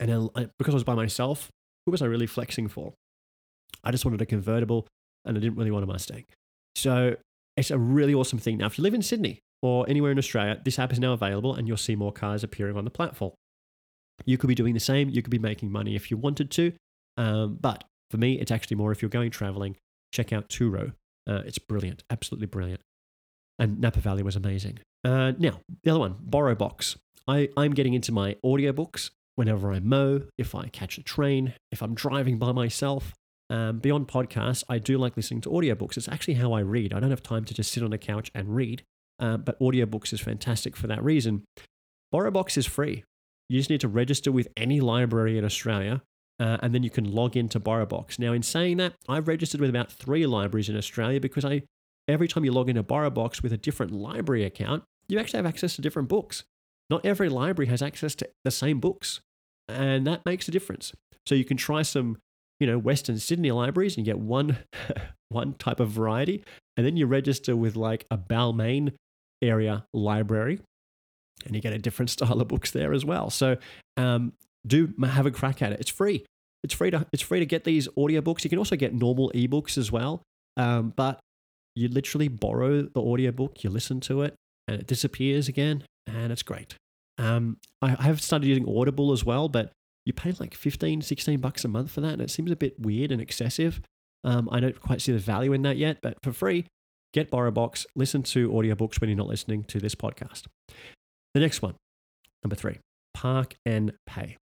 And 0.00 0.10
then, 0.10 0.50
because 0.58 0.74
I 0.74 0.76
was 0.76 0.84
by 0.84 0.94
myself, 0.94 1.48
who 1.84 1.92
was 1.92 2.02
I 2.02 2.06
really 2.06 2.26
flexing 2.26 2.68
for? 2.68 2.94
I 3.84 3.92
just 3.92 4.04
wanted 4.04 4.20
a 4.20 4.26
convertible 4.26 4.88
and 5.24 5.36
I 5.36 5.40
didn't 5.40 5.56
really 5.56 5.70
want 5.70 5.84
a 5.84 5.86
Mustang. 5.86 6.24
So 6.74 7.16
it's 7.56 7.70
a 7.70 7.78
really 7.78 8.14
awesome 8.14 8.38
thing. 8.38 8.58
Now, 8.58 8.66
if 8.66 8.78
you 8.78 8.82
live 8.82 8.94
in 8.94 9.02
Sydney 9.02 9.38
or 9.62 9.88
anywhere 9.88 10.10
in 10.10 10.18
Australia, 10.18 10.60
this 10.64 10.78
app 10.78 10.92
is 10.92 10.98
now 10.98 11.12
available 11.12 11.54
and 11.54 11.68
you'll 11.68 11.76
see 11.76 11.94
more 11.94 12.12
cars 12.12 12.42
appearing 12.42 12.76
on 12.76 12.84
the 12.84 12.90
platform. 12.90 13.32
You 14.24 14.38
could 14.38 14.48
be 14.48 14.54
doing 14.54 14.74
the 14.74 14.80
same. 14.80 15.08
You 15.08 15.22
could 15.22 15.30
be 15.30 15.38
making 15.38 15.70
money 15.70 15.94
if 15.94 16.10
you 16.10 16.16
wanted 16.16 16.50
to. 16.52 16.72
Um, 17.16 17.58
but 17.60 17.84
for 18.10 18.16
me, 18.18 18.38
it's 18.38 18.50
actually 18.50 18.76
more 18.76 18.92
if 18.92 19.02
you're 19.02 19.08
going 19.08 19.30
traveling, 19.30 19.76
check 20.12 20.32
out 20.32 20.48
Turo 20.48 20.92
Uh, 21.28 21.42
it's 21.44 21.58
brilliant, 21.58 22.04
absolutely 22.08 22.46
brilliant. 22.46 22.80
And 23.58 23.80
Napa 23.80 24.00
Valley 24.00 24.22
was 24.22 24.36
amazing. 24.36 24.78
Uh, 25.04 25.32
now, 25.38 25.60
the 25.82 25.90
other 25.90 26.00
one, 26.00 26.16
BorrowBox. 26.28 26.96
I, 27.26 27.48
I'm 27.56 27.72
getting 27.72 27.94
into 27.94 28.12
my 28.12 28.36
audiobooks 28.44 29.10
whenever 29.34 29.72
I 29.72 29.80
mow, 29.80 30.22
if 30.38 30.54
I 30.54 30.68
catch 30.68 30.98
a 30.98 31.02
train, 31.02 31.54
if 31.72 31.82
I'm 31.82 31.94
driving 31.94 32.38
by 32.38 32.52
myself. 32.52 33.12
Um, 33.48 33.78
beyond 33.78 34.08
podcasts, 34.08 34.64
I 34.68 34.78
do 34.78 34.98
like 34.98 35.16
listening 35.16 35.40
to 35.42 35.50
audiobooks. 35.50 35.96
It's 35.96 36.08
actually 36.08 36.34
how 36.34 36.52
I 36.52 36.60
read. 36.60 36.92
I 36.92 37.00
don't 37.00 37.10
have 37.10 37.22
time 37.22 37.44
to 37.44 37.54
just 37.54 37.70
sit 37.70 37.82
on 37.82 37.92
a 37.92 37.98
couch 37.98 38.30
and 38.34 38.54
read, 38.54 38.82
uh, 39.20 39.36
but 39.36 39.58
audiobooks 39.60 40.12
is 40.12 40.20
fantastic 40.20 40.76
for 40.76 40.86
that 40.88 41.02
reason. 41.02 41.44
BorrowBox 42.12 42.56
is 42.56 42.66
free. 42.66 43.04
You 43.48 43.58
just 43.58 43.70
need 43.70 43.80
to 43.82 43.88
register 43.88 44.32
with 44.32 44.48
any 44.56 44.80
library 44.80 45.38
in 45.38 45.44
Australia, 45.44 46.02
uh, 46.38 46.58
and 46.62 46.74
then 46.74 46.82
you 46.82 46.90
can 46.90 47.10
log 47.10 47.36
into 47.36 47.58
BorrowBox. 47.58 48.18
Now, 48.18 48.32
in 48.32 48.42
saying 48.42 48.76
that, 48.76 48.94
I've 49.08 49.28
registered 49.28 49.60
with 49.60 49.70
about 49.70 49.90
three 49.90 50.26
libraries 50.26 50.68
in 50.68 50.76
Australia 50.76 51.20
because 51.20 51.44
I, 51.44 51.62
every 52.08 52.28
time 52.28 52.44
you 52.44 52.52
log 52.52 52.68
into 52.68 52.82
BorrowBox 52.82 53.42
with 53.42 53.52
a 53.52 53.56
different 53.56 53.92
library 53.92 54.44
account, 54.44 54.84
you 55.08 55.18
actually 55.18 55.38
have 55.38 55.46
access 55.46 55.76
to 55.76 55.82
different 55.82 56.08
books. 56.08 56.44
Not 56.90 57.04
every 57.04 57.28
library 57.28 57.68
has 57.68 57.82
access 57.82 58.14
to 58.16 58.28
the 58.44 58.50
same 58.50 58.80
books, 58.80 59.20
and 59.68 60.06
that 60.06 60.26
makes 60.26 60.46
a 60.48 60.50
difference. 60.50 60.92
So 61.26 61.34
you 61.34 61.44
can 61.44 61.56
try 61.56 61.82
some, 61.82 62.18
you 62.60 62.66
know, 62.66 62.78
Western 62.78 63.18
Sydney 63.18 63.50
libraries 63.50 63.96
and 63.96 64.04
get 64.04 64.18
one, 64.18 64.58
one 65.30 65.54
type 65.54 65.80
of 65.80 65.90
variety, 65.90 66.44
and 66.76 66.86
then 66.86 66.96
you 66.96 67.06
register 67.06 67.56
with 67.56 67.76
like 67.76 68.06
a 68.10 68.18
Balmain 68.18 68.92
area 69.42 69.86
library, 69.92 70.60
and 71.44 71.54
you 71.54 71.62
get 71.62 71.72
a 71.72 71.78
different 71.78 72.10
style 72.10 72.40
of 72.40 72.48
books 72.48 72.70
there 72.70 72.92
as 72.92 73.04
well. 73.04 73.30
So 73.30 73.56
um, 73.96 74.34
do 74.66 74.92
have 75.04 75.26
a 75.26 75.30
crack 75.30 75.62
at 75.62 75.72
it. 75.72 75.80
It's 75.80 75.90
free. 75.90 76.24
It's 76.62 76.74
free 76.74 76.90
to 76.90 77.06
it's 77.12 77.22
free 77.22 77.40
to 77.40 77.46
get 77.46 77.64
these 77.64 77.88
audiobooks. 77.88 78.44
You 78.44 78.50
can 78.50 78.58
also 78.58 78.76
get 78.76 78.94
normal 78.94 79.30
ebooks 79.34 79.78
as 79.78 79.92
well. 79.92 80.22
Um, 80.56 80.92
but 80.96 81.20
you 81.74 81.88
literally 81.88 82.28
borrow 82.28 82.82
the 82.82 83.00
audiobook, 83.00 83.62
you 83.62 83.70
listen 83.70 84.00
to 84.00 84.22
it, 84.22 84.34
and 84.66 84.80
it 84.80 84.86
disappears 84.86 85.48
again, 85.48 85.84
and 86.06 86.32
it's 86.32 86.42
great. 86.42 86.74
Um, 87.18 87.58
I, 87.82 87.96
I 87.98 88.02
have 88.04 88.22
started 88.22 88.46
using 88.46 88.66
Audible 88.68 89.12
as 89.12 89.24
well, 89.24 89.48
but 89.48 89.70
you 90.04 90.12
pay 90.12 90.32
like 90.38 90.54
15, 90.54 91.02
16 91.02 91.40
bucks 91.40 91.64
a 91.64 91.68
month 91.68 91.90
for 91.90 92.00
that, 92.00 92.14
and 92.14 92.22
it 92.22 92.30
seems 92.30 92.50
a 92.50 92.56
bit 92.56 92.80
weird 92.80 93.12
and 93.12 93.20
excessive. 93.20 93.80
Um, 94.24 94.48
I 94.50 94.60
don't 94.60 94.80
quite 94.80 95.02
see 95.02 95.12
the 95.12 95.18
value 95.18 95.52
in 95.52 95.62
that 95.62 95.76
yet, 95.76 95.98
but 96.02 96.16
for 96.22 96.32
free, 96.32 96.66
get 97.12 97.30
BorrowBox, 97.30 97.86
listen 97.94 98.22
to 98.24 98.50
audiobooks 98.50 99.00
when 99.00 99.10
you're 99.10 99.16
not 99.16 99.28
listening 99.28 99.64
to 99.64 99.78
this 99.78 99.94
podcast. 99.94 100.44
The 101.34 101.40
next 101.40 101.60
one, 101.60 101.74
number 102.42 102.56
three, 102.56 102.78
Park 103.14 103.56
and 103.66 103.92
Pay. 104.06 104.36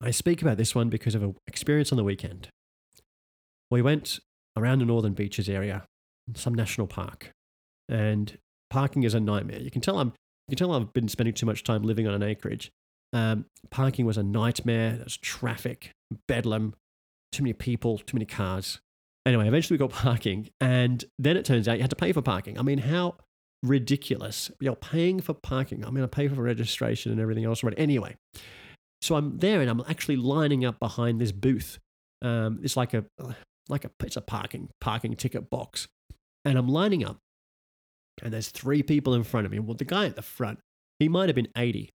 I 0.00 0.10
speak 0.10 0.40
about 0.40 0.56
this 0.56 0.74
one 0.74 0.88
because 0.88 1.14
of 1.14 1.22
an 1.22 1.36
experience 1.46 1.92
on 1.92 1.96
the 1.96 2.04
weekend. 2.04 2.48
We 3.70 3.82
went 3.82 4.18
around 4.56 4.78
the 4.78 4.86
Northern 4.86 5.12
Beaches 5.12 5.48
area, 5.48 5.84
some 6.34 6.54
national 6.54 6.86
park, 6.86 7.32
and 7.88 8.38
parking 8.70 9.02
is 9.02 9.14
a 9.14 9.20
nightmare. 9.20 9.60
You 9.60 9.70
can 9.70 9.80
tell 9.80 9.98
I'm 9.98 10.12
you 10.48 10.56
can 10.56 10.58
tell 10.58 10.74
I've 10.74 10.92
been 10.92 11.08
spending 11.08 11.34
too 11.34 11.46
much 11.46 11.62
time 11.62 11.82
living 11.82 12.08
on 12.08 12.14
an 12.14 12.22
acreage. 12.22 12.72
Um, 13.12 13.44
parking 13.70 14.06
was 14.06 14.16
a 14.16 14.22
nightmare. 14.22 14.96
There's 14.96 15.16
traffic, 15.16 15.92
bedlam, 16.26 16.74
too 17.30 17.42
many 17.42 17.52
people, 17.52 17.98
too 17.98 18.16
many 18.16 18.26
cars. 18.26 18.80
Anyway, 19.26 19.46
eventually 19.46 19.76
we 19.76 19.78
got 19.78 19.90
parking, 19.96 20.48
and 20.60 21.04
then 21.18 21.36
it 21.36 21.44
turns 21.44 21.68
out 21.68 21.76
you 21.76 21.82
had 21.82 21.90
to 21.90 21.96
pay 21.96 22.12
for 22.12 22.22
parking. 22.22 22.58
I 22.58 22.62
mean, 22.62 22.78
how 22.78 23.16
ridiculous! 23.62 24.50
You're 24.60 24.76
paying 24.76 25.20
for 25.20 25.34
parking. 25.34 25.84
I'm 25.84 25.94
going 25.94 26.02
to 26.02 26.08
pay 26.08 26.26
for 26.26 26.42
registration 26.42 27.12
and 27.12 27.20
everything 27.20 27.44
else. 27.44 27.62
Right? 27.62 27.74
Anyway, 27.76 28.16
so 29.02 29.16
I'm 29.16 29.38
there, 29.38 29.60
and 29.60 29.70
I'm 29.70 29.82
actually 29.88 30.16
lining 30.16 30.64
up 30.64 30.78
behind 30.78 31.20
this 31.20 31.32
booth. 31.32 31.78
Um, 32.22 32.60
it's 32.62 32.76
like 32.76 32.94
a 32.94 33.04
like 33.68 33.84
a 33.84 33.90
it's 34.04 34.16
a 34.16 34.20
parking 34.20 34.68
parking 34.80 35.14
ticket 35.16 35.50
box, 35.50 35.88
and 36.44 36.58
I'm 36.58 36.68
lining 36.68 37.04
up, 37.04 37.18
and 38.22 38.32
there's 38.32 38.48
three 38.48 38.82
people 38.82 39.14
in 39.14 39.24
front 39.24 39.46
of 39.46 39.52
me. 39.52 39.58
Well, 39.58 39.74
the 39.74 39.84
guy 39.84 40.06
at 40.06 40.16
the 40.16 40.22
front, 40.22 40.58
he 40.98 41.08
might 41.08 41.28
have 41.28 41.36
been 41.36 41.48
80. 41.56 41.90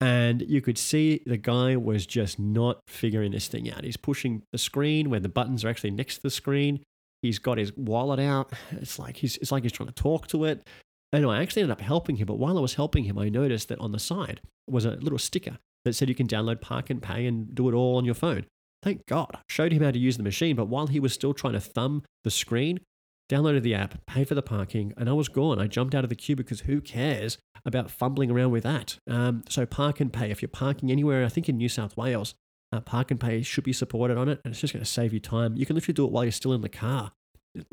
And 0.00 0.42
you 0.42 0.60
could 0.60 0.78
see 0.78 1.22
the 1.26 1.36
guy 1.36 1.76
was 1.76 2.06
just 2.06 2.38
not 2.38 2.78
figuring 2.86 3.32
this 3.32 3.48
thing 3.48 3.68
out. 3.72 3.82
He's 3.82 3.96
pushing 3.96 4.42
the 4.52 4.58
screen 4.58 5.10
where 5.10 5.18
the 5.18 5.28
buttons 5.28 5.64
are 5.64 5.68
actually 5.68 5.90
next 5.90 6.18
to 6.18 6.22
the 6.22 6.30
screen. 6.30 6.84
He's 7.20 7.40
got 7.40 7.58
his 7.58 7.76
wallet 7.76 8.20
out. 8.20 8.52
It's 8.70 8.98
like 9.00 9.16
he's 9.16 9.36
it's 9.38 9.50
like 9.50 9.64
he's 9.64 9.72
trying 9.72 9.88
to 9.88 9.94
talk 9.94 10.28
to 10.28 10.44
it. 10.44 10.64
And 11.12 11.26
I 11.26 11.42
actually 11.42 11.62
ended 11.62 11.72
up 11.72 11.80
helping 11.80 12.14
him. 12.14 12.26
But 12.26 12.38
while 12.38 12.56
I 12.56 12.60
was 12.60 12.74
helping 12.74 13.04
him, 13.04 13.18
I 13.18 13.28
noticed 13.28 13.68
that 13.70 13.80
on 13.80 13.90
the 13.90 13.98
side 13.98 14.40
was 14.68 14.84
a 14.84 14.92
little 14.92 15.18
sticker 15.18 15.58
that 15.88 15.94
said 15.94 16.08
you 16.08 16.14
can 16.14 16.26
download 16.26 16.60
ParknPay 16.60 17.26
and 17.26 17.54
do 17.54 17.68
it 17.68 17.74
all 17.74 17.96
on 17.96 18.04
your 18.04 18.14
phone. 18.14 18.46
Thank 18.82 19.06
God. 19.06 19.30
I 19.34 19.40
showed 19.48 19.72
him 19.72 19.82
how 19.82 19.90
to 19.90 19.98
use 19.98 20.16
the 20.16 20.22
machine, 20.22 20.54
but 20.54 20.68
while 20.68 20.86
he 20.86 21.00
was 21.00 21.12
still 21.12 21.34
trying 21.34 21.54
to 21.54 21.60
thumb 21.60 22.04
the 22.22 22.30
screen, 22.30 22.80
downloaded 23.28 23.62
the 23.62 23.74
app, 23.74 24.06
paid 24.06 24.28
for 24.28 24.34
the 24.34 24.42
parking, 24.42 24.92
and 24.96 25.08
I 25.08 25.12
was 25.12 25.28
gone. 25.28 25.60
I 25.60 25.66
jumped 25.66 25.94
out 25.94 26.04
of 26.04 26.10
the 26.10 26.16
queue 26.16 26.36
because 26.36 26.60
who 26.60 26.80
cares 26.80 27.38
about 27.64 27.90
fumbling 27.90 28.30
around 28.30 28.52
with 28.52 28.62
that? 28.62 28.98
Um, 29.08 29.42
so 29.48 29.66
ParknPay, 29.66 30.30
if 30.30 30.42
you're 30.42 30.48
parking 30.48 30.90
anywhere, 30.90 31.24
I 31.24 31.28
think 31.28 31.48
in 31.48 31.56
New 31.56 31.68
South 31.68 31.96
Wales, 31.96 32.34
uh, 32.72 32.80
ParknPay 32.80 33.44
should 33.44 33.64
be 33.64 33.72
supported 33.72 34.16
on 34.16 34.28
it, 34.28 34.40
and 34.44 34.52
it's 34.52 34.60
just 34.60 34.72
going 34.72 34.84
to 34.84 34.90
save 34.90 35.12
you 35.12 35.20
time. 35.20 35.56
You 35.56 35.66
can 35.66 35.74
literally 35.74 35.94
do 35.94 36.04
it 36.04 36.12
while 36.12 36.24
you're 36.24 36.32
still 36.32 36.52
in 36.52 36.60
the 36.60 36.68
car. 36.68 37.12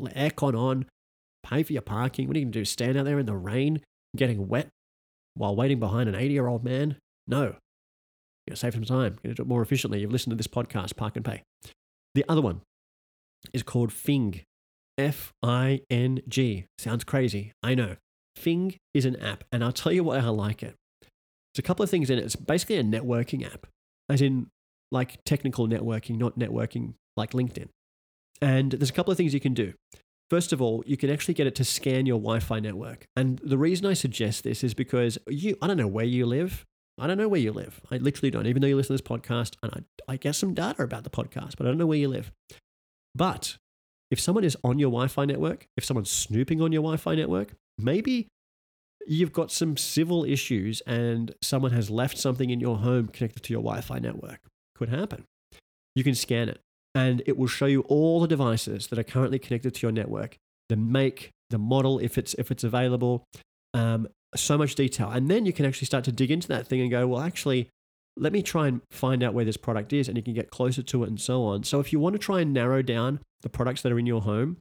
Aircon 0.01 0.57
on, 0.57 0.85
pay 1.43 1.63
for 1.63 1.73
your 1.73 1.81
parking. 1.81 2.27
What 2.27 2.35
are 2.35 2.39
you 2.39 2.45
going 2.45 2.53
to 2.53 2.59
do? 2.59 2.65
Stand 2.65 2.97
out 2.97 3.05
there 3.05 3.19
in 3.19 3.25
the 3.25 3.35
rain, 3.35 3.81
getting 4.15 4.47
wet 4.47 4.69
while 5.35 5.55
waiting 5.55 5.79
behind 5.79 6.09
an 6.09 6.15
80 6.15 6.33
year 6.33 6.47
old 6.47 6.63
man? 6.63 6.97
No. 7.27 7.55
Going 8.47 8.55
to 8.55 8.59
save 8.59 8.73
some 8.73 8.83
time. 8.83 9.17
To 9.23 9.33
do 9.33 9.41
it 9.43 9.47
more 9.47 9.61
efficiently. 9.61 10.01
You've 10.01 10.11
listened 10.11 10.31
to 10.31 10.35
this 10.37 10.47
podcast, 10.47 10.93
ParknPay. 10.93 11.41
The 12.13 12.25
other 12.29 12.41
one 12.41 12.61
is 13.53 13.63
called 13.63 13.91
Fing. 13.91 14.41
F 14.97 15.33
I 15.43 15.81
N 15.89 16.21
G. 16.27 16.67
Sounds 16.77 17.03
crazy. 17.03 17.51
I 17.61 17.75
know. 17.75 17.97
Fing 18.37 18.75
is 18.93 19.03
an 19.05 19.17
app, 19.17 19.43
and 19.51 19.63
I'll 19.63 19.73
tell 19.73 19.91
you 19.91 20.05
why 20.05 20.17
I 20.17 20.27
like 20.29 20.63
it. 20.63 20.75
There's 21.01 21.59
a 21.59 21.61
couple 21.61 21.83
of 21.83 21.89
things 21.89 22.09
in 22.09 22.17
it. 22.17 22.23
It's 22.23 22.35
basically 22.35 22.77
a 22.77 22.83
networking 22.83 23.45
app, 23.45 23.67
as 24.09 24.21
in 24.21 24.47
like 24.91 25.23
technical 25.25 25.67
networking, 25.67 26.17
not 26.17 26.39
networking 26.39 26.93
like 27.17 27.31
LinkedIn. 27.31 27.67
And 28.41 28.71
there's 28.71 28.89
a 28.89 28.93
couple 28.93 29.11
of 29.11 29.17
things 29.17 29.33
you 29.33 29.39
can 29.39 29.53
do. 29.53 29.73
First 30.29 30.53
of 30.53 30.61
all, 30.61 30.83
you 30.85 30.97
can 30.97 31.09
actually 31.09 31.33
get 31.33 31.47
it 31.47 31.55
to 31.55 31.63
scan 31.63 32.05
your 32.05 32.17
Wi 32.17 32.39
Fi 32.39 32.59
network. 32.59 33.05
And 33.15 33.39
the 33.43 33.57
reason 33.57 33.85
I 33.85 33.93
suggest 33.93 34.43
this 34.43 34.63
is 34.63 34.73
because 34.73 35.17
you, 35.27 35.57
I 35.61 35.67
don't 35.67 35.77
know 35.77 35.87
where 35.87 36.05
you 36.05 36.25
live. 36.25 36.65
I 36.97 37.07
don't 37.07 37.17
know 37.17 37.27
where 37.27 37.39
you 37.39 37.51
live. 37.51 37.81
I 37.91 37.97
literally 37.97 38.31
don't, 38.31 38.47
even 38.47 38.61
though 38.61 38.67
you 38.67 38.75
listen 38.75 38.95
to 38.95 39.03
this 39.03 39.09
podcast, 39.09 39.55
and 39.61 39.85
I, 40.07 40.13
I 40.13 40.17
get 40.17 40.35
some 40.35 40.53
data 40.53 40.83
about 40.83 41.03
the 41.03 41.09
podcast, 41.09 41.57
but 41.57 41.65
I 41.65 41.69
don't 41.69 41.77
know 41.77 41.85
where 41.85 41.97
you 41.97 42.07
live. 42.07 42.31
But 43.13 43.57
if 44.11 44.19
someone 44.19 44.43
is 44.43 44.57
on 44.63 44.79
your 44.79 44.89
Wi 44.89 45.07
Fi 45.07 45.25
network, 45.25 45.67
if 45.75 45.83
someone's 45.83 46.11
snooping 46.11 46.61
on 46.61 46.71
your 46.71 46.81
Wi 46.81 46.97
Fi 46.97 47.15
network, 47.15 47.53
maybe 47.77 48.27
you've 49.07 49.33
got 49.33 49.51
some 49.51 49.77
civil 49.77 50.23
issues 50.23 50.81
and 50.81 51.35
someone 51.41 51.71
has 51.71 51.89
left 51.89 52.17
something 52.17 52.49
in 52.49 52.59
your 52.59 52.77
home 52.77 53.07
connected 53.07 53.43
to 53.43 53.53
your 53.53 53.61
Wi 53.61 53.81
Fi 53.81 53.99
network. 53.99 54.39
Could 54.75 54.89
happen. 54.89 55.25
You 55.95 56.03
can 56.03 56.15
scan 56.15 56.49
it 56.49 56.59
and 56.93 57.21
it 57.25 57.37
will 57.37 57.47
show 57.47 57.65
you 57.65 57.81
all 57.81 58.21
the 58.21 58.27
devices 58.27 58.87
that 58.87 58.99
are 58.99 59.03
currently 59.03 59.39
connected 59.39 59.75
to 59.75 59.81
your 59.81 59.91
network, 59.91 60.37
the 60.69 60.75
make, 60.75 61.31
the 61.49 61.57
model, 61.57 61.99
if 61.99 62.17
it's, 62.17 62.33
if 62.35 62.51
it's 62.51 62.63
available, 62.63 63.23
um, 63.73 64.07
so 64.39 64.57
much 64.57 64.75
detail. 64.75 65.09
And 65.09 65.29
then 65.29 65.45
you 65.45 65.53
can 65.53 65.65
actually 65.65 65.85
start 65.85 66.03
to 66.05 66.11
dig 66.11 66.31
into 66.31 66.47
that 66.49 66.67
thing 66.67 66.81
and 66.81 66.91
go, 66.91 67.07
well, 67.07 67.21
actually, 67.21 67.69
let 68.17 68.31
me 68.31 68.41
try 68.41 68.67
and 68.67 68.81
find 68.91 69.23
out 69.23 69.33
where 69.33 69.45
this 69.45 69.57
product 69.57 69.91
is 69.91 70.07
and 70.07 70.17
you 70.17 70.23
can 70.23 70.33
get 70.33 70.49
closer 70.49 70.81
to 70.81 71.03
it 71.03 71.09
and 71.09 71.19
so 71.19 71.43
on. 71.43 71.63
So 71.63 71.79
if 71.79 71.91
you 71.91 71.99
want 71.99 72.13
to 72.13 72.19
try 72.19 72.41
and 72.41 72.53
narrow 72.53 72.81
down 72.81 73.19
the 73.41 73.49
products 73.49 73.81
that 73.81 73.91
are 73.91 73.99
in 73.99 74.05
your 74.05 74.21
home, 74.21 74.57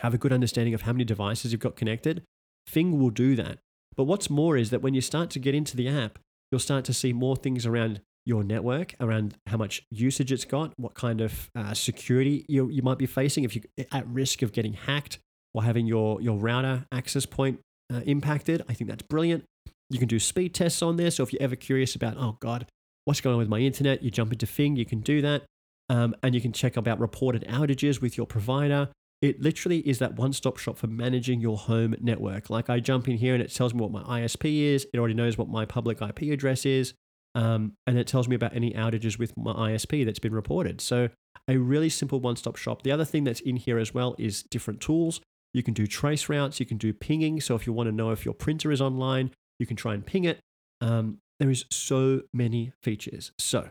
have 0.00 0.14
a 0.14 0.18
good 0.18 0.32
understanding 0.32 0.74
of 0.74 0.82
how 0.82 0.92
many 0.92 1.04
devices 1.04 1.52
you've 1.52 1.60
got 1.60 1.76
connected, 1.76 2.22
Fing 2.66 2.98
will 2.98 3.10
do 3.10 3.34
that. 3.36 3.58
But 3.96 4.04
what's 4.04 4.30
more 4.30 4.56
is 4.56 4.70
that 4.70 4.82
when 4.82 4.94
you 4.94 5.00
start 5.00 5.30
to 5.30 5.38
get 5.38 5.54
into 5.54 5.76
the 5.76 5.88
app, 5.88 6.18
you'll 6.50 6.60
start 6.60 6.84
to 6.86 6.94
see 6.94 7.12
more 7.12 7.36
things 7.36 7.66
around 7.66 8.00
your 8.24 8.44
network, 8.44 8.94
around 9.00 9.36
how 9.46 9.56
much 9.56 9.82
usage 9.90 10.30
it's 10.30 10.44
got, 10.44 10.72
what 10.76 10.94
kind 10.94 11.20
of 11.20 11.50
uh, 11.56 11.74
security 11.74 12.44
you, 12.48 12.68
you 12.68 12.82
might 12.82 12.98
be 12.98 13.06
facing 13.06 13.44
if 13.44 13.56
you're 13.56 13.64
at 13.92 14.06
risk 14.06 14.42
of 14.42 14.52
getting 14.52 14.74
hacked 14.74 15.18
or 15.52 15.64
having 15.64 15.86
your, 15.86 16.20
your 16.20 16.38
router 16.38 16.86
access 16.92 17.26
point 17.26 17.60
uh, 17.92 18.00
impacted. 18.00 18.62
I 18.68 18.74
think 18.74 18.90
that's 18.90 19.02
brilliant. 19.02 19.44
You 19.88 19.98
can 19.98 20.08
do 20.08 20.18
speed 20.18 20.54
tests 20.54 20.82
on 20.82 20.96
there. 20.96 21.10
So 21.10 21.22
if 21.22 21.32
you're 21.32 21.42
ever 21.42 21.56
curious 21.56 21.94
about, 21.94 22.16
oh 22.16 22.36
God, 22.40 22.66
what's 23.04 23.20
going 23.20 23.34
on 23.34 23.38
with 23.38 23.48
my 23.48 23.58
internet, 23.58 24.02
you 24.02 24.10
jump 24.10 24.32
into 24.32 24.46
Fing, 24.46 24.76
you 24.76 24.86
can 24.86 25.00
do 25.00 25.20
that. 25.22 25.44
Um, 25.88 26.14
and 26.22 26.34
you 26.34 26.40
can 26.40 26.52
check 26.52 26.76
about 26.76 27.00
reported 27.00 27.44
outages 27.48 28.00
with 28.00 28.16
your 28.16 28.26
provider. 28.26 28.90
It 29.20 29.42
literally 29.42 29.80
is 29.80 29.98
that 29.98 30.14
one 30.14 30.32
stop 30.32 30.56
shop 30.56 30.78
for 30.78 30.86
managing 30.86 31.40
your 31.40 31.58
home 31.58 31.96
network. 32.00 32.48
Like 32.48 32.70
I 32.70 32.78
jump 32.78 33.08
in 33.08 33.16
here 33.16 33.34
and 33.34 33.42
it 33.42 33.52
tells 33.52 33.74
me 33.74 33.80
what 33.80 33.90
my 33.90 34.20
ISP 34.20 34.62
is, 34.62 34.86
it 34.94 34.98
already 34.98 35.14
knows 35.14 35.36
what 35.36 35.48
my 35.48 35.64
public 35.64 36.00
IP 36.00 36.22
address 36.32 36.64
is, 36.64 36.94
um, 37.34 37.72
and 37.86 37.98
it 37.98 38.06
tells 38.06 38.28
me 38.28 38.36
about 38.36 38.54
any 38.54 38.72
outages 38.72 39.18
with 39.18 39.36
my 39.36 39.52
ISP 39.52 40.04
that's 40.06 40.18
been 40.18 40.32
reported. 40.32 40.80
So, 40.80 41.08
a 41.48 41.56
really 41.56 41.88
simple 41.88 42.20
one 42.20 42.36
stop 42.36 42.56
shop. 42.56 42.82
The 42.82 42.92
other 42.92 43.04
thing 43.04 43.24
that's 43.24 43.40
in 43.40 43.56
here 43.56 43.78
as 43.78 43.92
well 43.92 44.14
is 44.18 44.42
different 44.44 44.80
tools. 44.80 45.20
You 45.52 45.62
can 45.62 45.74
do 45.74 45.86
trace 45.86 46.28
routes, 46.28 46.60
you 46.60 46.66
can 46.66 46.76
do 46.76 46.92
pinging. 46.92 47.40
So, 47.40 47.54
if 47.54 47.66
you 47.66 47.72
want 47.72 47.88
to 47.88 47.92
know 47.92 48.10
if 48.10 48.24
your 48.24 48.34
printer 48.34 48.70
is 48.70 48.80
online, 48.80 49.32
you 49.58 49.66
can 49.66 49.76
try 49.76 49.94
and 49.94 50.04
ping 50.04 50.24
it. 50.24 50.40
Um, 50.80 51.18
there 51.38 51.50
is 51.50 51.64
so 51.70 52.22
many 52.32 52.72
features. 52.82 53.32
So, 53.38 53.70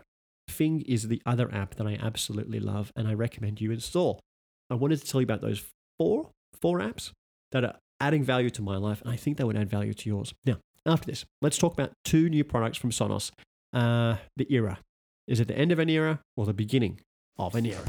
Fing 0.50 0.82
is 0.82 1.08
the 1.08 1.22
other 1.24 1.52
app 1.54 1.76
that 1.76 1.86
I 1.86 1.96
absolutely 2.00 2.60
love 2.60 2.92
and 2.96 3.08
I 3.08 3.14
recommend 3.14 3.60
you 3.60 3.70
install. 3.70 4.20
I 4.68 4.74
wanted 4.74 5.00
to 5.00 5.06
tell 5.06 5.20
you 5.20 5.24
about 5.24 5.40
those 5.40 5.62
four, 5.98 6.30
four 6.60 6.80
apps 6.80 7.12
that 7.52 7.64
are 7.64 7.76
adding 8.00 8.22
value 8.22 8.50
to 8.50 8.62
my 8.62 8.76
life, 8.76 9.00
and 9.02 9.10
I 9.10 9.16
think 9.16 9.36
they 9.36 9.44
would 9.44 9.56
add 9.56 9.70
value 9.70 9.94
to 9.94 10.08
yours. 10.08 10.34
Now, 10.44 10.58
after 10.86 11.06
this, 11.06 11.24
let's 11.42 11.58
talk 11.58 11.72
about 11.72 11.92
two 12.04 12.28
new 12.28 12.44
products 12.44 12.78
from 12.78 12.90
Sonos. 12.90 13.30
Uh, 13.72 14.16
the 14.36 14.52
era. 14.52 14.80
Is 15.28 15.38
it 15.38 15.48
the 15.48 15.56
end 15.56 15.70
of 15.70 15.78
an 15.78 15.88
era 15.88 16.20
or 16.36 16.46
the 16.46 16.54
beginning 16.54 17.00
of 17.38 17.54
an 17.54 17.66
era? 17.66 17.84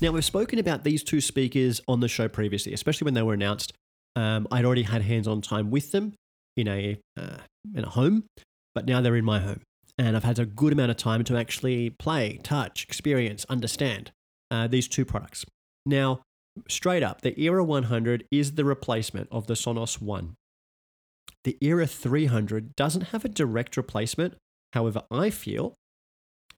Now, 0.00 0.12
we've 0.12 0.24
spoken 0.24 0.60
about 0.60 0.84
these 0.84 1.02
two 1.02 1.20
speakers 1.20 1.80
on 1.88 1.98
the 1.98 2.06
show 2.06 2.28
previously, 2.28 2.72
especially 2.72 3.06
when 3.06 3.14
they 3.14 3.22
were 3.22 3.34
announced. 3.34 3.72
Um, 4.14 4.46
I'd 4.50 4.64
already 4.64 4.84
had 4.84 5.02
hands 5.02 5.26
on 5.26 5.40
time 5.40 5.70
with 5.70 5.90
them 5.90 6.14
in 6.56 6.68
a, 6.68 7.00
uh, 7.16 7.38
in 7.74 7.84
a 7.84 7.88
home, 7.88 8.24
but 8.76 8.86
now 8.86 9.00
they're 9.00 9.16
in 9.16 9.24
my 9.24 9.40
home. 9.40 9.62
And 9.98 10.16
I've 10.16 10.22
had 10.22 10.38
a 10.38 10.46
good 10.46 10.72
amount 10.72 10.92
of 10.92 10.96
time 10.98 11.24
to 11.24 11.36
actually 11.36 11.90
play, 11.90 12.38
touch, 12.44 12.84
experience, 12.84 13.44
understand 13.48 14.12
uh, 14.52 14.68
these 14.68 14.86
two 14.86 15.04
products. 15.04 15.44
Now, 15.84 16.22
straight 16.68 17.02
up, 17.02 17.22
the 17.22 17.38
Era 17.40 17.64
100 17.64 18.24
is 18.30 18.52
the 18.52 18.64
replacement 18.64 19.28
of 19.32 19.48
the 19.48 19.54
Sonos 19.54 20.00
One. 20.00 20.36
The 21.42 21.58
Era 21.60 21.88
300 21.88 22.76
doesn't 22.76 23.08
have 23.08 23.24
a 23.24 23.28
direct 23.28 23.76
replacement. 23.76 24.34
However, 24.74 25.02
I 25.10 25.30
feel 25.30 25.74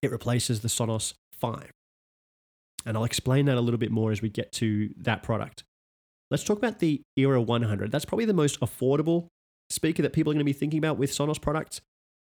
it 0.03 0.11
replaces 0.11 0.61
the 0.61 0.69
Sonos 0.69 1.15
5. 1.33 1.71
And 2.87 2.97
I'll 2.97 3.05
explain 3.05 3.47
that 3.47 3.57
a 3.57 3.61
little 3.61 3.79
bit 3.79 3.91
more 3.91 4.11
as 4.11 4.23
we 4.23 4.29
get 4.29 4.53
to 4.53 4.91
that 4.99 5.23
product. 5.23 5.65
Let's 6.31 6.45
talk 6.45 6.59
about 6.59 6.79
the 6.79 7.03
Era 7.17 7.43
100. 7.43 7.91
That's 7.91 8.05
probably 8.05 8.25
the 8.25 8.33
most 8.33 8.61
affordable 8.61 9.29
speaker 9.69 10.03
that 10.03 10.13
people 10.13 10.31
are 10.31 10.35
going 10.35 10.41
to 10.41 10.45
be 10.45 10.53
thinking 10.53 10.79
about 10.79 10.97
with 10.97 11.11
Sonos 11.11 11.41
products. 11.41 11.81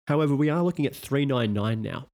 However, 0.07 0.35
we 0.35 0.49
are 0.49 0.63
looking 0.63 0.85
at 0.85 0.95
399 0.95 1.81
now. 1.81 2.07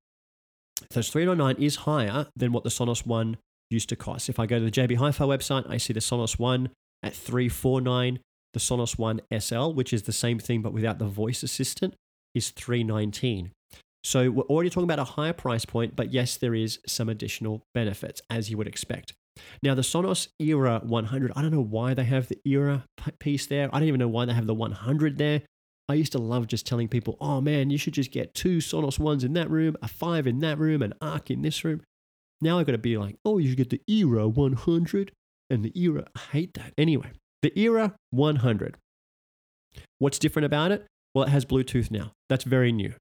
So 0.90 1.02
399 1.02 1.64
is 1.64 1.76
higher 1.78 2.28
than 2.36 2.52
what 2.52 2.64
the 2.64 2.70
Sonos 2.70 3.06
One 3.06 3.38
used 3.70 3.90
to 3.90 3.96
cost. 3.96 4.30
If 4.30 4.40
I 4.40 4.46
go 4.46 4.60
to 4.60 4.66
the 4.66 4.72
JB 4.72 4.98
Hi-Fi 4.98 5.26
website, 5.26 5.70
I 5.70 5.78
see 5.78 5.94
the 5.94 6.00
Sonos 6.00 6.40
One 6.40 6.70
at 7.02 7.14
349. 7.14 8.20
The 8.54 8.60
Sonos 8.60 8.98
One 9.00 9.22
SL, 9.38 9.72
which 9.72 9.94
is 9.94 10.04
the 10.04 10.14
same 10.14 10.40
thing 10.40 10.62
but 10.62 10.74
without 10.74 11.00
the 11.00 11.06
voice 11.06 11.44
assistant, 11.44 11.96
is 12.36 12.52
319. 12.52 13.52
So 14.04 14.30
we're 14.30 14.44
already 14.44 14.70
talking 14.70 14.84
about 14.84 15.00
a 15.00 15.06
higher 15.06 15.34
price 15.34 15.66
point, 15.66 15.96
but 15.96 16.12
yes, 16.12 16.36
there 16.38 16.54
is 16.54 16.80
some 16.86 17.10
additional 17.10 17.64
benefits 17.74 18.22
as 18.30 18.50
you 18.50 18.58
would 18.58 18.68
expect. 18.68 19.14
Now, 19.62 19.74
the 19.76 19.82
Sonos 19.82 20.28
Era 20.40 20.82
100, 20.84 21.32
I 21.36 21.42
don't 21.42 21.52
know 21.52 21.64
why 21.64 21.94
they 21.94 22.04
have 22.04 22.28
the 22.28 22.40
Era 22.46 22.86
piece 23.20 23.48
there. 23.48 23.70
I 23.74 23.80
don't 23.80 23.88
even 23.88 24.00
know 24.00 24.08
why 24.08 24.26
they 24.26 24.34
have 24.34 24.46
the 24.46 24.54
100 24.54 25.18
there. 25.18 25.42
I 25.90 25.96
used 25.96 26.12
to 26.14 26.20
love 26.20 26.48
just 26.48 26.66
telling 26.66 26.88
people, 26.88 27.18
oh 27.20 27.42
man, 27.42 27.70
you 27.70 27.78
should 27.78 27.94
just 27.94 28.12
get 28.12 28.34
two 28.34 28.58
Sonos 28.58 29.00
ones 29.00 29.24
in 29.24 29.34
that 29.34 29.50
room, 29.50 29.76
a 29.82 29.88
five 29.88 30.28
in 30.28 30.40
that 30.40 30.58
room, 30.58 30.82
an 30.82 30.94
Arc 31.02 31.30
in 31.30 31.42
this 31.42 31.64
room. 31.64 31.82
Now 32.42 32.60
I've 32.60 32.66
got 32.66 32.74
to 32.74 32.78
be 32.78 32.98
like, 32.98 33.18
oh, 33.26 33.38
you 33.38 33.50
should 33.50 33.58
get 33.58 33.70
the 33.70 33.82
Era 33.88 34.28
100 34.28 35.12
and 35.50 35.64
the 35.64 35.78
Era. 35.80 36.06
I 36.16 36.20
hate 36.32 36.54
that. 36.56 36.74
Anyway, 36.78 37.12
the 37.42 37.58
Era 37.60 37.96
100. 38.12 38.78
What's 40.00 40.20
different 40.20 40.46
about 40.46 40.72
it? 40.72 40.86
Well, 41.14 41.26
it 41.26 41.30
has 41.30 41.46
Bluetooth 41.46 41.92
now. 41.92 42.12
That's 42.30 42.44
very 42.44 42.72
new. 42.72 42.94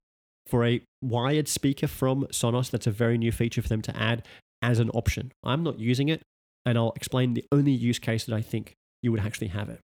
For 0.47 0.65
a 0.65 0.81
wired 1.01 1.47
speaker 1.47 1.87
from 1.87 2.25
Sonos, 2.25 2.69
that's 2.69 2.87
a 2.87 2.91
very 2.91 3.17
new 3.17 3.31
feature 3.31 3.61
for 3.61 3.69
them 3.69 3.81
to 3.83 3.97
add 3.97 4.25
as 4.61 4.79
an 4.79 4.89
option. 4.91 5.31
I'm 5.43 5.63
not 5.63 5.79
using 5.79 6.09
it, 6.09 6.21
and 6.65 6.77
I'll 6.77 6.93
explain 6.95 7.33
the 7.33 7.45
only 7.51 7.71
use 7.71 7.99
case 7.99 8.25
that 8.25 8.35
I 8.35 8.41
think 8.41 8.73
you 9.01 9.11
would 9.11 9.21
actually 9.21 9.47
have 9.47 9.69
it. 9.69 9.79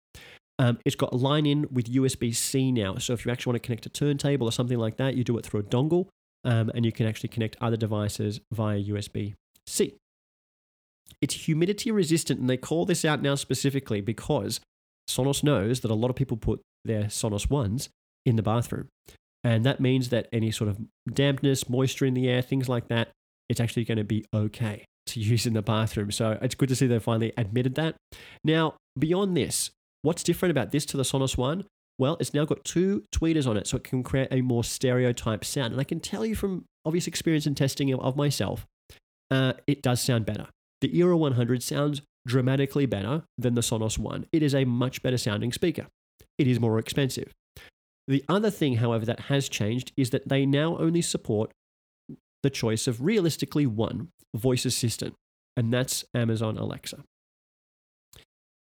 Um, 0.58 0.78
it's 0.84 0.96
got 0.96 1.12
a 1.12 1.16
line 1.16 1.46
in 1.46 1.66
with 1.70 1.92
USB 1.92 2.34
C 2.34 2.72
now. 2.72 2.96
So 2.96 3.12
if 3.12 3.24
you 3.24 3.30
actually 3.30 3.52
want 3.52 3.62
to 3.62 3.66
connect 3.66 3.86
a 3.86 3.90
turntable 3.90 4.48
or 4.48 4.52
something 4.52 4.78
like 4.78 4.96
that, 4.96 5.14
you 5.14 5.22
do 5.22 5.38
it 5.38 5.46
through 5.46 5.60
a 5.60 5.64
dongle 5.64 6.08
um, 6.44 6.70
and 6.74 6.84
you 6.84 6.92
can 6.92 7.06
actually 7.06 7.28
connect 7.28 7.56
other 7.60 7.76
devices 7.76 8.40
via 8.52 8.82
USB 8.82 9.34
C. 9.66 9.94
It's 11.20 11.34
humidity 11.34 11.90
resistant, 11.90 12.40
and 12.40 12.48
they 12.48 12.56
call 12.56 12.84
this 12.84 13.04
out 13.04 13.22
now 13.22 13.34
specifically 13.34 14.00
because 14.00 14.60
Sonos 15.08 15.42
knows 15.42 15.80
that 15.80 15.90
a 15.90 15.94
lot 15.94 16.10
of 16.10 16.16
people 16.16 16.36
put 16.36 16.60
their 16.84 17.04
Sonos 17.04 17.50
ones 17.50 17.88
in 18.24 18.36
the 18.36 18.42
bathroom. 18.42 18.88
And 19.44 19.64
that 19.64 19.80
means 19.80 20.08
that 20.08 20.28
any 20.32 20.50
sort 20.50 20.68
of 20.68 20.78
dampness, 21.12 21.68
moisture 21.68 22.04
in 22.04 22.14
the 22.14 22.28
air, 22.28 22.42
things 22.42 22.68
like 22.68 22.88
that, 22.88 23.10
it's 23.48 23.60
actually 23.60 23.84
going 23.84 23.98
to 23.98 24.04
be 24.04 24.24
okay 24.34 24.84
to 25.06 25.20
use 25.20 25.46
in 25.46 25.54
the 25.54 25.62
bathroom. 25.62 26.10
So 26.10 26.38
it's 26.42 26.54
good 26.54 26.68
to 26.68 26.76
see 26.76 26.86
they 26.86 26.98
finally 26.98 27.32
admitted 27.36 27.74
that. 27.76 27.96
Now, 28.44 28.74
beyond 28.98 29.36
this, 29.36 29.70
what's 30.02 30.22
different 30.22 30.50
about 30.50 30.70
this 30.70 30.84
to 30.86 30.96
the 30.96 31.02
Sonos 31.02 31.36
One? 31.36 31.64
Well, 31.98 32.16
it's 32.20 32.32
now 32.32 32.44
got 32.44 32.64
two 32.64 33.04
tweeters 33.12 33.46
on 33.48 33.56
it, 33.56 33.66
so 33.66 33.76
it 33.76 33.84
can 33.84 34.02
create 34.02 34.28
a 34.30 34.40
more 34.40 34.62
stereotype 34.62 35.44
sound. 35.44 35.72
And 35.72 35.80
I 35.80 35.84
can 35.84 35.98
tell 35.98 36.24
you 36.24 36.36
from 36.36 36.64
obvious 36.84 37.06
experience 37.06 37.46
and 37.46 37.56
testing 37.56 37.92
of 37.92 38.16
myself, 38.16 38.66
uh, 39.30 39.54
it 39.66 39.82
does 39.82 40.00
sound 40.00 40.24
better. 40.24 40.46
The 40.80 40.96
Era 40.96 41.16
100 41.16 41.62
sounds 41.62 42.02
dramatically 42.26 42.86
better 42.86 43.24
than 43.36 43.54
the 43.54 43.62
Sonos 43.62 43.98
One. 43.98 44.26
It 44.32 44.42
is 44.42 44.54
a 44.54 44.64
much 44.64 45.02
better 45.02 45.18
sounding 45.18 45.52
speaker. 45.52 45.86
It 46.38 46.46
is 46.46 46.60
more 46.60 46.78
expensive. 46.78 47.32
The 48.08 48.24
other 48.26 48.50
thing, 48.50 48.76
however, 48.76 49.04
that 49.04 49.20
has 49.20 49.48
changed 49.50 49.92
is 49.96 50.10
that 50.10 50.28
they 50.28 50.46
now 50.46 50.78
only 50.78 51.02
support 51.02 51.52
the 52.42 52.50
choice 52.50 52.86
of 52.86 53.02
realistically 53.02 53.66
one 53.66 54.08
voice 54.34 54.64
assistant, 54.64 55.14
and 55.56 55.72
that's 55.72 56.06
Amazon 56.14 56.56
Alexa. 56.56 57.04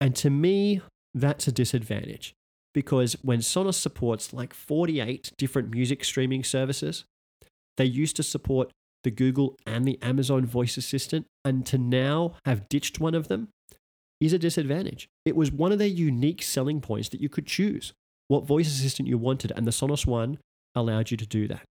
And 0.00 0.16
to 0.16 0.30
me, 0.30 0.80
that's 1.14 1.46
a 1.46 1.52
disadvantage 1.52 2.34
because 2.74 3.16
when 3.22 3.40
Sonos 3.40 3.74
supports 3.74 4.32
like 4.32 4.52
48 4.52 5.32
different 5.38 5.70
music 5.70 6.04
streaming 6.04 6.42
services, 6.42 7.04
they 7.76 7.84
used 7.84 8.16
to 8.16 8.22
support 8.22 8.70
the 9.04 9.10
Google 9.10 9.56
and 9.64 9.84
the 9.84 9.98
Amazon 10.02 10.44
voice 10.44 10.76
assistant, 10.76 11.26
and 11.44 11.64
to 11.66 11.78
now 11.78 12.34
have 12.44 12.68
ditched 12.68 13.00
one 13.00 13.14
of 13.14 13.28
them 13.28 13.48
is 14.20 14.32
a 14.32 14.38
disadvantage. 14.38 15.08
It 15.24 15.36
was 15.36 15.50
one 15.50 15.72
of 15.72 15.78
their 15.78 15.88
unique 15.88 16.42
selling 16.42 16.80
points 16.80 17.08
that 17.10 17.20
you 17.20 17.28
could 17.28 17.46
choose 17.46 17.94
what 18.30 18.46
voice 18.46 18.68
assistant 18.68 19.08
you 19.08 19.18
wanted, 19.18 19.52
and 19.56 19.66
the 19.66 19.72
Sonos 19.72 20.06
One 20.06 20.38
allowed 20.76 21.10
you 21.10 21.16
to 21.16 21.26
do 21.26 21.48
that. 21.48 21.62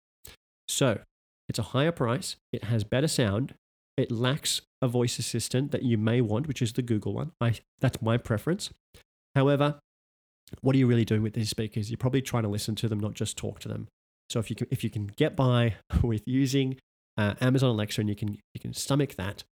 So 0.67 0.99
it's 1.47 1.57
a 1.57 1.63
higher 1.63 1.93
price, 1.93 2.35
it 2.51 2.65
has 2.65 2.83
better 2.83 3.07
sound, 3.07 3.53
it 3.95 4.11
lacks 4.11 4.61
a 4.81 4.89
voice 4.89 5.19
assistant 5.19 5.71
that 5.71 5.83
you 5.83 5.97
may 5.97 6.19
want, 6.19 6.47
which 6.47 6.61
is 6.61 6.73
the 6.73 6.81
Google 6.81 7.13
one. 7.13 7.31
I, 7.39 7.53
that's 7.79 8.01
my 8.01 8.17
preference. 8.17 8.71
However, 9.35 9.79
what 10.59 10.75
are 10.75 10.79
you 10.79 10.85
really 10.85 11.05
doing 11.05 11.21
with 11.21 11.33
these 11.33 11.49
speakers? 11.49 11.89
You're 11.89 11.97
probably 11.97 12.21
trying 12.21 12.43
to 12.43 12.49
listen 12.49 12.75
to 12.75 12.89
them, 12.89 12.99
not 12.99 13.13
just 13.13 13.37
talk 13.37 13.59
to 13.61 13.69
them. 13.69 13.87
So 14.29 14.39
if 14.39 14.49
you 14.49 14.57
can, 14.57 14.67
if 14.69 14.83
you 14.83 14.89
can 14.89 15.07
get 15.07 15.37
by 15.37 15.75
with 16.03 16.23
using 16.27 16.77
uh, 17.17 17.35
Amazon 17.39 17.69
Alexa 17.69 18.01
and 18.01 18.09
you 18.09 18.17
can 18.17 18.37
you 18.53 18.59
can 18.59 18.73
stomach 18.73 19.15
that, 19.15 19.45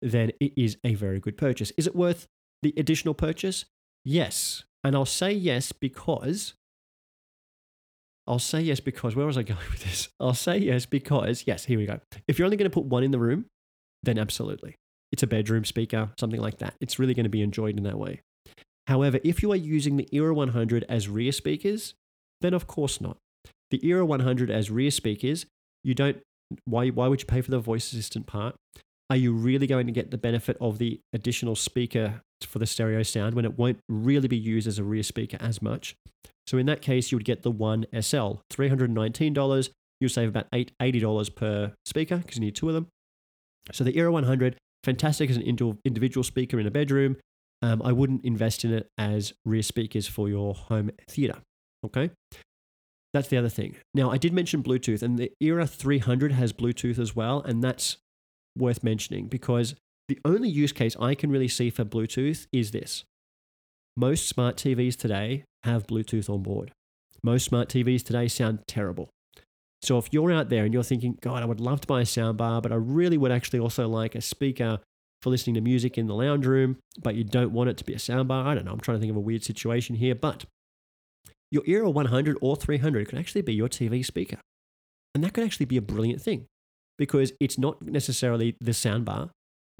then 0.00 0.30
it 0.38 0.52
is 0.56 0.76
a 0.84 0.94
very 0.94 1.18
good 1.18 1.36
purchase. 1.36 1.72
Is 1.76 1.88
it 1.88 1.96
worth 1.96 2.28
the 2.62 2.72
additional 2.76 3.14
purchase? 3.14 3.64
Yes, 4.04 4.64
and 4.84 4.94
I'll 4.94 5.04
say 5.04 5.32
yes 5.32 5.72
because 5.72 6.54
I'll 8.26 8.38
say 8.38 8.60
yes 8.60 8.80
because 8.80 9.16
where 9.16 9.26
was 9.26 9.36
I 9.36 9.42
going 9.42 9.60
with 9.70 9.84
this? 9.84 10.08
I'll 10.20 10.34
say 10.34 10.58
yes 10.58 10.86
because 10.86 11.44
yes, 11.46 11.64
here 11.64 11.78
we 11.78 11.86
go. 11.86 12.00
If 12.28 12.38
you're 12.38 12.46
only 12.46 12.56
going 12.56 12.70
to 12.70 12.74
put 12.74 12.84
one 12.84 13.02
in 13.02 13.10
the 13.10 13.18
room, 13.18 13.46
then 14.02 14.18
absolutely. 14.18 14.76
It's 15.10 15.22
a 15.22 15.26
bedroom 15.26 15.64
speaker, 15.64 16.10
something 16.18 16.40
like 16.40 16.58
that. 16.58 16.74
It's 16.80 16.98
really 16.98 17.14
going 17.14 17.24
to 17.24 17.30
be 17.30 17.42
enjoyed 17.42 17.76
in 17.76 17.82
that 17.84 17.98
way. 17.98 18.20
However, 18.86 19.20
if 19.22 19.42
you 19.42 19.52
are 19.52 19.56
using 19.56 19.96
the 19.96 20.08
Era 20.12 20.34
100 20.34 20.84
as 20.88 21.08
rear 21.08 21.32
speakers, 21.32 21.94
then 22.40 22.54
of 22.54 22.66
course 22.66 23.00
not. 23.00 23.18
The 23.70 23.86
Era 23.86 24.04
100 24.04 24.50
as 24.50 24.70
rear 24.70 24.90
speakers, 24.90 25.46
you 25.84 25.94
don't 25.94 26.18
why 26.64 26.88
why 26.88 27.08
would 27.08 27.20
you 27.20 27.26
pay 27.26 27.40
for 27.40 27.50
the 27.50 27.58
voice 27.58 27.92
assistant 27.92 28.26
part? 28.26 28.54
Are 29.08 29.16
you 29.16 29.32
really 29.32 29.66
going 29.66 29.86
to 29.86 29.92
get 29.92 30.10
the 30.10 30.18
benefit 30.18 30.56
of 30.60 30.78
the 30.78 31.00
additional 31.12 31.54
speaker 31.54 32.22
for 32.44 32.58
the 32.58 32.66
stereo 32.66 33.02
sound 33.02 33.34
when 33.34 33.44
it 33.44 33.58
won't 33.58 33.78
really 33.88 34.28
be 34.28 34.36
used 34.36 34.66
as 34.66 34.78
a 34.78 34.84
rear 34.84 35.02
speaker 35.02 35.36
as 35.40 35.62
much. 35.62 35.94
So 36.46 36.58
in 36.58 36.66
that 36.66 36.82
case, 36.82 37.12
you 37.12 37.18
would 37.18 37.24
get 37.24 37.42
the 37.42 37.50
One 37.50 37.86
SL, 37.92 38.34
$319. 38.50 39.70
You'll 40.00 40.10
save 40.10 40.28
about 40.28 40.50
$80 40.50 41.34
per 41.34 41.72
speaker 41.86 42.16
because 42.16 42.36
you 42.36 42.40
need 42.40 42.56
two 42.56 42.68
of 42.68 42.74
them. 42.74 42.88
So 43.72 43.84
the 43.84 43.96
Era 43.96 44.10
100, 44.10 44.56
fantastic 44.82 45.30
as 45.30 45.36
an 45.36 45.76
individual 45.84 46.24
speaker 46.24 46.58
in 46.58 46.66
a 46.66 46.70
bedroom. 46.70 47.16
Um, 47.62 47.80
I 47.82 47.92
wouldn't 47.92 48.24
invest 48.24 48.64
in 48.64 48.72
it 48.72 48.88
as 48.98 49.32
rear 49.44 49.62
speakers 49.62 50.08
for 50.08 50.28
your 50.28 50.54
home 50.54 50.90
theater. 51.08 51.36
Okay. 51.86 52.10
That's 53.14 53.28
the 53.28 53.36
other 53.36 53.48
thing. 53.48 53.76
Now, 53.94 54.10
I 54.10 54.16
did 54.16 54.32
mention 54.32 54.62
Bluetooth, 54.62 55.02
and 55.02 55.18
the 55.18 55.30
Era 55.40 55.66
300 55.66 56.32
has 56.32 56.52
Bluetooth 56.52 56.98
as 56.98 57.14
well, 57.14 57.40
and 57.40 57.62
that's 57.62 57.98
worth 58.56 58.82
mentioning 58.82 59.26
because 59.26 59.74
the 60.08 60.18
only 60.24 60.48
use 60.48 60.72
case 60.72 60.96
I 61.00 61.14
can 61.14 61.30
really 61.30 61.48
see 61.48 61.70
for 61.70 61.84
Bluetooth 61.84 62.46
is 62.52 62.70
this. 62.70 63.04
Most 63.96 64.28
smart 64.28 64.56
TVs 64.56 64.96
today 64.96 65.44
have 65.64 65.86
Bluetooth 65.86 66.28
on 66.28 66.42
board. 66.42 66.72
Most 67.22 67.44
smart 67.44 67.68
TVs 67.68 68.02
today 68.02 68.28
sound 68.28 68.60
terrible. 68.66 69.08
So 69.82 69.98
if 69.98 70.08
you're 70.12 70.32
out 70.32 70.48
there 70.48 70.64
and 70.64 70.72
you're 70.72 70.82
thinking, 70.82 71.18
God, 71.20 71.42
I 71.42 71.46
would 71.46 71.60
love 71.60 71.80
to 71.82 71.86
buy 71.86 72.00
a 72.00 72.04
soundbar, 72.04 72.62
but 72.62 72.72
I 72.72 72.76
really 72.76 73.18
would 73.18 73.32
actually 73.32 73.58
also 73.58 73.88
like 73.88 74.14
a 74.14 74.20
speaker 74.20 74.78
for 75.22 75.30
listening 75.30 75.54
to 75.54 75.60
music 75.60 75.98
in 75.98 76.06
the 76.06 76.14
lounge 76.14 76.46
room, 76.46 76.78
but 77.00 77.14
you 77.14 77.24
don't 77.24 77.52
want 77.52 77.70
it 77.70 77.76
to 77.78 77.84
be 77.84 77.92
a 77.92 77.98
soundbar. 77.98 78.44
I 78.44 78.54
don't 78.54 78.64
know. 78.64 78.72
I'm 78.72 78.80
trying 78.80 78.96
to 78.96 79.00
think 79.00 79.10
of 79.10 79.16
a 79.16 79.20
weird 79.20 79.44
situation 79.44 79.96
here, 79.96 80.14
but 80.14 80.44
your 81.50 81.62
Era 81.66 81.90
100 81.90 82.38
or 82.40 82.56
300 82.56 83.08
could 83.08 83.18
actually 83.18 83.42
be 83.42 83.54
your 83.54 83.68
TV 83.68 84.04
speaker. 84.04 84.38
And 85.14 85.22
that 85.22 85.32
could 85.34 85.44
actually 85.44 85.66
be 85.66 85.76
a 85.76 85.82
brilliant 85.82 86.22
thing. 86.22 86.46
because 86.98 87.32
it's 87.40 87.58
not 87.58 87.82
necessarily 87.82 88.56
the 88.60 88.72
soundbar, 88.72 89.30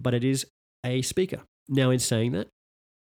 but 0.03 0.15
it 0.15 0.25
is 0.25 0.47
a 0.85 1.03
speaker. 1.03 1.43
Now, 1.69 1.91
in 1.91 1.99
saying 1.99 2.33
that, 2.33 2.49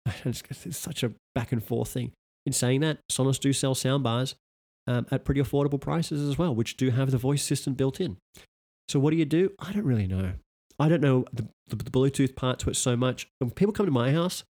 it's, 0.25 0.43
such 0.77 1.03
a 1.03 1.13
back 1.33 1.51
and 1.51 1.63
forth 1.63 1.89
thing. 1.89 2.11
In 2.45 2.53
saying 2.53 2.81
that, 2.81 2.99
Sonos 3.11 3.39
do 3.39 3.53
sell 3.53 3.75
soundbars 3.75 4.35
um, 4.87 5.05
at 5.11 5.25
pretty 5.25 5.41
affordable 5.41 5.79
prices 5.79 6.27
as 6.27 6.37
well, 6.37 6.53
which 6.53 6.75
do 6.75 6.89
have 6.89 7.11
the 7.11 7.17
voice 7.17 7.43
assistant 7.43 7.77
built 7.77 8.01
in. 8.01 8.17
So, 8.89 8.99
what 8.99 9.11
do 9.11 9.17
you 9.17 9.25
do? 9.25 9.51
I 9.59 9.71
don't 9.71 9.85
really 9.85 10.07
know. 10.07 10.33
I 10.79 10.89
don't 10.89 11.01
know 11.01 11.25
the, 11.31 11.47
the, 11.67 11.75
the 11.75 11.91
Bluetooth 11.91 12.35
part 12.35 12.59
to 12.59 12.69
it 12.69 12.75
so 12.75 12.95
much. 12.95 13.27
When 13.39 13.51
people 13.51 13.73
come 13.73 13.85
to 13.85 13.91
my 13.91 14.11
house, 14.11 14.43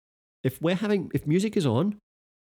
if 0.44 0.62
we're 0.62 0.76
having, 0.76 1.12
if 1.14 1.26
music 1.26 1.58
is 1.58 1.66
on, 1.66 1.98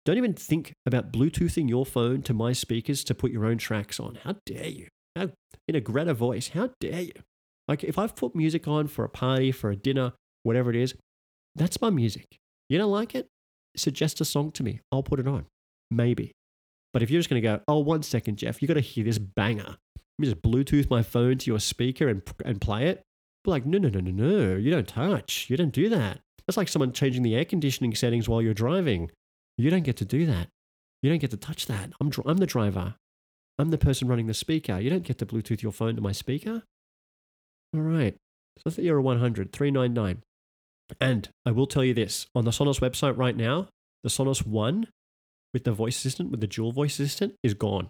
don't 0.05 0.17
even 0.17 0.33
think 0.33 0.73
about 0.85 1.11
Bluetoothing 1.11 1.69
your 1.69 1.85
phone 1.85 2.21
to 2.23 2.33
my 2.33 2.53
speakers 2.53 3.03
to 3.05 3.15
put 3.15 3.31
your 3.31 3.45
own 3.45 3.57
tracks 3.57 3.99
on. 3.99 4.17
How 4.23 4.35
dare 4.45 4.67
you? 4.67 4.87
How, 5.15 5.29
in 5.67 5.75
a 5.75 5.81
Greta 5.81 6.13
voice, 6.13 6.49
how 6.49 6.71
dare 6.79 7.01
you? 7.01 7.13
Like, 7.69 7.83
if 7.83 7.99
I've 7.99 8.15
put 8.15 8.35
music 8.35 8.67
on 8.67 8.87
for 8.87 9.05
a 9.05 9.09
party, 9.09 9.51
for 9.51 9.69
a 9.69 9.75
dinner, 9.75 10.13
whatever 10.41 10.71
it 10.71 10.75
is, 10.75 10.95
that's 11.55 11.79
my 11.79 11.91
music. 11.91 12.39
You 12.67 12.79
don't 12.79 12.91
like 12.91 13.13
it? 13.13 13.27
Suggest 13.77 14.19
a 14.21 14.25
song 14.25 14.49
to 14.53 14.63
me. 14.63 14.79
I'll 14.91 15.03
put 15.03 15.19
it 15.19 15.27
on. 15.27 15.45
Maybe. 15.91 16.31
But 16.93 17.03
if 17.03 17.11
you're 17.11 17.19
just 17.19 17.29
going 17.29 17.41
to 17.41 17.47
go, 17.47 17.61
oh, 17.67 17.77
one 17.77 18.01
second, 18.01 18.37
Geoff, 18.37 18.59
you 18.63 18.67
got 18.67 18.73
to 18.73 18.79
hear 18.79 19.03
this 19.03 19.19
banger. 19.19 19.63
Let 19.67 20.17
me 20.17 20.25
just 20.25 20.41
Bluetooth 20.41 20.89
my 20.89 21.03
phone 21.03 21.37
to 21.37 21.51
your 21.51 21.59
speaker 21.59 22.09
and, 22.09 22.23
and 22.43 22.59
play 22.59 22.87
it. 22.87 23.03
Be 23.43 23.51
like, 23.51 23.67
no, 23.67 23.77
no, 23.77 23.89
no, 23.89 23.99
no, 23.99 24.11
no. 24.11 24.55
You 24.55 24.71
don't 24.71 24.87
touch. 24.87 25.45
You 25.47 25.55
don't 25.55 25.71
do 25.71 25.89
that. 25.89 26.21
That's 26.47 26.57
like 26.57 26.69
someone 26.69 26.91
changing 26.91 27.21
the 27.21 27.35
air 27.35 27.45
conditioning 27.45 27.93
settings 27.93 28.27
while 28.27 28.41
you're 28.41 28.55
driving. 28.55 29.11
You 29.59 29.69
don't 29.69 29.83
get 29.83 29.97
to 29.97 30.05
do 30.05 30.25
that. 30.25 30.47
You 31.03 31.11
don't 31.11 31.19
get 31.19 31.31
to 31.31 31.37
touch 31.37 31.67
that. 31.67 31.91
I'm, 32.01 32.09
dr- 32.09 32.27
I'm 32.27 32.37
the 32.37 32.47
driver. 32.47 32.95
I'm 33.59 33.69
the 33.69 33.77
person 33.77 34.07
running 34.07 34.25
the 34.25 34.33
speaker. 34.33 34.79
You 34.79 34.89
don't 34.89 35.03
get 35.03 35.19
to 35.19 35.25
Bluetooth 35.27 35.61
your 35.61 35.71
phone 35.71 35.95
to 35.95 36.01
my 36.01 36.13
speaker. 36.13 36.63
All 37.73 37.81
right. 37.81 38.15
So 38.57 38.63
that's 38.65 38.75
the 38.77 38.87
Era 38.87 39.01
100, 39.01 39.51
399. 39.51 40.23
And 40.99 41.29
I 41.45 41.51
will 41.51 41.67
tell 41.67 41.83
you 41.83 41.93
this 41.93 42.27
on 42.33 42.45
the 42.45 42.51
Sonos 42.51 42.79
website 42.79 43.17
right 43.17 43.35
now, 43.35 43.67
the 44.03 44.09
Sonos 44.09 44.45
One 44.45 44.87
with 45.53 45.63
the 45.63 45.71
voice 45.71 45.97
assistant, 45.97 46.31
with 46.31 46.41
the 46.41 46.47
dual 46.47 46.71
voice 46.71 46.99
assistant, 46.99 47.35
is 47.43 47.53
gone. 47.53 47.89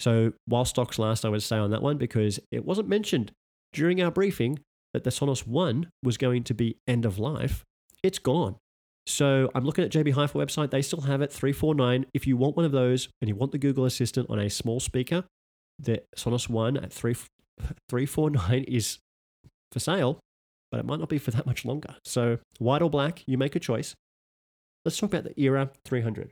So 0.00 0.32
while 0.46 0.64
stocks 0.64 0.98
last, 0.98 1.24
I 1.24 1.28
would 1.28 1.42
say 1.42 1.56
on 1.56 1.70
that 1.70 1.82
one 1.82 1.98
because 1.98 2.40
it 2.50 2.64
wasn't 2.64 2.88
mentioned 2.88 3.32
during 3.72 4.02
our 4.02 4.10
briefing 4.10 4.60
that 4.94 5.04
the 5.04 5.10
Sonos 5.10 5.46
One 5.46 5.90
was 6.02 6.16
going 6.16 6.42
to 6.44 6.54
be 6.54 6.76
end 6.88 7.04
of 7.04 7.18
life. 7.18 7.64
It's 8.02 8.18
gone. 8.18 8.56
So 9.06 9.50
I'm 9.54 9.64
looking 9.64 9.84
at 9.84 9.90
JB 9.90 10.12
Hi-Fi 10.12 10.38
website. 10.38 10.70
They 10.70 10.82
still 10.82 11.02
have 11.02 11.20
it 11.20 11.32
349. 11.32 12.06
If 12.14 12.26
you 12.26 12.36
want 12.36 12.56
one 12.56 12.64
of 12.64 12.72
those 12.72 13.08
and 13.20 13.28
you 13.28 13.34
want 13.34 13.52
the 13.52 13.58
Google 13.58 13.84
Assistant 13.84 14.28
on 14.30 14.38
a 14.38 14.48
small 14.48 14.80
speaker, 14.80 15.24
the 15.78 16.02
Sonos 16.16 16.48
One 16.48 16.76
at 16.76 16.92
3, 16.92 17.14
349 17.88 18.64
is 18.64 18.98
for 19.72 19.80
sale, 19.80 20.18
but 20.70 20.80
it 20.80 20.86
might 20.86 20.98
not 20.98 21.08
be 21.08 21.18
for 21.18 21.30
that 21.30 21.46
much 21.46 21.64
longer. 21.64 21.96
So 22.04 22.38
white 22.58 22.82
or 22.82 22.90
black, 22.90 23.22
you 23.26 23.38
make 23.38 23.56
a 23.56 23.60
choice. 23.60 23.94
Let's 24.84 24.98
talk 24.98 25.12
about 25.12 25.24
the 25.24 25.40
Era 25.40 25.70
300. 25.84 26.30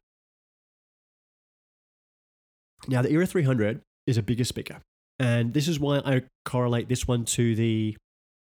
Now, 2.86 3.02
the 3.02 3.10
Era 3.10 3.26
300 3.26 3.80
is 4.06 4.16
a 4.16 4.22
bigger 4.22 4.44
speaker. 4.44 4.80
And 5.18 5.52
this 5.52 5.66
is 5.66 5.80
why 5.80 5.98
I 5.98 6.22
correlate 6.44 6.88
this 6.88 7.08
one 7.08 7.24
to 7.26 7.54
the 7.54 7.96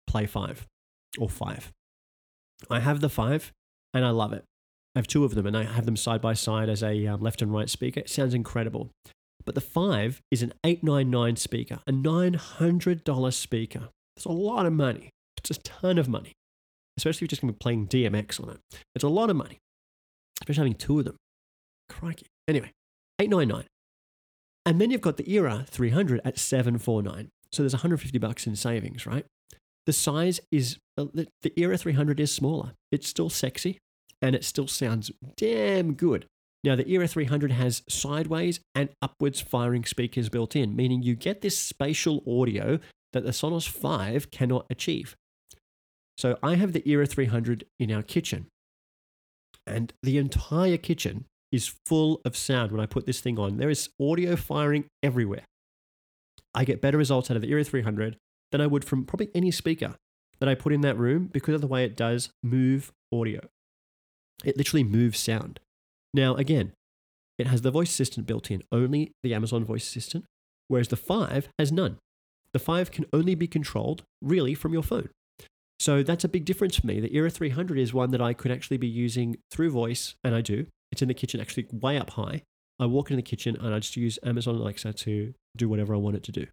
Play 0.08 0.26
5 0.26 0.66
or 1.20 1.30
5. 1.30 1.72
I 2.70 2.80
have 2.80 3.02
the 3.02 3.10
5 3.10 3.52
and 3.94 4.06
I 4.06 4.10
love 4.12 4.34
it. 4.34 4.44
I 4.96 5.00
have 5.00 5.08
two 5.08 5.24
of 5.24 5.36
them 5.36 5.46
and 5.46 5.56
I 5.56 5.64
have 5.64 5.86
them 5.86 5.96
side 5.96 6.22
by 6.22 6.34
side 6.34 6.70
as 6.70 6.84
a 6.84 7.08
um, 7.08 7.22
left 7.22 7.42
and 7.42 7.54
right 7.54 7.70
speaker. 7.70 8.02
It 8.02 8.10
sounds 8.10 8.34
incredible. 8.34 8.90
But 9.46 9.56
the 9.56 9.62
5 9.62 10.22
is 10.32 10.44
an 10.44 10.54
899 10.64 11.36
speaker, 11.36 11.80
a 11.88 11.92
$900 11.92 13.34
speaker. 13.34 13.90
It's 14.16 14.26
a 14.26 14.32
lot 14.32 14.66
of 14.66 14.74
money. 14.74 15.10
It's 15.38 15.52
a 15.52 15.62
ton 15.62 15.98
of 15.98 16.08
money, 16.08 16.34
especially 16.98 17.18
if 17.18 17.22
you're 17.22 17.28
just 17.28 17.42
going 17.42 17.54
to 17.54 17.58
be 17.58 17.62
playing 17.62 17.88
DMX 17.88 18.42
on 18.42 18.50
it. 18.52 18.60
It's 18.96 19.04
a 19.04 19.10
lot 19.10 19.30
of 19.30 19.36
money, 19.36 19.58
especially 20.42 20.62
having 20.62 20.76
two 20.76 21.00
of 21.00 21.06
them. 21.06 21.16
Crikey. 21.90 22.28
Anyway, 22.48 22.72
899. 23.20 23.66
And 24.66 24.80
then 24.80 24.92
you've 24.92 25.02
got 25.02 25.18
the 25.18 25.30
Era 25.32 25.66
300 25.68 26.22
at 26.24 26.38
749. 26.38 27.30
So 27.52 27.64
there's 27.64 27.74
150 27.74 28.18
bucks 28.20 28.46
in 28.46 28.56
savings, 28.56 29.06
right? 29.06 29.26
The 29.86 29.94
size 29.94 30.40
is 30.52 30.78
uh, 30.98 31.06
the 31.14 31.54
Era 31.58 31.78
300 31.78 32.20
is 32.20 32.32
smaller. 32.32 32.74
It's 32.92 33.08
still 33.08 33.30
sexy 33.30 33.80
and 34.22 34.36
it 34.36 34.46
still 34.46 34.68
sounds 34.68 35.12
damn 35.36 35.94
good. 35.96 36.28
Now, 36.64 36.76
the 36.76 36.88
Era 36.90 37.08
300 37.08 37.52
has 37.52 37.82
sideways 37.90 38.60
and 38.76 38.90
upwards 39.02 39.42
firing 39.42 39.84
speakers 39.84 40.30
built 40.30 40.56
in, 40.56 40.76
meaning 40.76 41.02
you 41.02 41.16
get 41.16 41.42
this 41.42 41.58
spatial 41.58 42.24
audio 42.28 42.80
that 43.14 43.24
the 43.24 43.32
Sonos 43.32 43.68
5 43.68 44.30
cannot 44.30 44.68
achieve. 44.70 45.16
So 46.18 46.38
I 46.44 46.56
have 46.56 46.74
the 46.74 46.88
Era 46.88 47.08
300 47.08 47.66
in 47.80 47.92
our 47.92 48.04
kitchen, 48.04 48.46
and 49.66 49.92
the 50.04 50.20
entire 50.20 50.78
kitchen 50.78 51.26
is 51.52 51.74
full 51.86 52.22
of 52.24 52.38
sound 52.38 52.72
when 52.72 52.80
I 52.80 52.86
put 52.86 53.06
this 53.06 53.22
thing 53.22 53.40
on. 53.40 53.58
There 53.58 53.70
is 53.70 53.90
audio 54.00 54.36
firing 54.36 54.86
everywhere. 55.02 55.46
I 56.54 56.64
get 56.64 56.82
better 56.82 56.98
results 56.98 57.32
out 57.32 57.38
of 57.38 57.42
the 57.42 57.50
Era 57.50 57.64
300 57.64 58.18
than 58.52 58.62
I 58.62 58.68
would 58.68 58.86
from 58.86 59.06
probably 59.06 59.30
any 59.34 59.52
speaker 59.52 59.96
that 60.40 60.50
I 60.50 60.56
put 60.56 60.74
in 60.74 60.82
that 60.82 60.98
room 60.98 61.30
because 61.32 61.56
of 61.56 61.62
the 61.62 61.68
way 61.68 61.86
it 61.86 61.96
does 61.96 62.30
move 62.44 62.92
audio. 63.12 63.42
It 64.44 64.58
literally 64.58 64.84
moves 64.84 65.20
sound. 65.20 65.60
Now, 66.14 66.36
again, 66.36 66.74
it 67.38 67.48
has 67.48 67.62
the 67.62 67.72
voice 67.72 67.90
assistant 67.90 68.28
built 68.28 68.52
in, 68.52 68.64
only 68.72 69.12
the 69.24 69.34
Amazon 69.34 69.64
voice 69.64 69.88
assistant, 69.88 70.26
whereas 70.68 70.90
the 70.90 70.98
5 70.98 71.50
has 71.58 71.72
none. 71.72 71.98
The 72.54 72.60
5 72.60 72.92
can 72.92 73.06
only 73.14 73.36
be 73.36 73.48
controlled 73.48 74.04
really 74.22 74.54
from 74.54 74.74
your 74.74 74.84
phone. 74.84 75.10
So 75.80 76.04
that's 76.04 76.24
a 76.24 76.30
big 76.30 76.46
difference 76.46 76.76
for 76.76 76.86
me. 76.86 77.00
The 77.00 77.16
Era 77.16 77.30
300 77.30 77.80
is 77.80 77.94
one 77.94 78.12
that 78.12 78.22
I 78.22 78.34
could 78.34 78.52
actually 78.52 78.78
be 78.78 78.88
using 78.88 79.38
through 79.50 79.72
voice, 79.72 80.16
and 80.24 80.36
I 80.36 80.42
do. 80.42 80.68
It's 80.92 81.02
in 81.02 81.08
the 81.08 81.14
kitchen, 81.14 81.40
actually 81.40 81.68
way 81.72 81.98
up 81.98 82.12
high. 82.12 82.44
I 82.80 82.86
walk 82.86 83.12
in 83.12 83.16
the 83.16 83.22
kitchen 83.22 83.56
and 83.56 83.74
I 83.74 83.80
just 83.80 83.96
use 83.96 84.18
Amazon 84.24 84.56
Alexa 84.56 84.94
to 84.94 85.34
do 85.56 85.70
whatever 85.70 85.94
I 85.94 85.98
want 85.98 86.18
it 86.18 86.24
to 86.24 86.32
do. 86.32 86.48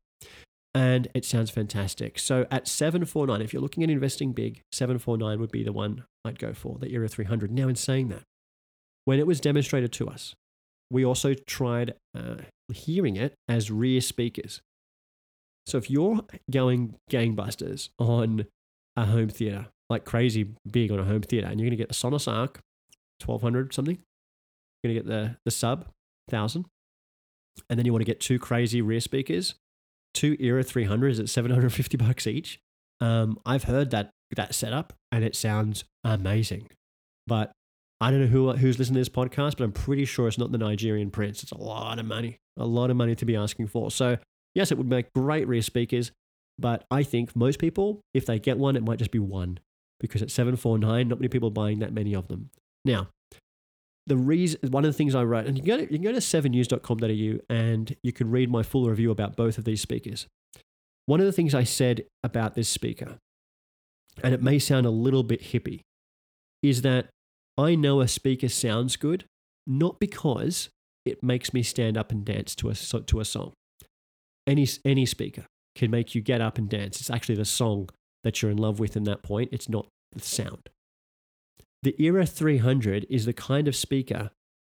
And 0.74 1.08
it 1.14 1.24
sounds 1.24 1.50
fantastic. 1.50 2.18
So 2.18 2.46
at 2.50 2.68
749, 2.68 3.40
if 3.40 3.52
you're 3.52 3.62
looking 3.62 3.82
at 3.82 3.90
investing 3.90 4.32
big, 4.32 4.60
749 4.72 5.40
would 5.40 5.50
be 5.50 5.64
the 5.64 5.72
one 5.72 6.04
I'd 6.24 6.38
go 6.38 6.52
for, 6.52 6.78
the 6.78 6.90
Era 6.92 7.08
300. 7.08 7.50
Now, 7.50 7.68
in 7.68 7.76
saying 7.76 8.08
that, 8.10 8.22
when 9.08 9.18
it 9.18 9.26
was 9.26 9.40
demonstrated 9.40 9.90
to 9.90 10.06
us, 10.06 10.34
we 10.90 11.02
also 11.02 11.32
tried 11.32 11.94
uh, 12.14 12.34
hearing 12.70 13.16
it 13.16 13.32
as 13.48 13.70
rear 13.70 14.02
speakers. 14.02 14.60
So 15.66 15.78
if 15.78 15.90
you're 15.90 16.20
going 16.50 16.94
gangbusters 17.10 17.88
on 17.98 18.44
a 18.98 19.06
home 19.06 19.30
theater, 19.30 19.68
like 19.88 20.04
crazy 20.04 20.50
big 20.70 20.92
on 20.92 20.98
a 20.98 21.04
home 21.04 21.22
theater, 21.22 21.46
and 21.46 21.58
you're 21.58 21.70
going 21.70 21.78
to 21.78 21.82
get 21.82 21.88
the 21.88 21.94
Sonos 21.94 22.30
Arc, 22.30 22.60
1200 23.24 23.72
something, 23.72 23.96
you're 24.82 24.92
going 24.92 25.02
to 25.02 25.02
get 25.02 25.10
the, 25.10 25.36
the 25.46 25.52
sub, 25.52 25.86
1000, 26.26 26.66
and 27.70 27.78
then 27.78 27.86
you 27.86 27.92
want 27.92 28.02
to 28.02 28.12
get 28.12 28.20
two 28.20 28.38
crazy 28.38 28.82
rear 28.82 29.00
speakers, 29.00 29.54
two 30.12 30.36
Era 30.38 30.62
300s 30.62 31.18
at 31.18 31.30
750 31.30 31.96
bucks 31.96 32.26
each. 32.26 32.60
Um, 33.00 33.38
I've 33.46 33.64
heard 33.64 33.90
that 33.92 34.10
that 34.36 34.54
setup 34.54 34.92
and 35.10 35.24
it 35.24 35.34
sounds 35.34 35.84
amazing. 36.04 36.68
But 37.26 37.52
I 38.00 38.10
don't 38.10 38.20
know 38.20 38.26
who 38.26 38.52
who's 38.52 38.78
listening 38.78 38.94
to 38.94 39.00
this 39.00 39.08
podcast, 39.08 39.56
but 39.56 39.64
I'm 39.64 39.72
pretty 39.72 40.04
sure 40.04 40.28
it's 40.28 40.38
not 40.38 40.52
the 40.52 40.58
Nigerian 40.58 41.10
prince. 41.10 41.42
It's 41.42 41.52
a 41.52 41.58
lot 41.58 41.98
of 41.98 42.06
money, 42.06 42.38
a 42.56 42.66
lot 42.66 42.90
of 42.90 42.96
money 42.96 43.14
to 43.16 43.24
be 43.24 43.34
asking 43.34 43.66
for. 43.66 43.90
So 43.90 44.18
yes, 44.54 44.70
it 44.70 44.78
would 44.78 44.88
make 44.88 45.12
great 45.12 45.48
rear 45.48 45.62
speakers, 45.62 46.12
but 46.58 46.84
I 46.90 47.02
think 47.02 47.34
most 47.34 47.58
people, 47.58 48.00
if 48.14 48.26
they 48.26 48.38
get 48.38 48.58
one, 48.58 48.76
it 48.76 48.84
might 48.84 48.98
just 48.98 49.10
be 49.10 49.18
one 49.18 49.58
because 50.00 50.22
at 50.22 50.30
749, 50.30 51.08
not 51.08 51.18
many 51.18 51.28
people 51.28 51.48
are 51.48 51.52
buying 51.52 51.80
that 51.80 51.92
many 51.92 52.14
of 52.14 52.28
them. 52.28 52.50
Now, 52.84 53.08
the 54.06 54.16
reason 54.16 54.60
one 54.70 54.84
of 54.84 54.92
the 54.92 54.96
things 54.96 55.14
I 55.14 55.24
wrote, 55.24 55.46
and 55.46 55.56
you 55.56 55.62
can 55.62 55.68
go 55.68 55.76
to, 55.76 55.92
you 55.92 55.98
can 55.98 56.02
go 56.02 56.12
to 56.12 56.18
7news.com.au 56.18 57.54
and 57.54 57.96
you 58.02 58.12
can 58.12 58.30
read 58.30 58.50
my 58.50 58.62
full 58.62 58.88
review 58.88 59.10
about 59.10 59.36
both 59.36 59.58
of 59.58 59.64
these 59.64 59.80
speakers. 59.80 60.26
One 61.06 61.20
of 61.20 61.26
the 61.26 61.32
things 61.32 61.54
I 61.54 61.64
said 61.64 62.04
about 62.22 62.54
this 62.54 62.68
speaker, 62.68 63.18
and 64.22 64.34
it 64.34 64.42
may 64.42 64.58
sound 64.58 64.86
a 64.86 64.90
little 64.90 65.22
bit 65.22 65.42
hippie, 65.42 65.82
is 66.62 66.82
that 66.82 67.10
I 67.58 67.74
know 67.74 68.00
a 68.00 68.08
speaker 68.08 68.48
sounds 68.48 68.96
good 68.96 69.24
not 69.66 69.98
because 70.00 70.70
it 71.04 71.22
makes 71.22 71.52
me 71.52 71.62
stand 71.62 71.98
up 71.98 72.10
and 72.10 72.24
dance 72.24 72.54
to 72.56 72.70
a 72.70 72.74
to 72.74 73.20
a 73.20 73.24
song. 73.24 73.52
Any 74.46 74.66
any 74.84 75.04
speaker 75.04 75.44
can 75.74 75.90
make 75.90 76.14
you 76.14 76.20
get 76.20 76.40
up 76.40 76.56
and 76.56 76.68
dance. 76.68 77.00
It's 77.00 77.10
actually 77.10 77.34
the 77.36 77.44
song 77.44 77.90
that 78.24 78.40
you're 78.40 78.50
in 78.50 78.56
love 78.56 78.80
with 78.80 78.96
in 78.96 79.04
that 79.04 79.22
point. 79.22 79.50
It's 79.52 79.68
not 79.68 79.86
the 80.12 80.20
sound. 80.20 80.70
The 81.82 81.94
Era 82.02 82.26
300 82.26 83.06
is 83.08 83.26
the 83.26 83.32
kind 83.32 83.68
of 83.68 83.76
speaker 83.76 84.30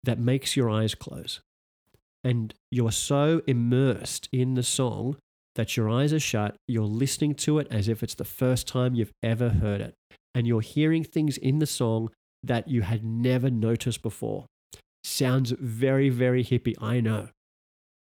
that 0.04 0.20
makes 0.20 0.58
your 0.58 0.70
eyes 0.70 0.96
close. 0.96 1.40
And 2.24 2.54
you're 2.70 2.92
so 2.92 3.42
immersed 3.48 4.28
in 4.34 4.56
the 4.56 4.64
song 4.64 5.16
that 5.56 5.78
your 5.78 5.90
eyes 5.90 6.12
are 6.12 6.20
shut. 6.20 6.56
You're 6.68 6.84
listening 6.84 7.36
to 7.36 7.60
it 7.60 7.68
as 7.72 7.88
if 7.88 8.04
it's 8.04 8.16
the 8.16 8.26
first 8.26 8.68
time 8.68 8.96
you've 8.96 9.14
ever 9.24 9.50
heard 9.50 9.80
it. 9.80 9.94
And 10.36 10.46
you're 10.46 10.62
hearing 10.62 11.04
things 11.04 11.38
in 11.38 11.60
the 11.60 11.66
song 11.66 12.10
that 12.44 12.68
you 12.68 12.82
had 12.82 13.04
never 13.04 13.50
noticed 13.50 14.02
before. 14.02 14.46
Sounds 15.04 15.52
very, 15.52 16.10
very 16.10 16.44
hippie, 16.44 16.76
I 16.82 17.00
know. 17.00 17.30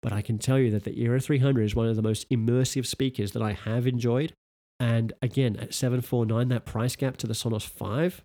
But 0.02 0.12
I 0.12 0.22
can 0.22 0.38
tell 0.38 0.58
you 0.58 0.70
that 0.70 0.84
the 0.84 1.00
Era 1.00 1.20
300 1.20 1.62
is 1.62 1.74
one 1.74 1.88
of 1.88 1.96
the 1.96 2.02
most 2.02 2.28
immersive 2.30 2.86
speakers 2.86 3.32
that 3.32 3.42
I 3.42 3.52
have 3.52 3.86
enjoyed. 3.86 4.32
And 4.78 5.12
again, 5.22 5.56
at 5.56 5.72
749, 5.72 6.48
that 6.48 6.66
price 6.66 6.96
gap 6.96 7.16
to 7.18 7.26
the 7.26 7.32
Sonos 7.32 7.66
5 7.66 8.22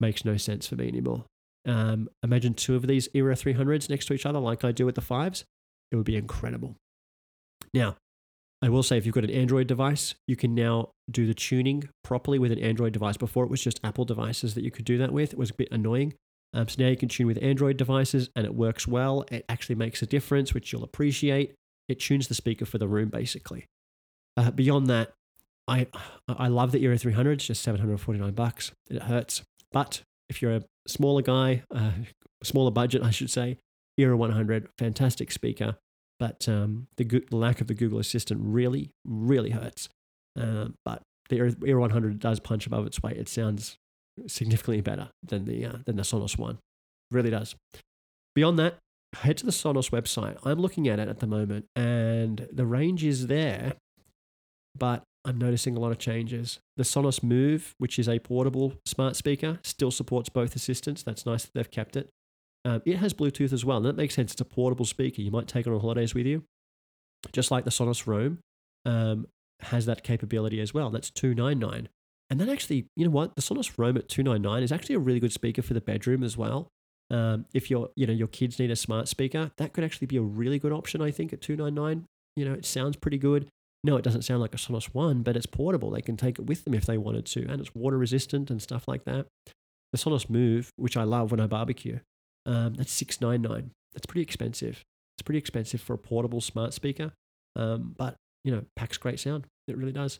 makes 0.00 0.24
no 0.24 0.36
sense 0.36 0.66
for 0.66 0.76
me 0.76 0.88
anymore. 0.88 1.24
Um, 1.66 2.08
imagine 2.22 2.54
two 2.54 2.74
of 2.74 2.86
these 2.86 3.08
Era 3.14 3.34
300s 3.34 3.88
next 3.88 4.06
to 4.06 4.14
each 4.14 4.26
other, 4.26 4.40
like 4.40 4.64
I 4.64 4.72
do 4.72 4.84
with 4.84 4.96
the 4.96 5.00
5s. 5.00 5.44
It 5.90 5.96
would 5.96 6.06
be 6.06 6.16
incredible. 6.16 6.76
Now, 7.72 7.96
I 8.62 8.68
will 8.68 8.84
say 8.84 8.96
if 8.96 9.04
you've 9.04 9.14
got 9.14 9.24
an 9.24 9.30
Android 9.30 9.66
device, 9.66 10.14
you 10.28 10.36
can 10.36 10.54
now 10.54 10.90
do 11.10 11.26
the 11.26 11.34
tuning 11.34 11.88
properly 12.04 12.38
with 12.38 12.52
an 12.52 12.60
Android 12.60 12.92
device. 12.92 13.16
Before 13.16 13.44
it 13.44 13.50
was 13.50 13.60
just 13.60 13.80
Apple 13.82 14.04
devices 14.04 14.54
that 14.54 14.62
you 14.62 14.70
could 14.70 14.84
do 14.84 14.98
that 14.98 15.12
with. 15.12 15.32
It 15.32 15.38
was 15.38 15.50
a 15.50 15.54
bit 15.54 15.68
annoying. 15.72 16.14
Um, 16.54 16.68
so 16.68 16.82
now 16.82 16.88
you 16.88 16.96
can 16.96 17.08
tune 17.08 17.26
with 17.26 17.42
Android 17.42 17.76
devices 17.76 18.30
and 18.36 18.46
it 18.46 18.54
works 18.54 18.86
well. 18.86 19.24
It 19.32 19.44
actually 19.48 19.74
makes 19.74 20.00
a 20.02 20.06
difference, 20.06 20.54
which 20.54 20.72
you'll 20.72 20.84
appreciate. 20.84 21.54
It 21.88 21.98
tunes 21.98 22.28
the 22.28 22.34
speaker 22.34 22.64
for 22.64 22.78
the 22.78 22.86
room, 22.86 23.08
basically. 23.08 23.66
Uh, 24.36 24.50
beyond 24.50 24.86
that, 24.86 25.12
I 25.66 25.88
I 26.28 26.48
love 26.48 26.72
the 26.72 26.82
Era 26.84 26.96
300. 26.98 27.32
It's 27.32 27.46
just 27.46 27.62
749 27.62 28.32
bucks. 28.32 28.72
It 28.88 29.02
hurts. 29.02 29.42
But 29.72 30.02
if 30.28 30.40
you're 30.40 30.56
a 30.56 30.62
smaller 30.86 31.22
guy, 31.22 31.64
uh, 31.74 31.92
smaller 32.44 32.70
budget, 32.70 33.02
I 33.02 33.10
should 33.10 33.30
say, 33.30 33.58
Era 33.98 34.16
100, 34.16 34.68
fantastic 34.78 35.32
speaker. 35.32 35.76
But 36.22 36.48
um, 36.48 36.86
the, 36.98 37.04
go- 37.04 37.26
the 37.28 37.36
lack 37.36 37.60
of 37.60 37.66
the 37.66 37.74
Google 37.74 37.98
Assistant 37.98 38.40
really, 38.44 38.90
really 39.04 39.50
hurts. 39.50 39.88
Um, 40.38 40.74
but 40.84 41.02
the 41.30 41.56
Era 41.66 41.80
100 41.80 42.20
does 42.20 42.38
punch 42.38 42.64
above 42.64 42.86
its 42.86 43.02
weight. 43.02 43.16
It 43.16 43.28
sounds 43.28 43.76
significantly 44.28 44.82
better 44.82 45.08
than 45.24 45.46
the 45.46 45.66
uh, 45.66 45.76
than 45.84 45.96
the 45.96 46.04
Sonos 46.04 46.38
one. 46.38 46.58
Really 47.10 47.30
does. 47.30 47.56
Beyond 48.36 48.56
that, 48.60 48.78
head 49.16 49.36
to 49.38 49.46
the 49.46 49.50
Sonos 49.50 49.90
website. 49.90 50.36
I'm 50.44 50.60
looking 50.60 50.86
at 50.86 51.00
it 51.00 51.08
at 51.08 51.18
the 51.18 51.26
moment, 51.26 51.64
and 51.74 52.46
the 52.52 52.66
range 52.66 53.02
is 53.02 53.26
there, 53.26 53.72
but 54.78 55.02
I'm 55.24 55.38
noticing 55.38 55.76
a 55.76 55.80
lot 55.80 55.90
of 55.90 55.98
changes. 55.98 56.60
The 56.76 56.84
Sonos 56.84 57.20
Move, 57.24 57.74
which 57.78 57.98
is 57.98 58.08
a 58.08 58.20
portable 58.20 58.74
smart 58.86 59.16
speaker, 59.16 59.58
still 59.64 59.90
supports 59.90 60.28
both 60.28 60.54
assistants. 60.54 61.02
That's 61.02 61.26
nice 61.26 61.46
that 61.46 61.50
they've 61.52 61.68
kept 61.68 61.96
it. 61.96 62.10
Um, 62.64 62.82
it 62.84 62.96
has 62.96 63.12
Bluetooth 63.12 63.52
as 63.52 63.64
well, 63.64 63.78
and 63.78 63.86
that 63.86 63.96
makes 63.96 64.14
sense. 64.14 64.32
It's 64.32 64.40
a 64.40 64.44
portable 64.44 64.84
speaker. 64.84 65.20
You 65.20 65.30
might 65.30 65.48
take 65.48 65.66
it 65.66 65.72
on 65.72 65.80
holidays 65.80 66.14
with 66.14 66.26
you, 66.26 66.44
just 67.32 67.50
like 67.50 67.64
the 67.64 67.70
Sonos 67.70 68.06
Roam 68.06 68.38
um, 68.84 69.26
has 69.60 69.86
that 69.86 70.04
capability 70.04 70.60
as 70.60 70.72
well. 70.72 70.90
That's 70.90 71.10
two 71.10 71.34
nine 71.34 71.58
nine, 71.58 71.88
and 72.30 72.40
that 72.40 72.48
actually, 72.48 72.86
you 72.96 73.04
know 73.04 73.10
what, 73.10 73.34
the 73.34 73.42
Sonos 73.42 73.72
Roam 73.76 73.96
at 73.96 74.08
two 74.08 74.22
nine 74.22 74.42
nine 74.42 74.62
is 74.62 74.70
actually 74.70 74.94
a 74.94 75.00
really 75.00 75.20
good 75.20 75.32
speaker 75.32 75.62
for 75.62 75.74
the 75.74 75.80
bedroom 75.80 76.22
as 76.22 76.36
well. 76.36 76.68
Um, 77.10 77.46
if 77.52 77.70
your 77.70 77.90
you 77.96 78.06
know 78.06 78.12
your 78.12 78.28
kids 78.28 78.58
need 78.58 78.70
a 78.70 78.76
smart 78.76 79.08
speaker, 79.08 79.50
that 79.56 79.72
could 79.72 79.84
actually 79.84 80.06
be 80.06 80.16
a 80.16 80.22
really 80.22 80.58
good 80.58 80.72
option. 80.72 81.02
I 81.02 81.10
think 81.10 81.32
at 81.32 81.40
two 81.40 81.56
nine 81.56 81.74
nine. 81.74 82.06
You 82.36 82.46
know, 82.46 82.54
it 82.54 82.64
sounds 82.64 82.96
pretty 82.96 83.18
good. 83.18 83.48
No, 83.84 83.96
it 83.96 84.04
doesn't 84.04 84.22
sound 84.22 84.40
like 84.40 84.54
a 84.54 84.58
Sonos 84.58 84.94
One, 84.94 85.22
but 85.22 85.36
it's 85.36 85.46
portable. 85.46 85.90
They 85.90 86.00
can 86.00 86.16
take 86.16 86.38
it 86.38 86.46
with 86.46 86.64
them 86.64 86.74
if 86.74 86.86
they 86.86 86.96
wanted 86.96 87.26
to, 87.26 87.46
and 87.46 87.60
it's 87.60 87.74
water 87.74 87.98
resistant 87.98 88.50
and 88.50 88.62
stuff 88.62 88.86
like 88.86 89.04
that. 89.04 89.26
The 89.92 89.98
Sonos 89.98 90.30
Move, 90.30 90.70
which 90.76 90.96
I 90.96 91.02
love 91.02 91.32
when 91.32 91.40
I 91.40 91.46
barbecue, 91.46 91.98
um, 92.46 92.74
that's 92.74 92.92
six 92.92 93.20
nine 93.20 93.42
nine. 93.42 93.70
That's 93.94 94.06
pretty 94.06 94.22
expensive. 94.22 94.82
It's 95.16 95.22
pretty 95.22 95.38
expensive 95.38 95.80
for 95.80 95.94
a 95.94 95.98
portable 95.98 96.40
smart 96.40 96.74
speaker, 96.74 97.12
um, 97.56 97.94
but 97.96 98.16
you 98.44 98.52
know, 98.52 98.64
packs 98.76 98.96
great 98.98 99.20
sound. 99.20 99.46
It 99.68 99.76
really 99.76 99.92
does. 99.92 100.18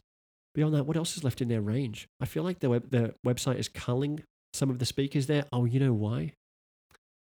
Beyond 0.55 0.75
that, 0.75 0.85
what 0.87 0.97
else 0.97 1.17
is 1.17 1.25
left 1.25 1.41
in 1.41 1.49
their 1.49 1.63
range? 1.63 2.09
I 2.21 2.27
feel 2.27 2.43
like 2.43 2.61
the 2.61 2.69
web, 2.69 2.91
the 2.91 3.15
website 3.27 3.59
is 3.59 3.69
culling 3.69 4.23
some 4.53 4.71
of 4.71 4.79
the 4.79 4.85
speakers 4.85 5.27
there. 5.27 5.45
Oh, 5.53 5.65
you 5.65 5.81
know 5.81 5.95
why? 5.95 6.35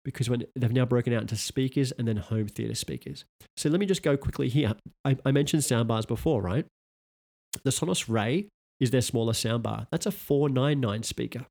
Because 0.04 0.30
when 0.30 0.44
they've 0.56 0.72
now 0.72 0.86
broken 0.86 1.14
out 1.14 1.22
into 1.22 1.36
speakers 1.36 1.92
and 1.92 2.08
then 2.08 2.18
home 2.18 2.48
theater 2.48 2.76
speakers. 2.76 3.26
So 3.58 3.70
let 3.70 3.80
me 3.80 3.88
just 3.88 4.04
go 4.04 4.16
quickly 4.16 4.48
here. 4.48 4.74
I, 5.04 5.18
I 5.26 5.32
mentioned 5.32 5.64
soundbars 5.64 6.08
before, 6.08 6.42
right? 6.42 6.66
The 7.64 7.72
Sonos 7.72 8.08
Ray 8.08 8.48
is 8.80 8.92
their 8.92 9.02
smaller 9.02 9.34
soundbar. 9.34 9.88
That's 9.92 10.06
a 10.06 10.12
499 10.12 11.02
speaker. 11.04 11.48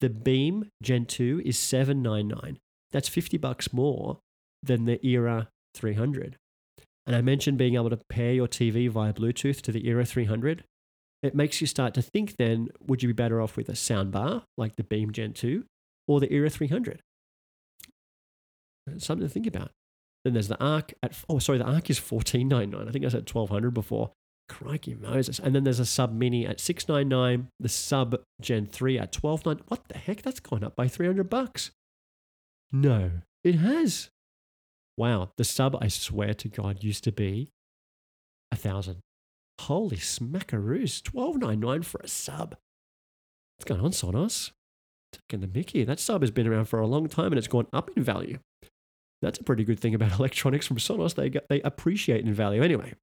The 0.00 0.10
Beam 0.10 0.70
Gen 0.82 1.06
2 1.06 1.42
is 1.44 1.58
799. 1.58 2.58
That's 2.92 3.08
50 3.08 3.36
bucks 3.38 3.72
more 3.72 4.18
than 4.62 4.84
the 4.84 5.04
Era 5.06 5.48
300. 5.74 6.36
And 7.06 7.16
I 7.16 7.20
mentioned 7.20 7.58
being 7.58 7.74
able 7.74 7.90
to 7.90 7.98
pair 8.08 8.32
your 8.32 8.48
TV 8.48 8.88
via 8.88 9.12
Bluetooth 9.12 9.60
to 9.62 9.72
the 9.72 9.86
Era 9.88 10.04
300. 10.04 10.64
It 11.22 11.34
makes 11.34 11.60
you 11.60 11.66
start 11.66 11.94
to 11.94 12.02
think 12.02 12.36
then, 12.36 12.68
would 12.86 13.02
you 13.02 13.08
be 13.08 13.12
better 13.14 13.40
off 13.40 13.56
with 13.56 13.68
a 13.68 13.72
soundbar 13.72 14.44
like 14.56 14.76
the 14.76 14.84
Beam 14.84 15.10
Gen 15.12 15.32
2 15.32 15.64
or 16.06 16.20
the 16.20 16.32
Era 16.32 16.50
300? 16.50 17.00
It's 18.86 19.06
something 19.06 19.26
to 19.26 19.32
think 19.32 19.46
about. 19.46 19.72
Then 20.24 20.34
there's 20.34 20.48
the 20.48 20.62
Arc 20.62 20.94
at, 21.02 21.14
oh, 21.28 21.38
sorry, 21.38 21.58
the 21.58 21.64
Arc 21.64 21.90
is 21.90 21.98
1499. 21.98 22.88
I 22.88 22.92
think 22.92 23.04
I 23.04 23.08
said 23.08 23.28
1200 23.30 23.72
before. 23.72 24.12
Crikey 24.48 24.94
Moses. 24.94 25.38
And 25.38 25.54
then 25.54 25.64
there's 25.64 25.80
a 25.80 25.86
Sub 25.86 26.12
Mini 26.12 26.46
at 26.46 26.60
699, 26.60 27.48
the 27.60 27.68
Sub 27.68 28.16
Gen 28.40 28.66
3 28.66 28.98
at 28.98 29.16
129. 29.16 29.64
What 29.68 29.88
the 29.88 29.98
heck? 29.98 30.22
That's 30.22 30.40
gone 30.40 30.64
up 30.64 30.76
by 30.76 30.88
300 30.88 31.28
bucks. 31.28 31.70
No, 32.72 33.10
it 33.44 33.56
has. 33.56 34.10
Wow, 34.96 35.30
the 35.36 35.44
sub, 35.44 35.76
I 35.80 35.88
swear 35.88 36.34
to 36.34 36.48
God, 36.48 36.82
used 36.82 37.04
to 37.04 37.12
be 37.12 37.50
a 38.50 38.56
thousand. 38.56 38.98
Holy 39.60 39.96
smackaroos, 39.96 41.02
twelve 41.02 41.36
nine 41.36 41.60
nine 41.60 41.82
for 41.82 42.00
a 42.02 42.08
sub. 42.08 42.56
What's 43.56 43.68
going 43.68 43.80
on, 43.80 43.92
Sonos? 43.92 44.50
Taking 45.12 45.40
the 45.40 45.46
Mickey. 45.46 45.84
That 45.84 46.00
sub 46.00 46.22
has 46.22 46.30
been 46.30 46.46
around 46.46 46.66
for 46.66 46.80
a 46.80 46.86
long 46.86 47.08
time 47.08 47.26
and 47.26 47.38
it's 47.38 47.48
gone 47.48 47.66
up 47.72 47.90
in 47.96 48.02
value. 48.02 48.38
That's 49.22 49.38
a 49.38 49.44
pretty 49.44 49.64
good 49.64 49.80
thing 49.80 49.94
about 49.94 50.12
electronics 50.18 50.66
from 50.66 50.76
Sonos. 50.76 51.14
They 51.14 51.30
get, 51.30 51.46
they 51.48 51.60
appreciate 51.62 52.24
in 52.24 52.34
value. 52.34 52.62
Anyway, 52.62 52.94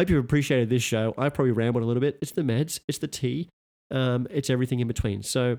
hope 0.00 0.10
you've 0.10 0.24
appreciated 0.24 0.68
this 0.68 0.82
show. 0.82 1.14
I 1.16 1.28
probably 1.28 1.52
rambled 1.52 1.84
a 1.84 1.86
little 1.86 2.00
bit. 2.00 2.18
It's 2.20 2.32
the 2.32 2.42
meds, 2.42 2.80
it's 2.88 2.98
the 2.98 3.08
tea, 3.08 3.48
um, 3.90 4.26
it's 4.30 4.50
everything 4.50 4.80
in 4.80 4.88
between. 4.88 5.22
So 5.22 5.58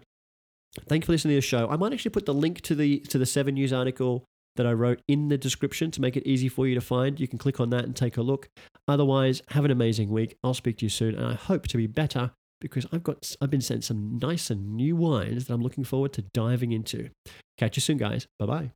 thank 0.87 1.03
you 1.03 1.05
for 1.05 1.11
listening 1.11 1.33
to 1.33 1.37
the 1.37 1.41
show. 1.41 1.67
I 1.69 1.77
might 1.77 1.93
actually 1.93 2.11
put 2.11 2.25
the 2.25 2.33
link 2.33 2.61
to 2.61 2.75
the 2.75 2.99
to 3.01 3.17
the 3.17 3.25
Seven 3.25 3.55
News 3.55 3.73
article 3.73 4.25
that 4.57 4.65
I 4.65 4.73
wrote 4.73 5.01
in 5.07 5.29
the 5.29 5.37
description 5.37 5.91
to 5.91 6.01
make 6.01 6.17
it 6.17 6.27
easy 6.27 6.49
for 6.49 6.67
you 6.67 6.75
to 6.75 6.81
find. 6.81 7.19
You 7.19 7.27
can 7.27 7.39
click 7.39 7.59
on 7.59 7.69
that 7.69 7.85
and 7.85 7.95
take 7.95 8.17
a 8.17 8.21
look. 8.21 8.49
Otherwise, 8.87 9.41
have 9.49 9.63
an 9.63 9.71
amazing 9.71 10.09
week. 10.09 10.37
I'll 10.43 10.53
speak 10.53 10.77
to 10.79 10.85
you 10.85 10.89
soon, 10.89 11.15
and 11.15 11.25
I 11.25 11.35
hope 11.35 11.67
to 11.67 11.77
be 11.77 11.87
better 11.87 12.31
because 12.59 12.85
I've 12.91 13.03
got 13.03 13.35
I've 13.41 13.49
been 13.49 13.61
sent 13.61 13.83
some 13.83 14.17
nice 14.21 14.49
and 14.49 14.75
new 14.75 14.95
wines 14.95 15.45
that 15.45 15.53
I'm 15.53 15.61
looking 15.61 15.83
forward 15.83 16.13
to 16.13 16.23
diving 16.33 16.71
into. 16.71 17.09
Catch 17.57 17.77
you 17.77 17.81
soon, 17.81 17.97
guys. 17.97 18.27
Bye 18.39 18.45
bye. 18.45 18.71